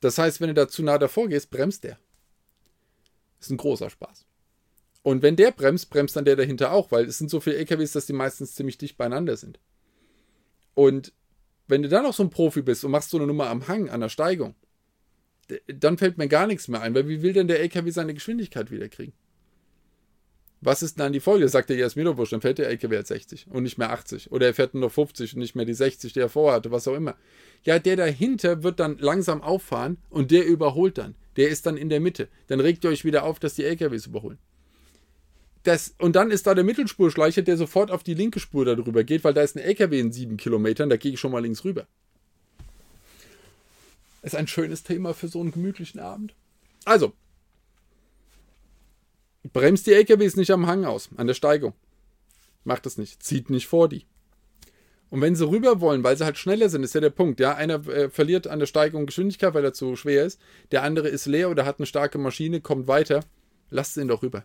Das 0.01 0.17
heißt, 0.17 0.39
wenn 0.41 0.47
du 0.47 0.53
da 0.53 0.67
zu 0.67 0.83
nah 0.83 0.97
davor 0.97 1.27
gehst, 1.27 1.49
bremst 1.49 1.83
der. 1.83 1.97
Das 3.37 3.47
ist 3.47 3.51
ein 3.51 3.57
großer 3.57 3.89
Spaß. 3.89 4.25
Und 5.01 5.21
wenn 5.21 5.35
der 5.35 5.51
bremst, 5.51 5.89
bremst 5.89 6.15
dann 6.15 6.25
der 6.25 6.35
dahinter 6.35 6.71
auch, 6.71 6.91
weil 6.91 7.05
es 7.05 7.17
sind 7.17 7.29
so 7.29 7.39
viele 7.39 7.57
LKWs, 7.57 7.93
dass 7.93 8.05
die 8.05 8.13
meistens 8.13 8.55
ziemlich 8.55 8.77
dicht 8.77 8.97
beieinander 8.97 9.37
sind. 9.37 9.59
Und 10.73 11.13
wenn 11.67 11.81
du 11.81 11.89
dann 11.89 12.03
noch 12.03 12.13
so 12.13 12.23
ein 12.23 12.29
Profi 12.29 12.61
bist 12.61 12.83
und 12.83 12.91
machst 12.91 13.09
so 13.09 13.17
eine 13.17 13.27
Nummer 13.27 13.47
am 13.47 13.67
Hang, 13.67 13.89
an 13.89 14.01
der 14.01 14.09
Steigung, 14.09 14.55
dann 15.67 15.97
fällt 15.97 16.17
mir 16.17 16.27
gar 16.27 16.47
nichts 16.47 16.67
mehr 16.67 16.81
ein, 16.81 16.93
weil 16.93 17.07
wie 17.07 17.21
will 17.21 17.33
denn 17.33 17.47
der 17.47 17.59
LKW 17.59 17.89
seine 17.91 18.13
Geschwindigkeit 18.13 18.71
wieder 18.71 18.89
kriegen? 18.89 19.13
Was 20.61 20.83
ist 20.83 20.99
dann 20.99 21.13
die 21.13 21.21
Folge? 21.21 21.47
Sagt 21.47 21.69
der 21.69 21.77
Jasminobusch, 21.77 22.31
dann 22.31 22.41
fährt 22.41 22.57
der 22.57 22.67
LKW 22.67 22.95
jetzt 22.95 23.07
60 23.07 23.47
und 23.49 23.63
nicht 23.63 23.77
mehr 23.77 23.91
80. 23.91 24.31
Oder 24.31 24.47
er 24.47 24.53
fährt 24.53 24.73
nur 24.73 24.89
50 24.89 25.33
und 25.33 25.39
nicht 25.39 25.55
mehr 25.55 25.65
die 25.65 25.73
60, 25.73 26.11
die 26.11 26.19
er 26.19 26.27
vorhatte, 26.27 26.69
was 26.71 26.87
auch 26.87 26.95
immer. 26.95 27.15
Ja, 27.63 27.79
der 27.79 27.95
dahinter 27.95 28.61
wird 28.61 28.79
dann 28.79 28.97
langsam 28.97 29.41
auffahren 29.41 29.97
und 30.09 30.31
der 30.31 30.45
überholt 30.45 30.97
dann. 30.97 31.15
Der 31.37 31.49
ist 31.49 31.65
dann 31.65 31.77
in 31.77 31.87
der 31.87 32.01
Mitte. 32.01 32.27
Dann 32.47 32.59
regt 32.59 32.83
ihr 32.83 32.89
euch 32.89 33.05
wieder 33.05 33.23
auf, 33.23 33.39
dass 33.39 33.55
die 33.55 33.63
LKWs 33.63 34.07
überholen. 34.07 34.37
Das, 35.63 35.93
und 35.97 36.15
dann 36.15 36.31
ist 36.31 36.47
da 36.47 36.55
der 36.55 36.63
Mittelspurschleicher, 36.63 37.41
der 37.41 37.55
sofort 37.55 37.91
auf 37.91 38.03
die 38.03 38.13
linke 38.13 38.39
Spur 38.39 38.65
darüber 38.65 39.03
geht, 39.03 39.23
weil 39.23 39.33
da 39.33 39.41
ist 39.41 39.55
ein 39.55 39.63
LKW 39.63 39.99
in 39.99 40.11
sieben 40.11 40.37
Kilometern, 40.37 40.89
da 40.89 40.97
gehe 40.97 41.13
ich 41.13 41.19
schon 41.19 41.31
mal 41.31 41.39
links 41.39 41.63
rüber. 41.63 41.87
Ist 44.21 44.35
ein 44.35 44.47
schönes 44.47 44.83
Thema 44.83 45.13
für 45.13 45.27
so 45.27 45.39
einen 45.39 45.51
gemütlichen 45.51 45.99
Abend. 45.99 46.33
Also, 46.85 47.13
Bremst 49.43 49.87
die 49.87 49.93
LKWs 49.93 50.35
nicht 50.35 50.51
am 50.51 50.67
Hang 50.67 50.85
aus, 50.85 51.09
an 51.15 51.27
der 51.27 51.33
Steigung. 51.33 51.73
Macht 52.63 52.85
das 52.85 52.97
nicht. 52.97 53.23
Zieht 53.23 53.49
nicht 53.49 53.67
vor 53.67 53.87
die. 53.87 54.05
Und 55.09 55.21
wenn 55.21 55.35
sie 55.35 55.47
rüber 55.47 55.81
wollen, 55.81 56.03
weil 56.03 56.17
sie 56.17 56.25
halt 56.25 56.37
schneller 56.37 56.69
sind, 56.69 56.83
ist 56.83 56.93
ja 56.93 57.01
der 57.01 57.09
Punkt. 57.09 57.39
Ja, 57.39 57.55
einer 57.55 57.87
äh, 57.87 58.09
verliert 58.09 58.47
an 58.47 58.59
der 58.59 58.67
Steigung 58.67 59.05
Geschwindigkeit, 59.05 59.53
weil 59.53 59.63
er 59.63 59.73
zu 59.73 59.95
schwer 59.95 60.25
ist. 60.25 60.39
Der 60.71 60.83
andere 60.83 61.07
ist 61.07 61.25
leer 61.25 61.49
oder 61.49 61.65
hat 61.65 61.79
eine 61.79 61.87
starke 61.87 62.17
Maschine, 62.17 62.61
kommt 62.61 62.87
weiter. 62.87 63.21
Lasst 63.69 63.97
ihn 63.97 64.07
doch 64.07 64.21
rüber. 64.21 64.43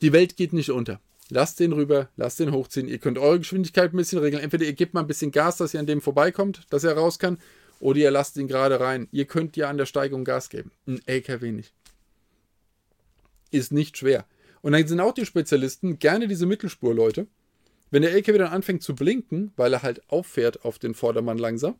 Die 0.00 0.12
Welt 0.12 0.36
geht 0.36 0.52
nicht 0.52 0.70
unter. 0.70 1.00
Lasst 1.30 1.60
den 1.60 1.72
rüber, 1.72 2.08
lasst 2.16 2.40
den 2.40 2.52
hochziehen. 2.52 2.88
Ihr 2.88 2.98
könnt 2.98 3.18
eure 3.18 3.38
Geschwindigkeit 3.38 3.92
ein 3.92 3.96
bisschen 3.98 4.20
regeln. 4.20 4.42
Entweder 4.42 4.64
ihr 4.64 4.72
gebt 4.72 4.94
mal 4.94 5.00
ein 5.00 5.06
bisschen 5.06 5.32
Gas, 5.32 5.58
dass 5.58 5.74
ihr 5.74 5.80
an 5.80 5.86
dem 5.86 6.00
vorbeikommt, 6.00 6.62
dass 6.70 6.84
er 6.84 6.96
raus 6.96 7.18
kann, 7.18 7.38
oder 7.80 7.98
ihr 7.98 8.10
lasst 8.10 8.38
ihn 8.38 8.48
gerade 8.48 8.80
rein. 8.80 9.08
Ihr 9.12 9.26
könnt 9.26 9.56
ja 9.56 9.68
an 9.68 9.76
der 9.76 9.86
Steigung 9.86 10.24
Gas 10.24 10.48
geben. 10.48 10.70
Ein 10.86 11.00
LKW 11.06 11.52
nicht 11.52 11.74
ist 13.50 13.72
nicht 13.72 13.96
schwer. 13.96 14.26
Und 14.62 14.72
dann 14.72 14.86
sind 14.86 15.00
auch 15.00 15.14
die 15.14 15.26
Spezialisten 15.26 15.98
gerne 15.98 16.28
diese 16.28 16.46
Mittelspurleute. 16.46 17.26
Wenn 17.90 18.02
der 18.02 18.12
LKW 18.12 18.38
dann 18.38 18.52
anfängt 18.52 18.82
zu 18.82 18.94
blinken, 18.94 19.52
weil 19.56 19.72
er 19.72 19.82
halt 19.82 20.02
auffährt 20.10 20.64
auf 20.64 20.78
den 20.78 20.94
Vordermann 20.94 21.38
langsam, 21.38 21.76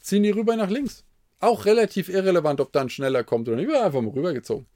ziehen 0.00 0.22
die 0.22 0.30
rüber 0.30 0.56
nach 0.56 0.70
links. 0.70 1.04
Auch 1.40 1.66
relativ 1.66 2.08
irrelevant, 2.08 2.60
ob 2.60 2.72
dann 2.72 2.88
schneller 2.88 3.24
kommt 3.24 3.48
oder 3.48 3.56
nicht. 3.56 3.68
Wird 3.68 3.82
einfach 3.82 4.00
mal 4.00 4.10
rübergezogen. 4.10 4.66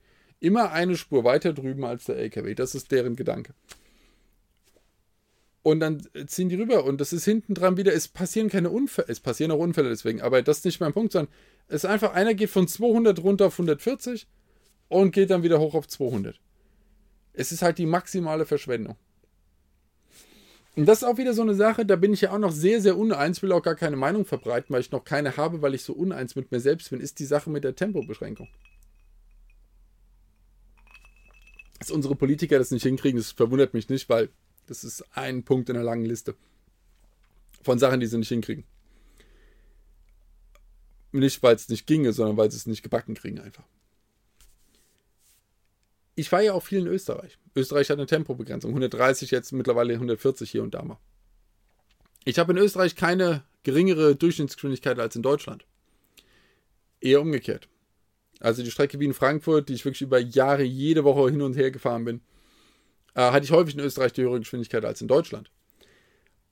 Immer 0.41 0.73
eine 0.73 0.97
Spur 0.97 1.25
weiter 1.25 1.53
drüben 1.53 1.85
als 1.85 2.05
der 2.05 2.17
LKW. 2.17 2.55
Das 2.55 2.75
ist 2.75 2.91
deren 2.91 3.17
Gedanke. 3.17 3.55
Und 5.63 5.81
dann 5.81 6.03
ziehen 6.27 6.49
die 6.49 6.57
rüber. 6.57 6.85
Und 6.85 7.01
das 7.01 7.13
ist 7.13 7.25
hinten 7.25 7.55
dran 7.55 7.77
wieder, 7.77 7.93
es 7.93 8.09
passieren 8.09 8.49
keine 8.49 8.71
Unfälle. 8.71 9.09
Es 9.09 9.21
passieren 9.21 9.53
auch 9.53 9.59
Unfälle 9.59 9.91
deswegen. 9.91 10.21
Aber 10.21 10.43
das 10.43 10.59
ist 10.59 10.65
nicht 10.65 10.81
mein 10.81 10.93
Punkt, 10.93 11.13
sondern 11.13 11.33
es 11.69 11.85
ist 11.85 11.91
einfach, 11.91 12.15
einer 12.15 12.35
geht 12.35 12.51
von 12.51 12.67
200 12.67 13.23
runter 13.23 13.47
auf 13.47 13.55
140 13.55 14.27
und 14.91 15.13
geht 15.13 15.31
dann 15.31 15.43
wieder 15.43 15.59
hoch 15.59 15.75
auf 15.75 15.89
200. 15.89 16.39
Es 17.33 17.53
ist 17.53 17.63
halt 17.63 17.79
die 17.79 17.87
maximale 17.87 18.45
Verschwendung. 18.45 18.97
Und 20.77 20.87
das 20.87 20.99
ist 20.99 21.05
auch 21.05 21.17
wieder 21.17 21.33
so 21.33 21.43
eine 21.43 21.55
Sache, 21.55 21.87
da 21.87 21.97
bin 21.97 22.13
ich 22.13 22.23
ja 22.23 22.33
auch 22.33 22.39
noch 22.39 22.53
sehr, 22.53 22.81
sehr 22.81 22.97
uneins, 22.97 23.43
will 23.43 23.53
auch 23.53 23.63
gar 23.63 23.77
keine 23.77 23.97
Meinung 23.97 24.25
verbreiten, 24.25 24.75
weil 24.75 24.81
ich 24.81 24.91
noch 24.91 25.05
keine 25.05 25.37
habe, 25.37 25.63
weil 25.63 25.75
ich 25.75 25.85
so 25.85 25.93
uneins 25.93 26.37
mit 26.37 26.51
mir 26.51 26.61
selbst 26.61 26.91
bin, 26.91 27.01
ist 27.01 27.19
die 27.19 27.25
Sache 27.25 27.51
mit 27.51 27.65
der 27.65 27.75
Tempobeschränkung. 27.75 28.49
Dass 31.79 31.91
unsere 31.91 32.15
Politiker 32.15 32.59
das 32.59 32.71
nicht 32.71 32.83
hinkriegen, 32.83 33.19
das 33.19 33.33
verwundert 33.33 33.75
mich 33.75 33.89
nicht, 33.89 34.09
weil 34.09 34.29
das 34.67 34.85
ist 34.85 35.05
ein 35.17 35.45
Punkt 35.45 35.69
in 35.71 35.77
einer 35.77 35.85
langen 35.85 36.05
Liste 36.05 36.35
von 37.63 37.79
Sachen, 37.79 38.01
die 38.01 38.07
sie 38.07 38.19
nicht 38.19 38.29
hinkriegen. 38.29 38.65
Nicht, 41.13 41.43
weil 41.43 41.57
es 41.57 41.69
nicht 41.69 41.87
ginge, 41.87 42.13
sondern 42.13 42.37
weil 42.37 42.51
sie 42.51 42.57
es 42.57 42.67
nicht 42.67 42.83
gebacken 42.83 43.15
kriegen 43.15 43.41
einfach 43.41 43.65
ich 46.21 46.31
war 46.31 46.43
ja 46.43 46.53
auch 46.53 46.63
viel 46.63 46.81
in 46.81 46.87
Österreich. 46.87 47.39
Österreich 47.57 47.91
hat 47.91 47.99
eine 47.99 48.07
Tempobegrenzung. 48.07 48.71
130, 48.71 49.31
jetzt 49.31 49.53
mittlerweile 49.53 49.95
140 49.95 50.51
hier 50.51 50.63
und 50.63 50.75
da 50.75 50.83
mal. 50.83 50.99
Ich 52.25 52.39
habe 52.39 52.53
in 52.53 52.59
Österreich 52.59 52.95
keine 52.95 53.43
geringere 53.63 54.15
Durchschnittsgeschwindigkeit 54.15 54.99
als 54.99 55.17
in 55.17 55.23
Deutschland. 55.23 55.65
Eher 57.01 57.23
umgekehrt. 57.23 57.69
Also 58.39 58.63
die 58.63 58.71
Strecke 58.71 59.01
wie 59.01 59.07
in 59.07 59.15
Frankfurt, 59.15 59.69
die 59.69 59.75
ich 59.75 59.85
wirklich 59.85 60.03
über 60.03 60.19
Jahre 60.19 60.63
jede 60.63 61.05
Woche 61.05 61.31
hin 61.31 61.43
und 61.43 61.57
her 61.57 61.71
gefahren 61.71 62.05
bin, 62.05 62.21
äh, 63.15 63.31
hatte 63.31 63.45
ich 63.45 63.53
häufig 63.53 63.75
in 63.75 63.81
Österreich 63.81 64.13
die 64.13 64.23
höhere 64.23 64.39
Geschwindigkeit 64.39 64.85
als 64.85 65.01
in 65.01 65.09
Deutschland. 65.09 65.51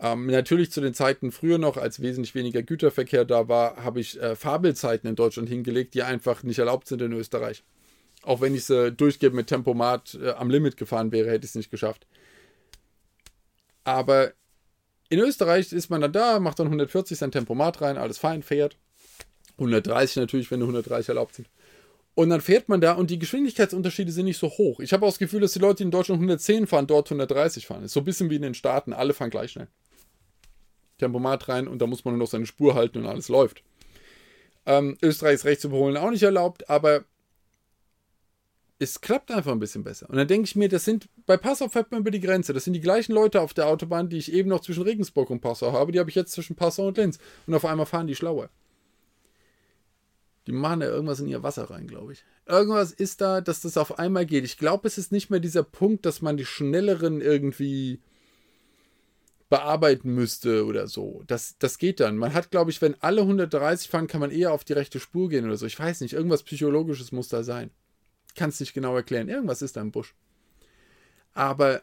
Ähm, 0.01 0.27
natürlich 0.27 0.71
zu 0.71 0.81
den 0.81 0.95
Zeiten 0.95 1.33
früher 1.33 1.59
noch, 1.59 1.77
als 1.77 2.01
wesentlich 2.01 2.35
weniger 2.35 2.63
Güterverkehr 2.63 3.25
da 3.25 3.49
war, 3.49 3.77
habe 3.83 4.01
ich 4.01 4.21
äh, 4.21 4.37
Fabelzeiten 4.37 5.09
in 5.09 5.17
Deutschland 5.17 5.49
hingelegt, 5.49 5.95
die 5.95 6.03
einfach 6.03 6.43
nicht 6.43 6.59
erlaubt 6.59 6.89
sind 6.89 7.03
in 7.03 7.13
Österreich. 7.13 7.65
Auch 8.23 8.41
wenn 8.41 8.55
ich 8.55 8.65
sie 8.65 8.93
durchgehend 8.93 9.35
mit 9.35 9.47
Tempomat 9.47 10.19
äh, 10.21 10.31
am 10.33 10.51
Limit 10.51 10.77
gefahren 10.77 11.13
wäre, 11.13 11.31
hätte 11.31 11.45
ich 11.45 11.53
es 11.53 11.55
nicht 11.55 11.71
geschafft. 11.71 12.07
Aber 13.85 14.33
in 15.09 15.19
Österreich 15.21 15.73
ist 15.73 15.89
man 15.89 16.01
dann 16.01 16.13
da, 16.13 16.39
macht 16.41 16.59
dann 16.59 16.67
140 16.67 17.17
sein 17.17 17.33
Tempomat 17.33 17.81
rein, 17.81 17.97
alles 17.97 18.19
fein, 18.19 18.43
fährt. 18.43 18.77
130 19.53 20.17
natürlich, 20.17 20.51
wenn 20.51 20.61
nur 20.61 20.69
130 20.69 21.09
erlaubt 21.09 21.35
sind. 21.35 21.49
Und 22.15 22.31
dann 22.31 22.41
fährt 22.41 22.69
man 22.69 22.81
da 22.81 22.95
und 22.95 23.11
die 23.11 23.19
Geschwindigkeitsunterschiede 23.19 24.11
sind 24.11 24.25
nicht 24.25 24.39
so 24.39 24.49
hoch. 24.49 24.81
Ich 24.81 24.93
habe 24.93 25.07
auch 25.07 25.11
das 25.11 25.19
Gefühl, 25.19 25.41
dass 25.41 25.53
die 25.53 25.61
Leute, 25.61 25.77
die 25.77 25.83
in 25.85 25.91
Deutschland 25.91 26.19
110 26.19 26.67
fahren, 26.67 26.87
dort 26.87 27.07
130 27.07 27.67
fahren. 27.67 27.85
ist 27.85 27.93
so 27.93 28.01
ein 28.01 28.05
bisschen 28.05 28.29
wie 28.29 28.37
in 28.37 28.43
den 28.43 28.55
Staaten, 28.55 28.93
alle 28.93 29.15
fahren 29.15 29.31
gleich 29.31 29.53
schnell. 29.53 29.69
Tempomat 30.99 31.49
rein 31.49 31.69
und 31.69 31.81
da 31.81 31.87
muss 31.87 32.05
man 32.05 32.15
nur 32.15 32.25
noch 32.25 32.31
seine 32.31 32.47
Spur 32.47 32.75
halten 32.75 32.99
und 32.99 33.07
alles 33.07 33.29
läuft. 33.29 33.63
Ähm, 34.67 34.99
Österreich 35.01 35.35
ist 35.35 35.45
rechts 35.45 35.65
überholen 35.65 35.97
auch 35.97 36.11
nicht 36.11 36.25
erlaubt, 36.25 36.69
aber 36.69 37.05
es 38.79 39.01
klappt 39.01 39.31
einfach 39.31 39.53
ein 39.53 39.59
bisschen 39.59 39.83
besser. 39.83 40.09
Und 40.09 40.17
dann 40.17 40.29
denke 40.29 40.47
ich 40.47 40.55
mir, 40.55 40.69
das 40.69 40.85
sind, 40.85 41.09
bei 41.27 41.37
Passau 41.37 41.69
fährt 41.69 41.91
man 41.91 42.01
über 42.01 42.11
die 42.11 42.21
Grenze. 42.21 42.53
Das 42.53 42.65
sind 42.65 42.75
die 42.75 42.81
gleichen 42.81 43.13
Leute 43.13 43.41
auf 43.41 43.53
der 43.53 43.67
Autobahn, 43.67 44.09
die 44.09 44.19
ich 44.19 44.33
eben 44.33 44.49
noch 44.49 44.61
zwischen 44.61 44.85
Regensburg 44.85 45.31
und 45.31 45.41
Passau 45.41 45.73
habe. 45.73 45.91
Die 45.91 45.99
habe 45.99 46.11
ich 46.11 46.17
jetzt 46.17 46.33
zwischen 46.33 46.55
Passau 46.55 46.89
und 46.89 46.97
Linz. 46.97 47.19
Und 47.47 47.55
auf 47.55 47.65
einmal 47.65 47.87
fahren 47.87 48.07
die 48.07 48.15
schlauer. 48.15 48.51
Die 50.47 50.53
machen 50.53 50.81
da 50.81 50.87
irgendwas 50.87 51.21
in 51.21 51.29
ihr 51.29 51.43
Wasser 51.43 51.71
rein, 51.71 51.87
glaube 51.89 52.13
ich. 52.13 52.25
Irgendwas 52.47 52.93
ist 52.93 53.21
da, 53.21 53.41
dass 53.41 53.61
das 53.61 53.77
auf 53.77 53.99
einmal 53.99 54.25
geht. 54.25 54.45
Ich 54.45 54.59
glaube, 54.59 54.87
es 54.87 54.97
ist 54.97 55.13
nicht 55.13 55.29
mehr 55.29 55.41
dieser 55.41 55.63
Punkt, 55.65 56.07
dass 56.07 56.23
man 56.23 56.37
die 56.37 56.47
schnelleren 56.47 57.21
irgendwie 57.21 58.01
bearbeiten 59.51 60.15
müsste 60.15 60.65
oder 60.65 60.87
so. 60.87 61.23
Das, 61.27 61.57
das 61.59 61.79
geht 61.79 62.01
dann. 62.01 62.17
Man 62.17 62.33
hat, 62.33 62.51
glaube 62.51 62.71
ich, 62.71 62.81
wenn 62.81 62.95
alle 63.03 63.23
130 63.23 63.89
fahren, 63.89 64.07
kann 64.07 64.21
man 64.21 64.31
eher 64.31 64.53
auf 64.53 64.65
die 64.65 64.75
rechte 64.75 65.01
Spur 65.01 65.29
gehen 65.29 65.45
oder 65.47 65.57
so. 65.57 65.67
Ich 65.67 65.79
weiß 65.79 66.01
nicht, 66.01 66.13
irgendwas 66.15 66.45
Psychologisches 66.45 67.13
muss 67.13 67.29
da 67.29 67.43
sein. 67.43 67.71
Kann 68.39 68.51
es 68.51 68.61
nicht 68.61 68.73
genau 68.73 68.95
erklären. 68.95 69.29
Irgendwas 69.29 69.63
ist 69.63 69.77
da 69.77 69.81
im 69.81 69.91
Busch. 69.91 70.15
Aber 71.35 71.83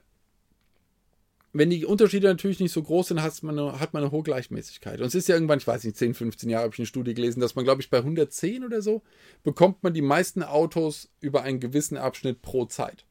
wenn 1.51 1.69
die 1.69 1.85
Unterschiede 1.85 2.27
natürlich 2.27 2.61
nicht 2.61 2.71
so 2.71 2.81
groß 2.81 3.09
sind, 3.09 3.21
hat 3.21 3.43
man, 3.43 3.59
eine, 3.59 3.79
hat 3.81 3.93
man 3.93 4.03
eine 4.03 4.11
hohe 4.13 4.23
Gleichmäßigkeit. 4.23 5.01
Und 5.01 5.07
es 5.07 5.15
ist 5.15 5.27
ja 5.27 5.35
irgendwann, 5.35 5.59
ich 5.59 5.67
weiß 5.67 5.83
nicht, 5.83 5.97
10, 5.97 6.13
15 6.13 6.49
Jahre 6.49 6.63
habe 6.63 6.73
ich 6.73 6.79
eine 6.79 6.85
Studie 6.85 7.13
gelesen, 7.13 7.41
dass 7.41 7.55
man, 7.55 7.65
glaube 7.65 7.81
ich, 7.81 7.89
bei 7.89 7.97
110 7.97 8.63
oder 8.63 8.81
so 8.81 9.03
bekommt 9.43 9.83
man 9.83 9.93
die 9.93 10.01
meisten 10.01 10.43
Autos 10.43 11.09
über 11.19 11.43
einen 11.43 11.59
gewissen 11.59 11.97
Abschnitt 11.97 12.41
pro 12.41 12.65
Zeit. 12.65 13.05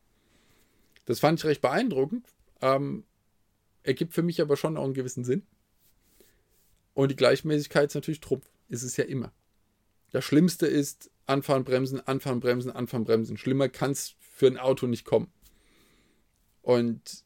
Das 1.05 1.20
fand 1.20 1.38
ich 1.38 1.45
recht 1.45 1.61
beeindruckend. 1.61 2.26
Ähm, 2.62 3.05
ergibt 3.82 4.14
für 4.14 4.22
mich 4.22 4.40
aber 4.40 4.57
schon 4.57 4.78
auch 4.78 4.84
einen 4.84 4.95
gewissen 4.95 5.24
Sinn. 5.24 5.42
Und 6.95 7.11
die 7.11 7.16
Gleichmäßigkeit 7.16 7.90
ist 7.90 7.95
natürlich 7.95 8.20
Trumpf. 8.20 8.49
Ist 8.70 8.84
es 8.84 8.97
ja 8.97 9.05
immer. 9.05 9.32
Das 10.12 10.24
Schlimmste 10.24 10.66
ist 10.66 11.11
anfahren, 11.26 11.64
bremsen, 11.64 12.00
anfahren, 12.00 12.40
bremsen, 12.40 12.70
anfahren, 12.70 13.04
bremsen. 13.04 13.36
Schlimmer 13.36 13.68
kann 13.68 13.92
es 13.92 14.14
für 14.20 14.46
ein 14.46 14.58
Auto 14.58 14.86
nicht 14.86 15.04
kommen. 15.04 15.28
Und 16.62 17.24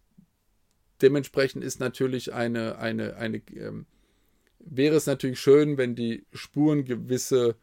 dementsprechend 1.00 1.64
ist 1.64 1.80
natürlich 1.80 2.32
eine, 2.32 2.78
eine, 2.78 3.16
eine, 3.16 3.40
ähm, 3.54 3.86
wäre 4.58 4.96
es 4.96 5.06
natürlich 5.06 5.40
schön, 5.40 5.78
wenn 5.78 5.94
die 5.94 6.26
Spuren 6.32 6.84
gewisse 6.84 7.56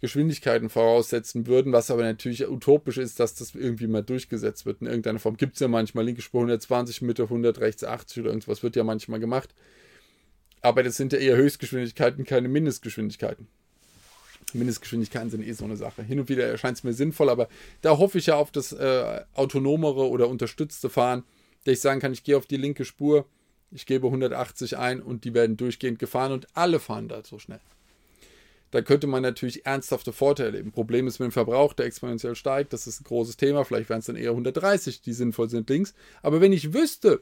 Geschwindigkeiten 0.00 0.68
voraussetzen 0.68 1.46
würden, 1.46 1.72
was 1.72 1.90
aber 1.90 2.02
natürlich 2.02 2.46
utopisch 2.46 2.98
ist, 2.98 3.20
dass 3.20 3.34
das 3.34 3.54
irgendwie 3.54 3.86
mal 3.86 4.02
durchgesetzt 4.02 4.66
wird 4.66 4.82
in 4.82 4.86
irgendeiner 4.86 5.18
Form. 5.18 5.36
Gibt 5.36 5.54
es 5.54 5.60
ja 5.60 5.68
manchmal 5.68 6.04
linke 6.04 6.20
Spur 6.20 6.40
120, 6.40 7.02
Mitte 7.02 7.24
100, 7.24 7.58
rechts 7.60 7.84
80 7.84 8.20
oder 8.20 8.30
irgendwas, 8.30 8.62
wird 8.62 8.76
ja 8.76 8.84
manchmal 8.84 9.18
gemacht. 9.18 9.54
Aber 10.60 10.82
das 10.82 10.96
sind 10.96 11.12
ja 11.12 11.18
eher 11.18 11.36
Höchstgeschwindigkeiten, 11.36 12.24
keine 12.24 12.48
Mindestgeschwindigkeiten. 12.48 13.48
Mindestgeschwindigkeiten 14.54 15.30
sind 15.30 15.46
eh 15.46 15.52
so 15.52 15.64
eine 15.64 15.76
Sache. 15.76 16.02
Hin 16.02 16.20
und 16.20 16.28
wieder 16.28 16.46
erscheint 16.46 16.78
es 16.78 16.84
mir 16.84 16.92
sinnvoll, 16.92 17.28
aber 17.28 17.48
da 17.82 17.98
hoffe 17.98 18.18
ich 18.18 18.26
ja 18.26 18.36
auf 18.36 18.50
das 18.50 18.72
äh, 18.72 19.22
autonomere 19.34 20.08
oder 20.08 20.28
unterstützte 20.28 20.90
Fahren, 20.90 21.24
dass 21.64 21.74
ich 21.74 21.80
sagen 21.80 22.00
kann, 22.00 22.12
ich 22.12 22.24
gehe 22.24 22.36
auf 22.36 22.46
die 22.46 22.56
linke 22.56 22.84
Spur, 22.84 23.26
ich 23.70 23.86
gebe 23.86 24.06
180 24.06 24.78
ein 24.78 25.02
und 25.02 25.24
die 25.24 25.34
werden 25.34 25.56
durchgehend 25.56 25.98
gefahren 25.98 26.32
und 26.32 26.46
alle 26.54 26.78
fahren 26.78 27.08
da 27.08 27.22
so 27.24 27.38
schnell. 27.38 27.60
Da 28.70 28.82
könnte 28.82 29.06
man 29.06 29.22
natürlich 29.22 29.66
ernsthafte 29.66 30.12
Vorteile 30.12 30.48
erleben. 30.48 30.72
Problem 30.72 31.06
ist 31.06 31.20
mit 31.20 31.28
dem 31.28 31.32
Verbrauch, 31.32 31.74
der 31.74 31.86
exponentiell 31.86 32.34
steigt, 32.34 32.72
das 32.72 32.86
ist 32.86 33.00
ein 33.00 33.04
großes 33.04 33.36
Thema, 33.36 33.64
vielleicht 33.64 33.88
wären 33.88 34.00
es 34.00 34.06
dann 34.06 34.16
eher 34.16 34.30
130, 34.30 35.00
die 35.00 35.12
sinnvoll 35.12 35.48
sind 35.48 35.70
links. 35.70 35.94
Aber 36.22 36.40
wenn 36.40 36.52
ich 36.52 36.72
wüsste, 36.72 37.20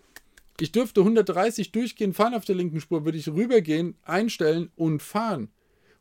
ich 0.59 0.73
dürfte 0.73 1.01
130 1.01 1.73
durchgehend 1.73 2.17
fahren 2.17 2.35
auf 2.35 2.45
der 2.45 2.55
linken 2.55 2.81
Spur, 2.81 3.05
würde 3.05 3.19
ich 3.19 3.29
rübergehen, 3.29 3.97
einstellen 4.03 4.71
und 4.77 5.03
fahren. 5.03 5.51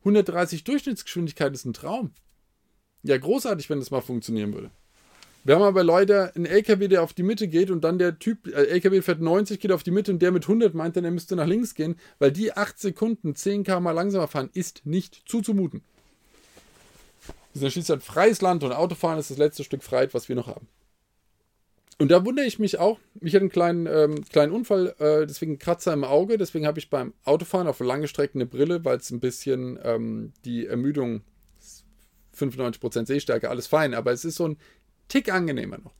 130 0.01 0.63
Durchschnittsgeschwindigkeit 0.63 1.53
ist 1.53 1.65
ein 1.65 1.73
Traum. 1.73 2.11
Ja, 3.03 3.17
großartig, 3.17 3.69
wenn 3.69 3.79
das 3.79 3.91
mal 3.91 4.01
funktionieren 4.01 4.53
würde. 4.53 4.71
Wir 5.43 5.55
haben 5.55 5.63
aber 5.63 5.83
leider 5.83 6.35
einen 6.35 6.45
LKW, 6.45 6.87
der 6.87 7.01
auf 7.01 7.13
die 7.13 7.23
Mitte 7.23 7.47
geht 7.47 7.71
und 7.71 7.81
dann 7.83 7.97
der 7.97 8.19
Typ, 8.19 8.47
äh, 8.47 8.67
LKW 8.67 9.01
fährt 9.01 9.21
90, 9.21 9.59
geht 9.59 9.71
auf 9.71 9.81
die 9.81 9.89
Mitte 9.89 10.11
und 10.11 10.21
der 10.21 10.31
mit 10.31 10.43
100 10.43 10.75
meint 10.75 10.95
dann, 10.95 11.05
er 11.05 11.11
müsste 11.11 11.35
nach 11.35 11.47
links 11.47 11.73
gehen, 11.73 11.95
weil 12.19 12.31
die 12.31 12.53
8 12.53 12.79
Sekunden 12.79 13.35
10 13.35 13.63
km 13.63 13.85
langsamer 13.85 14.27
fahren, 14.27 14.51
ist 14.53 14.85
nicht 14.85 15.23
zuzumuten. 15.25 15.81
Wir 17.53 17.61
sind 17.61 17.71
schließlich 17.71 17.97
ein 17.97 18.01
freies 18.01 18.41
Land 18.41 18.63
und 18.63 18.71
Autofahren 18.71 19.19
ist 19.19 19.31
das 19.31 19.37
letzte 19.39 19.63
Stück 19.63 19.83
Freiheit, 19.83 20.13
was 20.13 20.29
wir 20.29 20.35
noch 20.35 20.47
haben. 20.47 20.67
Und 22.01 22.09
da 22.09 22.25
wundere 22.25 22.47
ich 22.47 22.57
mich 22.57 22.79
auch. 22.79 22.97
Ich 23.19 23.35
hatte 23.35 23.41
einen 23.41 23.51
kleinen, 23.51 23.85
ähm, 23.85 24.25
kleinen 24.25 24.51
Unfall, 24.51 24.95
äh, 24.97 25.27
deswegen 25.27 25.59
Kratzer 25.59 25.93
im 25.93 26.03
Auge. 26.03 26.39
Deswegen 26.39 26.65
habe 26.65 26.79
ich 26.79 26.89
beim 26.89 27.13
Autofahren 27.25 27.67
auf 27.67 27.79
lange 27.79 28.07
Strecken 28.07 28.39
eine 28.39 28.47
Brille, 28.47 28.83
weil 28.83 28.97
es 28.97 29.11
ein 29.11 29.19
bisschen 29.19 29.77
ähm, 29.83 30.33
die 30.43 30.65
Ermüdung, 30.65 31.21
95% 32.35 33.05
Sehstärke, 33.05 33.51
alles 33.51 33.67
fein. 33.67 33.93
Aber 33.93 34.11
es 34.11 34.25
ist 34.25 34.37
so 34.37 34.47
ein 34.47 34.57
Tick 35.09 35.31
angenehmer 35.31 35.77
noch. 35.77 35.93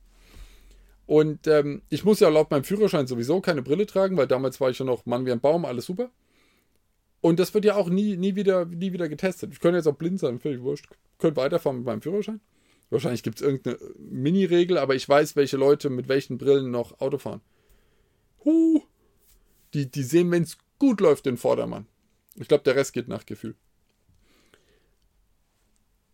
Und 1.06 1.46
ähm, 1.46 1.82
ich 1.88 2.04
muss 2.04 2.18
ja 2.18 2.30
laut 2.30 2.50
meinem 2.50 2.64
Führerschein 2.64 3.06
sowieso 3.06 3.40
keine 3.40 3.62
Brille 3.62 3.86
tragen, 3.86 4.16
weil 4.16 4.26
damals 4.26 4.60
war 4.60 4.70
ich 4.70 4.80
ja 4.80 4.84
noch 4.84 5.06
Mann 5.06 5.24
wie 5.24 5.30
ein 5.30 5.40
Baum, 5.40 5.64
alles 5.64 5.84
super. 5.84 6.10
Und 7.20 7.38
das 7.38 7.54
wird 7.54 7.64
ja 7.64 7.76
auch 7.76 7.88
nie, 7.88 8.16
nie, 8.16 8.34
wieder, 8.34 8.64
nie 8.64 8.92
wieder 8.92 9.08
getestet. 9.08 9.52
Ich 9.52 9.60
könnte 9.60 9.76
jetzt 9.76 9.86
auch 9.86 9.94
blind 9.94 10.18
sein, 10.18 10.40
völlig 10.40 10.62
wurscht. 10.62 10.88
Könnte 11.18 11.40
weiterfahren 11.40 11.76
mit 11.76 11.86
meinem 11.86 12.02
Führerschein. 12.02 12.40
Wahrscheinlich 12.92 13.22
gibt 13.22 13.36
es 13.36 13.42
irgendeine 13.42 13.78
Mini-Regel, 13.96 14.76
aber 14.76 14.94
ich 14.94 15.08
weiß, 15.08 15.34
welche 15.34 15.56
Leute 15.56 15.88
mit 15.88 16.08
welchen 16.08 16.36
Brillen 16.36 16.70
noch 16.70 17.00
Auto 17.00 17.16
fahren. 17.16 17.40
Huh. 18.44 18.82
Die, 19.72 19.90
die 19.90 20.02
sehen, 20.02 20.30
wenn 20.30 20.42
es 20.42 20.58
gut 20.78 21.00
läuft, 21.00 21.24
den 21.24 21.38
Vordermann. 21.38 21.86
Ich 22.36 22.48
glaube, 22.48 22.64
der 22.64 22.76
Rest 22.76 22.92
geht 22.92 23.08
nach 23.08 23.24
Gefühl. 23.24 23.54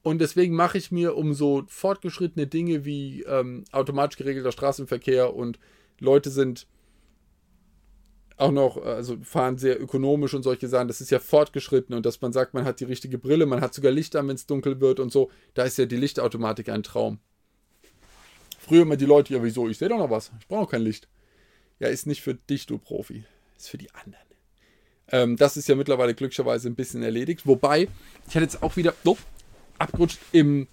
Und 0.02 0.20
deswegen 0.20 0.54
mache 0.54 0.78
ich 0.78 0.92
mir 0.92 1.16
um 1.16 1.34
so 1.34 1.64
fortgeschrittene 1.66 2.46
Dinge 2.46 2.84
wie 2.84 3.22
ähm, 3.24 3.64
automatisch 3.72 4.16
geregelter 4.16 4.52
Straßenverkehr 4.52 5.34
und 5.34 5.58
Leute 5.98 6.30
sind 6.30 6.68
auch 8.38 8.52
noch, 8.52 8.82
also 8.82 9.18
fahren 9.22 9.58
sehr 9.58 9.80
ökonomisch 9.80 10.34
und 10.34 10.42
solche 10.42 10.68
Sachen, 10.68 10.88
das 10.88 11.00
ist 11.00 11.10
ja 11.10 11.18
fortgeschritten 11.18 11.94
und 11.94 12.06
dass 12.06 12.20
man 12.20 12.32
sagt, 12.32 12.54
man 12.54 12.64
hat 12.64 12.80
die 12.80 12.84
richtige 12.84 13.18
Brille, 13.18 13.46
man 13.46 13.60
hat 13.60 13.74
sogar 13.74 13.92
Licht 13.92 14.16
an, 14.16 14.28
wenn 14.28 14.36
es 14.36 14.46
dunkel 14.46 14.80
wird 14.80 15.00
und 15.00 15.12
so, 15.12 15.30
da 15.54 15.64
ist 15.64 15.78
ja 15.78 15.86
die 15.86 15.96
Lichtautomatik 15.96 16.68
ein 16.68 16.82
Traum. 16.82 17.18
Früher 18.58 18.82
immer 18.82 18.96
die 18.96 19.06
Leute, 19.06 19.34
ja 19.34 19.42
wieso, 19.42 19.68
ich 19.68 19.78
sehe 19.78 19.88
doch 19.88 19.98
noch 19.98 20.10
was, 20.10 20.30
ich 20.40 20.48
brauche 20.48 20.70
kein 20.70 20.82
Licht. 20.82 21.08
Ja, 21.80 21.88
ist 21.88 22.06
nicht 22.06 22.22
für 22.22 22.34
dich, 22.34 22.66
du 22.66 22.78
Profi, 22.78 23.24
ist 23.56 23.68
für 23.68 23.78
die 23.78 23.92
anderen. 23.94 24.24
Ähm, 25.10 25.36
das 25.36 25.56
ist 25.56 25.68
ja 25.68 25.74
mittlerweile 25.74 26.14
glücklicherweise 26.14 26.68
ein 26.68 26.74
bisschen 26.74 27.02
erledigt, 27.02 27.46
wobei, 27.46 27.88
ich 28.26 28.34
hatte 28.34 28.44
jetzt 28.44 28.62
auch 28.62 28.76
wieder, 28.76 28.94
oh, 29.04 29.16
abgerutscht 29.78 30.18
im, 30.32 30.68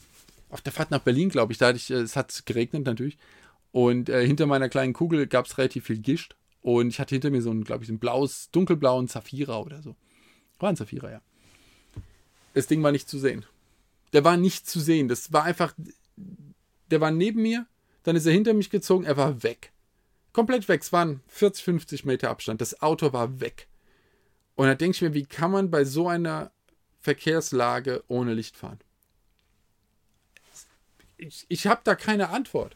auf 0.50 0.62
der 0.62 0.74
Fahrt 0.74 0.92
nach 0.92 1.00
Berlin, 1.00 1.30
glaube 1.30 1.54
ich. 1.54 1.58
Da 1.58 1.68
hatte 1.68 1.78
ich, 1.78 1.90
äh, 1.92 1.96
es 1.96 2.16
hat 2.16 2.46
geregnet 2.46 2.86
natürlich. 2.86 3.18
Und 3.72 4.10
äh, 4.10 4.26
hinter 4.26 4.46
meiner 4.46 4.70
kleinen 4.70 4.94
Kugel 4.94 5.28
gab 5.28 5.46
es 5.46 5.58
relativ 5.58 5.86
viel 5.86 6.00
Gischt. 6.00 6.36
Und 6.66 6.88
ich 6.88 7.00
hatte 7.00 7.14
hinter 7.14 7.30
mir 7.30 7.44
so 7.44 7.52
ein, 7.52 7.64
glaube 7.64 7.84
ich, 7.84 7.92
ein 7.92 8.00
blaues, 8.00 8.50
dunkelblauen 8.50 9.08
Saphira 9.08 9.60
oder 9.60 9.84
so. 9.84 9.96
War 10.58 10.70
ein 10.70 10.76
Saphira, 10.76 11.12
ja. 11.12 11.22
Das 12.56 12.66
Ding 12.66 12.82
war 12.82 12.92
nicht 12.92 13.08
zu 13.08 13.20
sehen. 13.20 13.46
Der 14.14 14.24
war 14.24 14.36
nicht 14.36 14.68
zu 14.68 14.80
sehen. 14.80 15.08
Das 15.08 15.32
war 15.32 15.44
einfach, 15.44 15.76
der 16.90 17.02
war 17.02 17.12
neben 17.12 17.44
mir, 17.44 17.68
dann 18.02 18.16
ist 18.16 18.26
er 18.26 18.34
hinter 18.34 18.56
mich 18.56 18.72
gezogen, 18.72 19.06
er 19.06 19.16
war 19.16 19.44
weg. 19.44 19.74
Komplett 20.34 20.68
weg. 20.68 20.82
Es 20.82 20.92
waren 20.92 21.22
40, 21.28 21.64
50 21.66 22.06
Meter 22.06 22.32
Abstand. 22.32 22.62
Das 22.62 22.82
Auto 22.82 23.14
war 23.14 23.40
weg. 23.40 23.68
Und 24.56 24.66
da 24.66 24.74
denke 24.74 24.96
ich 24.96 25.02
mir, 25.04 25.14
wie 25.14 25.28
kann 25.28 25.52
man 25.52 25.70
bei 25.70 25.86
so 25.86 26.08
einer 26.08 26.50
Verkehrslage 27.00 28.04
ohne 28.08 28.34
Licht 28.34 28.58
fahren? 28.58 28.80
ich, 31.18 31.46
ich 31.48 31.68
habe 31.68 31.82
da 31.84 31.94
keine 31.94 32.30
Antwort. 32.30 32.76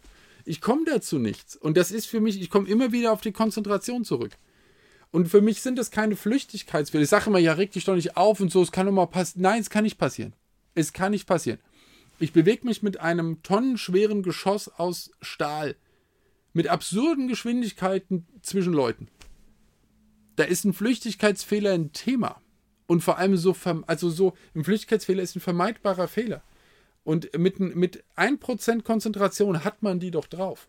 Ich 0.49 0.61
komme 0.61 0.83
dazu 0.83 1.19
nichts. 1.19 1.55
Und 1.55 1.77
das 1.77 1.91
ist 1.91 2.07
für 2.07 2.19
mich, 2.19 2.41
ich 2.41 2.49
komme 2.49 2.67
immer 2.67 2.91
wieder 2.91 3.11
auf 3.11 3.21
die 3.21 3.31
Konzentration 3.31 4.03
zurück. 4.03 4.31
Und 5.11 5.27
für 5.27 5.41
mich 5.41 5.61
sind 5.61 5.77
das 5.77 5.91
keine 5.91 6.15
Flüchtigkeitsfehler. 6.15 7.03
Ich 7.03 7.09
sage 7.09 7.29
immer, 7.29 7.37
ja, 7.37 7.53
reg 7.53 7.71
dich 7.71 7.85
doch 7.85 7.93
nicht 7.93 8.17
auf 8.17 8.39
und 8.39 8.51
so, 8.51 8.63
es 8.63 8.71
kann 8.71 8.87
doch 8.87 8.91
mal 8.91 9.05
passieren. 9.05 9.43
Nein, 9.43 9.61
es 9.61 9.69
kann 9.69 9.83
nicht 9.83 9.99
passieren. 9.99 10.33
Es 10.73 10.91
kann 10.91 11.11
nicht 11.11 11.27
passieren. 11.27 11.59
Ich 12.17 12.33
bewege 12.33 12.65
mich 12.65 12.81
mit 12.81 12.99
einem 12.99 13.43
tonnenschweren 13.43 14.23
Geschoss 14.23 14.69
aus 14.69 15.11
Stahl. 15.21 15.75
Mit 16.53 16.67
absurden 16.67 17.27
Geschwindigkeiten 17.27 18.25
zwischen 18.41 18.73
Leuten. 18.73 19.07
Da 20.35 20.45
ist 20.45 20.65
ein 20.65 20.73
Flüchtigkeitsfehler 20.73 21.73
ein 21.73 21.93
Thema. 21.93 22.41
Und 22.87 23.01
vor 23.01 23.19
allem 23.19 23.37
so, 23.37 23.55
also 23.85 24.09
so, 24.09 24.33
ein 24.55 24.63
Flüchtigkeitsfehler 24.63 25.21
ist 25.21 25.35
ein 25.35 25.41
vermeidbarer 25.41 26.07
Fehler. 26.07 26.41
Und 27.03 27.37
mit, 27.37 27.59
mit 27.59 28.03
1% 28.15 28.83
Konzentration 28.83 29.63
hat 29.63 29.81
man 29.81 29.99
die 29.99 30.11
doch 30.11 30.27
drauf. 30.27 30.67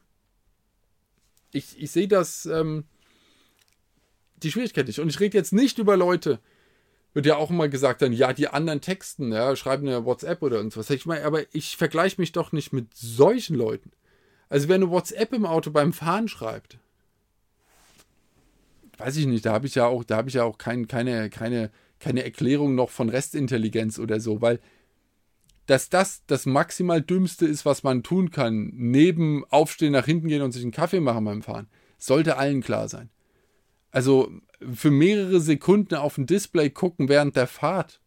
Ich, 1.53 1.81
ich 1.81 1.91
sehe 1.91 2.09
das, 2.09 2.47
ähm, 2.47 2.85
die 4.43 4.51
Schwierigkeit 4.51 4.87
nicht. 4.87 5.01
Und 5.01 5.09
ich 5.09 5.21
rede 5.21 5.37
jetzt 5.37 5.53
nicht 5.53 5.79
über 5.79 5.97
Leute, 5.97 6.39
wird 7.13 7.27
ja 7.27 7.37
auch 7.37 7.51
immer 7.51 7.69
gesagt 7.69 8.03
dann, 8.03 8.13
ja, 8.13 8.33
die 8.33 8.49
anderen 8.49 8.81
Texten, 8.81 9.33
ja, 9.33 9.55
schreiben 9.57 9.87
eine 9.89 10.05
WhatsApp 10.05 10.43
oder 10.43 10.57
irgendwas. 10.57 10.91
Ich 10.91 11.07
meine, 11.07 11.25
aber 11.25 11.43
ich 11.53 11.77
vergleiche 11.77 12.21
mich 12.21 12.33
doch 12.33 12.53
nicht 12.53 12.73
mit 12.73 12.97
solchen 12.97 13.57
Leuten. 13.57 13.91
Also 14.49 14.69
wer 14.69 14.77
eine 14.77 14.91
WhatsApp 14.91 15.33
im 15.33 15.47
Auto 15.47 15.71
beim 15.71 15.93
Fahren 15.93 16.29
schreibt, 16.29 16.79
weiß 18.99 19.17
ich 19.17 19.27
nicht, 19.27 19.47
da 19.47 19.53
habe 19.53 19.67
ich 19.67 19.75
ja 19.75 19.87
auch, 19.87 20.05
da 20.05 20.19
habe 20.19 20.29
ich 20.29 20.35
ja 20.35 20.45
auch 20.45 20.59
kein, 20.59 20.87
keine, 20.87 21.31
keine, 21.31 21.71
keine 21.99 22.23
Erklärung 22.25 22.75
noch 22.75 22.91
von 22.91 23.09
Restintelligenz 23.09 23.99
oder 23.99 24.21
so, 24.21 24.41
weil 24.41 24.61
dass 25.71 25.89
das 25.89 26.25
das 26.27 26.47
maximal 26.47 27.01
Dümmste 27.01 27.47
ist, 27.47 27.65
was 27.65 27.85
man 27.85 28.03
tun 28.03 28.33
kann, 28.33 28.73
neben 28.75 29.45
Aufstehen, 29.51 29.93
nach 29.93 30.05
hinten 30.05 30.27
gehen 30.27 30.43
und 30.43 30.51
sich 30.51 30.63
einen 30.63 30.73
Kaffee 30.73 30.99
machen 30.99 31.25
beim 31.25 31.43
Fahren. 31.43 31.69
Sollte 31.97 32.39
allen 32.39 32.61
klar 32.61 32.89
sein. 32.89 33.09
Also 33.93 34.33
für 34.73 34.91
mehrere 34.91 35.39
Sekunden 35.39 35.95
auf 35.95 36.19
ein 36.19 36.27
Display 36.27 36.71
gucken 36.71 37.09
während 37.09 37.37
der 37.37 37.47
Fahrt. 37.47 38.01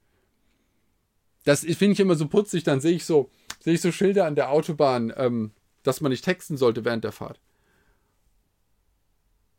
Das 1.46 1.62
finde 1.62 1.94
ich 1.94 2.02
immer 2.02 2.16
so 2.16 2.28
putzig. 2.28 2.66
Dann 2.66 2.82
sehe 2.82 2.98
ich 2.98 3.06
so, 3.06 3.32
sehe 3.62 3.76
ich 3.76 3.82
so 3.82 3.94
Schilder 3.94 4.26
an 4.26 4.36
der 4.36 4.52
Autobahn, 4.52 5.14
ähm, 5.16 5.52
dass 5.84 6.02
man 6.02 6.12
nicht 6.12 6.26
texten 6.26 6.58
sollte 6.58 6.84
während 6.84 7.06
der 7.06 7.14
Fahrt. 7.14 7.40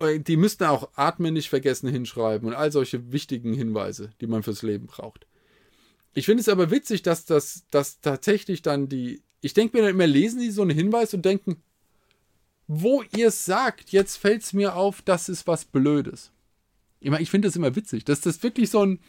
äh, 0.00 0.20
die 0.20 0.36
müssten 0.36 0.64
auch 0.64 0.90
Atmen 0.94 1.32
nicht 1.32 1.48
vergessen 1.48 1.88
hinschreiben 1.88 2.48
und 2.48 2.54
all 2.54 2.70
solche 2.70 3.12
wichtigen 3.12 3.54
Hinweise, 3.54 4.10
die 4.20 4.26
man 4.26 4.42
fürs 4.42 4.60
Leben 4.60 4.88
braucht. 4.88 5.26
Ich 6.14 6.26
finde 6.26 6.40
es 6.40 6.48
aber 6.48 6.70
witzig, 6.70 7.02
dass 7.02 7.24
das 7.24 7.64
dass 7.70 8.00
tatsächlich 8.00 8.62
dann 8.62 8.88
die. 8.88 9.22
Ich 9.40 9.52
denke 9.52 9.76
mir 9.76 9.82
dann 9.82 9.94
immer, 9.94 10.06
lesen 10.06 10.40
die 10.40 10.50
so 10.50 10.62
einen 10.62 10.70
Hinweis 10.70 11.12
und 11.12 11.24
denken, 11.24 11.62
wo 12.66 13.02
ihr 13.14 13.28
es 13.28 13.44
sagt, 13.44 13.90
jetzt 13.90 14.16
fällt 14.16 14.42
es 14.42 14.52
mir 14.52 14.74
auf, 14.74 15.02
das 15.02 15.28
ist 15.28 15.46
was 15.46 15.64
Blödes. 15.64 16.32
Ich, 17.00 17.10
mein, 17.10 17.22
ich 17.22 17.30
finde 17.30 17.48
das 17.48 17.56
immer 17.56 17.76
witzig, 17.76 18.04
dass 18.04 18.22
das 18.22 18.42
wirklich 18.42 18.70
so 18.70 18.86
ein. 18.86 19.00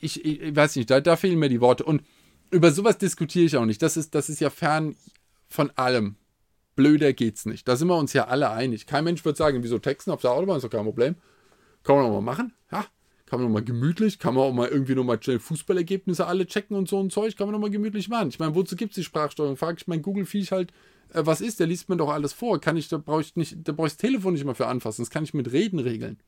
Ich, 0.00 0.24
ich, 0.24 0.40
ich 0.40 0.56
weiß 0.56 0.76
nicht, 0.76 0.90
da, 0.90 1.00
da 1.00 1.16
fehlen 1.16 1.38
mir 1.38 1.48
die 1.48 1.60
Worte. 1.60 1.84
Und 1.84 2.02
über 2.50 2.72
sowas 2.72 2.98
diskutiere 2.98 3.44
ich 3.44 3.56
auch 3.56 3.64
nicht. 3.64 3.82
Das 3.82 3.96
ist, 3.96 4.14
das 4.14 4.28
ist 4.28 4.40
ja 4.40 4.50
fern 4.50 4.96
von 5.48 5.70
allem. 5.72 6.16
Blöder 6.74 7.12
geht's 7.12 7.44
nicht. 7.46 7.68
Da 7.68 7.76
sind 7.76 7.88
wir 7.88 7.98
uns 7.98 8.12
ja 8.12 8.28
alle 8.28 8.50
einig. 8.50 8.86
Kein 8.86 9.04
Mensch 9.04 9.24
wird 9.24 9.36
sagen, 9.36 9.62
wieso 9.62 9.78
texten 9.78 10.10
auf 10.10 10.22
der 10.22 10.32
Autobahn 10.32 10.56
ist 10.56 10.62
doch 10.62 10.70
kein 10.70 10.84
Problem. 10.84 11.16
Kann 11.82 11.96
man 11.96 12.06
auch 12.06 12.12
mal 12.12 12.22
machen. 12.22 12.54
Ja, 12.70 12.86
kann 13.32 13.40
man 13.40 13.48
auch 13.48 13.54
mal 13.54 13.64
gemütlich, 13.64 14.18
kann 14.18 14.34
man 14.34 14.44
auch 14.44 14.52
mal 14.52 14.68
irgendwie 14.68 14.94
nochmal 14.94 15.18
schnell 15.22 15.38
Fußballergebnisse 15.38 16.26
alle 16.26 16.44
checken 16.44 16.76
und 16.76 16.86
so 16.86 17.00
ein 17.00 17.08
Zeug, 17.08 17.34
kann 17.34 17.46
man 17.46 17.54
nochmal 17.54 17.70
gemütlich 17.70 18.10
machen. 18.10 18.28
Ich 18.28 18.38
meine, 18.38 18.54
wozu 18.54 18.76
gibt 18.76 18.90
es 18.90 18.96
die 18.96 19.04
Sprachsteuerung? 19.04 19.56
Frag 19.56 19.78
ich 19.80 19.86
mein 19.86 20.02
Google-Viech 20.02 20.52
halt, 20.52 20.70
äh, 21.14 21.24
was 21.24 21.40
ist, 21.40 21.58
der 21.58 21.66
liest 21.66 21.88
mir 21.88 21.96
doch 21.96 22.10
alles 22.10 22.34
vor. 22.34 22.60
Kann 22.60 22.76
ich, 22.76 22.88
da 22.88 22.98
brauche 22.98 23.22
ich 23.22 23.34
nicht, 23.34 23.56
da 23.66 23.72
brauche 23.72 23.86
ich 23.86 23.94
das 23.94 24.02
Telefon 24.02 24.34
nicht 24.34 24.44
mal 24.44 24.54
für 24.54 24.66
anfassen. 24.66 25.00
Das 25.00 25.08
kann 25.08 25.24
ich 25.24 25.32
mit 25.32 25.50
Reden 25.50 25.78
regeln. 25.78 26.20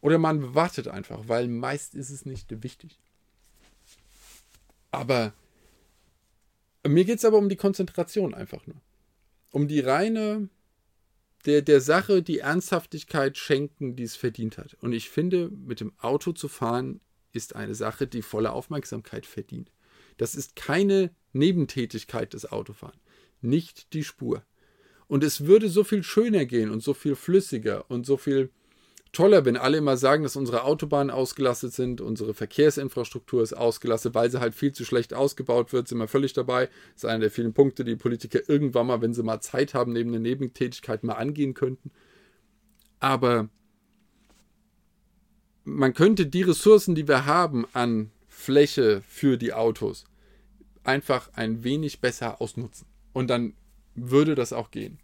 Oder 0.00 0.18
man 0.18 0.54
wartet 0.54 0.86
einfach, 0.86 1.24
weil 1.26 1.48
meist 1.48 1.96
ist 1.96 2.10
es 2.10 2.24
nicht 2.24 2.62
wichtig. 2.62 2.96
Aber 4.92 5.32
mir 6.86 7.04
geht 7.04 7.18
es 7.18 7.24
aber 7.24 7.38
um 7.38 7.48
die 7.48 7.56
Konzentration 7.56 8.32
einfach 8.32 8.64
nur 8.68 8.76
um 9.50 9.66
die 9.66 9.80
reine, 9.80 10.48
der, 11.46 11.62
der 11.62 11.80
Sache 11.80 12.22
die 12.22 12.38
Ernsthaftigkeit 12.38 13.36
schenken, 13.36 13.96
die 13.96 14.02
es 14.02 14.16
verdient 14.16 14.58
hat. 14.58 14.76
Und 14.80 14.92
ich 14.92 15.10
finde, 15.10 15.50
mit 15.50 15.80
dem 15.80 15.92
Auto 15.98 16.32
zu 16.32 16.48
fahren 16.48 17.00
ist 17.32 17.54
eine 17.54 17.74
Sache, 17.74 18.06
die 18.06 18.22
volle 18.22 18.52
Aufmerksamkeit 18.52 19.26
verdient. 19.26 19.70
Das 20.16 20.34
ist 20.34 20.56
keine 20.56 21.10
Nebentätigkeit 21.32 22.32
des 22.32 22.50
Autofahren, 22.50 22.98
nicht 23.40 23.92
die 23.92 24.04
Spur. 24.04 24.44
Und 25.06 25.24
es 25.24 25.46
würde 25.46 25.68
so 25.68 25.84
viel 25.84 26.02
schöner 26.02 26.44
gehen 26.44 26.70
und 26.70 26.82
so 26.82 26.92
viel 26.92 27.14
flüssiger 27.14 27.90
und 27.90 28.04
so 28.04 28.16
viel 28.16 28.50
toller, 29.12 29.44
wenn 29.44 29.56
alle 29.56 29.78
immer 29.78 29.96
sagen, 29.96 30.22
dass 30.22 30.36
unsere 30.36 30.64
Autobahnen 30.64 31.10
ausgelastet 31.10 31.72
sind, 31.72 32.00
unsere 32.00 32.34
Verkehrsinfrastruktur 32.34 33.42
ist 33.42 33.54
ausgelastet, 33.54 34.14
weil 34.14 34.30
sie 34.30 34.40
halt 34.40 34.54
viel 34.54 34.72
zu 34.72 34.84
schlecht 34.84 35.14
ausgebaut 35.14 35.72
wird, 35.72 35.88
sind 35.88 35.98
wir 35.98 36.08
völlig 36.08 36.32
dabei. 36.32 36.66
Das 36.94 37.04
ist 37.04 37.04
einer 37.06 37.20
der 37.20 37.30
vielen 37.30 37.54
Punkte, 37.54 37.84
die 37.84 37.96
Politiker 37.96 38.40
irgendwann 38.48 38.86
mal, 38.86 39.00
wenn 39.00 39.14
sie 39.14 39.22
mal 39.22 39.40
Zeit 39.40 39.74
haben, 39.74 39.92
neben 39.92 40.12
der 40.12 40.20
Nebentätigkeit 40.20 41.04
mal 41.04 41.14
angehen 41.14 41.54
könnten. 41.54 41.90
Aber 43.00 43.48
man 45.64 45.94
könnte 45.94 46.26
die 46.26 46.42
Ressourcen, 46.42 46.94
die 46.94 47.08
wir 47.08 47.26
haben 47.26 47.66
an 47.72 48.10
Fläche 48.28 49.02
für 49.08 49.36
die 49.36 49.52
Autos, 49.52 50.04
einfach 50.84 51.30
ein 51.34 51.64
wenig 51.64 52.00
besser 52.00 52.40
ausnutzen. 52.40 52.86
Und 53.12 53.28
dann 53.28 53.54
würde 53.94 54.34
das 54.34 54.52
auch 54.52 54.70
gehen. 54.70 54.98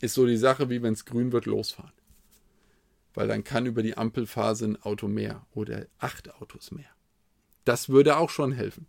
Ist 0.00 0.14
so 0.14 0.26
die 0.26 0.36
Sache, 0.36 0.70
wie 0.70 0.82
wenn 0.82 0.92
es 0.92 1.04
grün 1.04 1.32
wird, 1.32 1.46
losfahren 1.46 1.92
weil 3.14 3.28
dann 3.28 3.44
kann 3.44 3.66
über 3.66 3.82
die 3.82 3.96
Ampelphase 3.96 4.66
ein 4.66 4.82
Auto 4.82 5.08
mehr 5.08 5.46
oder 5.52 5.86
acht 5.98 6.34
Autos 6.34 6.70
mehr. 6.70 6.90
Das 7.64 7.88
würde 7.88 8.16
auch 8.16 8.30
schon 8.30 8.52
helfen. 8.52 8.86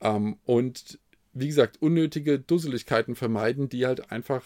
Ähm, 0.00 0.36
und 0.44 0.98
wie 1.32 1.46
gesagt, 1.46 1.80
unnötige 1.80 2.38
Dusseligkeiten 2.38 3.14
vermeiden, 3.14 3.68
die 3.68 3.86
halt 3.86 4.10
einfach 4.10 4.42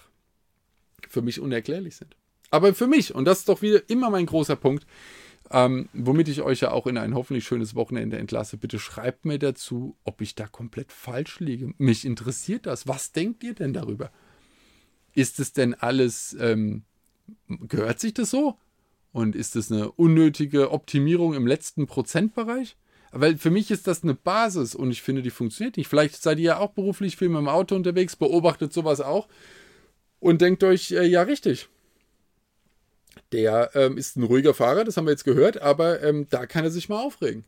für 1.09 1.23
mich 1.23 1.41
unerklärlich 1.41 1.97
sind. 1.97 2.17
Aber 2.51 2.75
für 2.75 2.87
mich, 2.87 3.15
und 3.15 3.25
das 3.25 3.41
ist 3.41 3.49
doch 3.49 3.63
wieder 3.63 3.89
immer 3.89 4.11
mein 4.11 4.27
großer 4.27 4.57
Punkt, 4.57 4.87
ähm, 5.51 5.89
womit 5.93 6.29
ich 6.29 6.43
euch 6.43 6.61
ja 6.61 6.71
auch 6.71 6.87
in 6.87 6.97
ein 6.97 7.15
hoffentlich 7.15 7.45
schönes 7.45 7.75
Wochenende 7.75 8.19
entlasse, 8.19 8.57
bitte 8.57 8.79
schreibt 8.79 9.25
mir 9.25 9.39
dazu, 9.39 9.97
ob 10.05 10.21
ich 10.21 10.35
da 10.35 10.47
komplett 10.47 10.93
falsch 10.93 11.41
liege. 11.41 11.75
Mich 11.79 12.05
interessiert 12.05 12.67
das. 12.67 12.87
Was 12.87 13.13
denkt 13.13 13.43
ihr 13.43 13.55
denn 13.55 13.73
darüber? 13.73 14.11
Ist 15.15 15.41
es 15.41 15.53
denn 15.53 15.75
alles 15.75 16.37
ähm, 16.41 16.85
Gehört 17.49 18.01
sich 18.01 18.15
das 18.15 18.31
so? 18.31 18.57
Und 19.13 19.37
ist 19.37 19.57
das 19.57 19.71
eine 19.71 19.93
unnötige 19.93 20.71
Optimierung 20.71 21.35
im 21.35 21.47
letzten 21.47 21.87
Prozentbereich? 21.87 22.77
Weil 23.13 23.37
für 23.37 23.51
mich 23.51 23.71
ist 23.71 23.87
das 23.87 24.03
eine 24.03 24.15
Basis 24.15 24.75
und 24.75 24.91
ich 24.91 25.03
finde, 25.03 25.21
die 25.21 25.31
funktioniert 25.31 25.77
nicht. 25.77 25.89
Vielleicht 25.89 26.21
seid 26.23 26.39
ihr 26.39 26.45
ja 26.45 26.59
auch 26.59 26.71
beruflich 26.71 27.17
viel 27.17 27.29
mit 27.29 27.39
dem 27.39 27.49
Auto 27.49 27.77
unterwegs, 27.77 28.17
beobachtet 28.17 28.73
sowas 28.73 29.03
auch 29.03 29.29
und 30.19 30.41
denkt 30.41 30.65
euch, 30.65 30.93
äh, 30.93 31.05
ja, 31.05 31.23
richtig. 31.23 31.69
Der 33.33 33.71
ähm, 33.75 33.99
ist 33.99 34.17
ein 34.17 34.23
ruhiger 34.23 34.55
Fahrer, 34.55 34.85
das 34.85 34.97
haben 34.97 35.07
wir 35.07 35.11
jetzt 35.11 35.25
gehört, 35.25 35.61
aber 35.61 36.03
ähm, 36.03 36.27
da 36.31 36.47
kann 36.47 36.65
er 36.65 36.71
sich 36.71 36.89
mal 36.89 37.03
aufregen. 37.03 37.45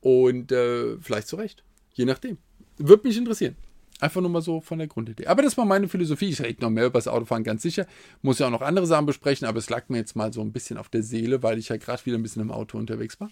Und 0.00 0.52
äh, 0.52 0.98
vielleicht 0.98 1.26
zu 1.26 1.36
Recht. 1.36 1.64
Je 1.94 2.04
nachdem. 2.04 2.38
Würde 2.76 3.08
mich 3.08 3.16
interessieren. 3.16 3.56
Einfach 3.98 4.20
nur 4.20 4.30
mal 4.30 4.42
so 4.42 4.60
von 4.60 4.78
der 4.78 4.88
Grundidee. 4.88 5.26
Aber 5.26 5.42
das 5.42 5.56
war 5.56 5.64
meine 5.64 5.88
Philosophie. 5.88 6.28
Ich 6.28 6.42
rede 6.42 6.60
noch 6.62 6.70
mehr 6.70 6.86
über 6.86 6.98
das 6.98 7.08
Autofahren, 7.08 7.44
ganz 7.44 7.62
sicher. 7.62 7.86
Muss 8.20 8.38
ja 8.38 8.46
auch 8.46 8.50
noch 8.50 8.60
andere 8.60 8.86
Sachen 8.86 9.06
besprechen, 9.06 9.46
aber 9.46 9.58
es 9.58 9.70
lag 9.70 9.88
mir 9.88 9.96
jetzt 9.96 10.16
mal 10.16 10.32
so 10.32 10.42
ein 10.42 10.52
bisschen 10.52 10.76
auf 10.76 10.90
der 10.90 11.02
Seele, 11.02 11.42
weil 11.42 11.58
ich 11.58 11.70
ja 11.70 11.78
gerade 11.78 12.04
wieder 12.04 12.18
ein 12.18 12.22
bisschen 12.22 12.42
im 12.42 12.50
Auto 12.50 12.76
unterwegs 12.76 13.18
war. 13.20 13.30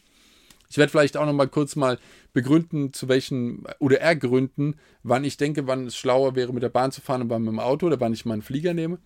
Ich 0.70 0.78
werde 0.78 0.90
vielleicht 0.90 1.18
auch 1.18 1.26
noch 1.26 1.34
mal 1.34 1.48
kurz 1.48 1.76
mal 1.76 1.98
begründen, 2.32 2.94
zu 2.94 3.08
welchen, 3.08 3.64
oder 3.78 4.00
ergründen, 4.00 4.76
wann 5.02 5.22
ich 5.22 5.36
denke, 5.36 5.66
wann 5.66 5.86
es 5.86 5.96
schlauer 5.96 6.34
wäre, 6.34 6.52
mit 6.54 6.62
der 6.62 6.70
Bahn 6.70 6.90
zu 6.90 7.02
fahren 7.02 7.22
und 7.22 7.30
wann 7.30 7.42
mit 7.42 7.52
dem 7.52 7.60
Auto 7.60 7.86
oder 7.86 8.00
wann 8.00 8.14
ich 8.14 8.24
meinen 8.24 8.42
Flieger 8.42 8.72
nehme. 8.72 8.98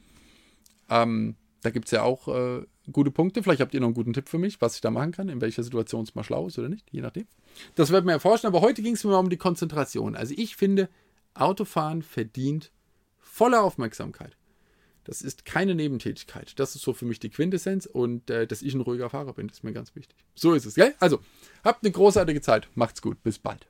Ähm, 0.88 1.34
da 1.62 1.70
gibt 1.70 1.86
es 1.86 1.90
ja 1.90 2.02
auch 2.02 2.28
äh, 2.28 2.62
gute 2.92 3.10
Punkte. 3.10 3.42
Vielleicht 3.42 3.60
habt 3.60 3.74
ihr 3.74 3.80
noch 3.80 3.88
einen 3.88 3.94
guten 3.94 4.12
Tipp 4.12 4.28
für 4.28 4.38
mich, 4.38 4.60
was 4.60 4.76
ich 4.76 4.80
da 4.80 4.90
machen 4.90 5.10
kann, 5.10 5.28
in 5.28 5.40
welcher 5.40 5.62
Situation 5.62 6.04
es 6.04 6.14
mal 6.14 6.22
schlau 6.22 6.46
ist 6.46 6.58
oder 6.58 6.68
nicht, 6.68 6.86
je 6.90 7.00
nachdem. 7.00 7.26
Das 7.74 7.90
werden 7.90 8.06
wir 8.06 8.12
erforschen, 8.12 8.46
aber 8.46 8.60
heute 8.60 8.80
ging 8.80 8.94
es 8.94 9.02
mir 9.02 9.10
mal 9.10 9.18
um 9.18 9.28
die 9.28 9.36
Konzentration. 9.36 10.14
Also 10.14 10.34
ich 10.36 10.56
finde, 10.56 10.88
Autofahren 11.40 12.02
verdient 12.02 12.72
volle 13.18 13.60
Aufmerksamkeit. 13.60 14.36
Das 15.04 15.22
ist 15.22 15.46
keine 15.46 15.74
Nebentätigkeit. 15.74 16.58
Das 16.58 16.74
ist 16.74 16.82
so 16.82 16.92
für 16.92 17.06
mich 17.06 17.18
die 17.18 17.30
Quintessenz 17.30 17.86
und 17.86 18.28
äh, 18.28 18.46
dass 18.46 18.60
ich 18.60 18.74
ein 18.74 18.82
ruhiger 18.82 19.08
Fahrer 19.08 19.32
bin, 19.32 19.48
ist 19.48 19.64
mir 19.64 19.72
ganz 19.72 19.94
wichtig. 19.96 20.18
So 20.34 20.52
ist 20.52 20.66
es, 20.66 20.74
gell? 20.74 20.94
Also, 21.00 21.20
habt 21.64 21.82
eine 21.82 21.92
großartige 21.92 22.42
Zeit. 22.42 22.68
Macht's 22.74 23.00
gut. 23.00 23.22
Bis 23.22 23.38
bald. 23.38 23.68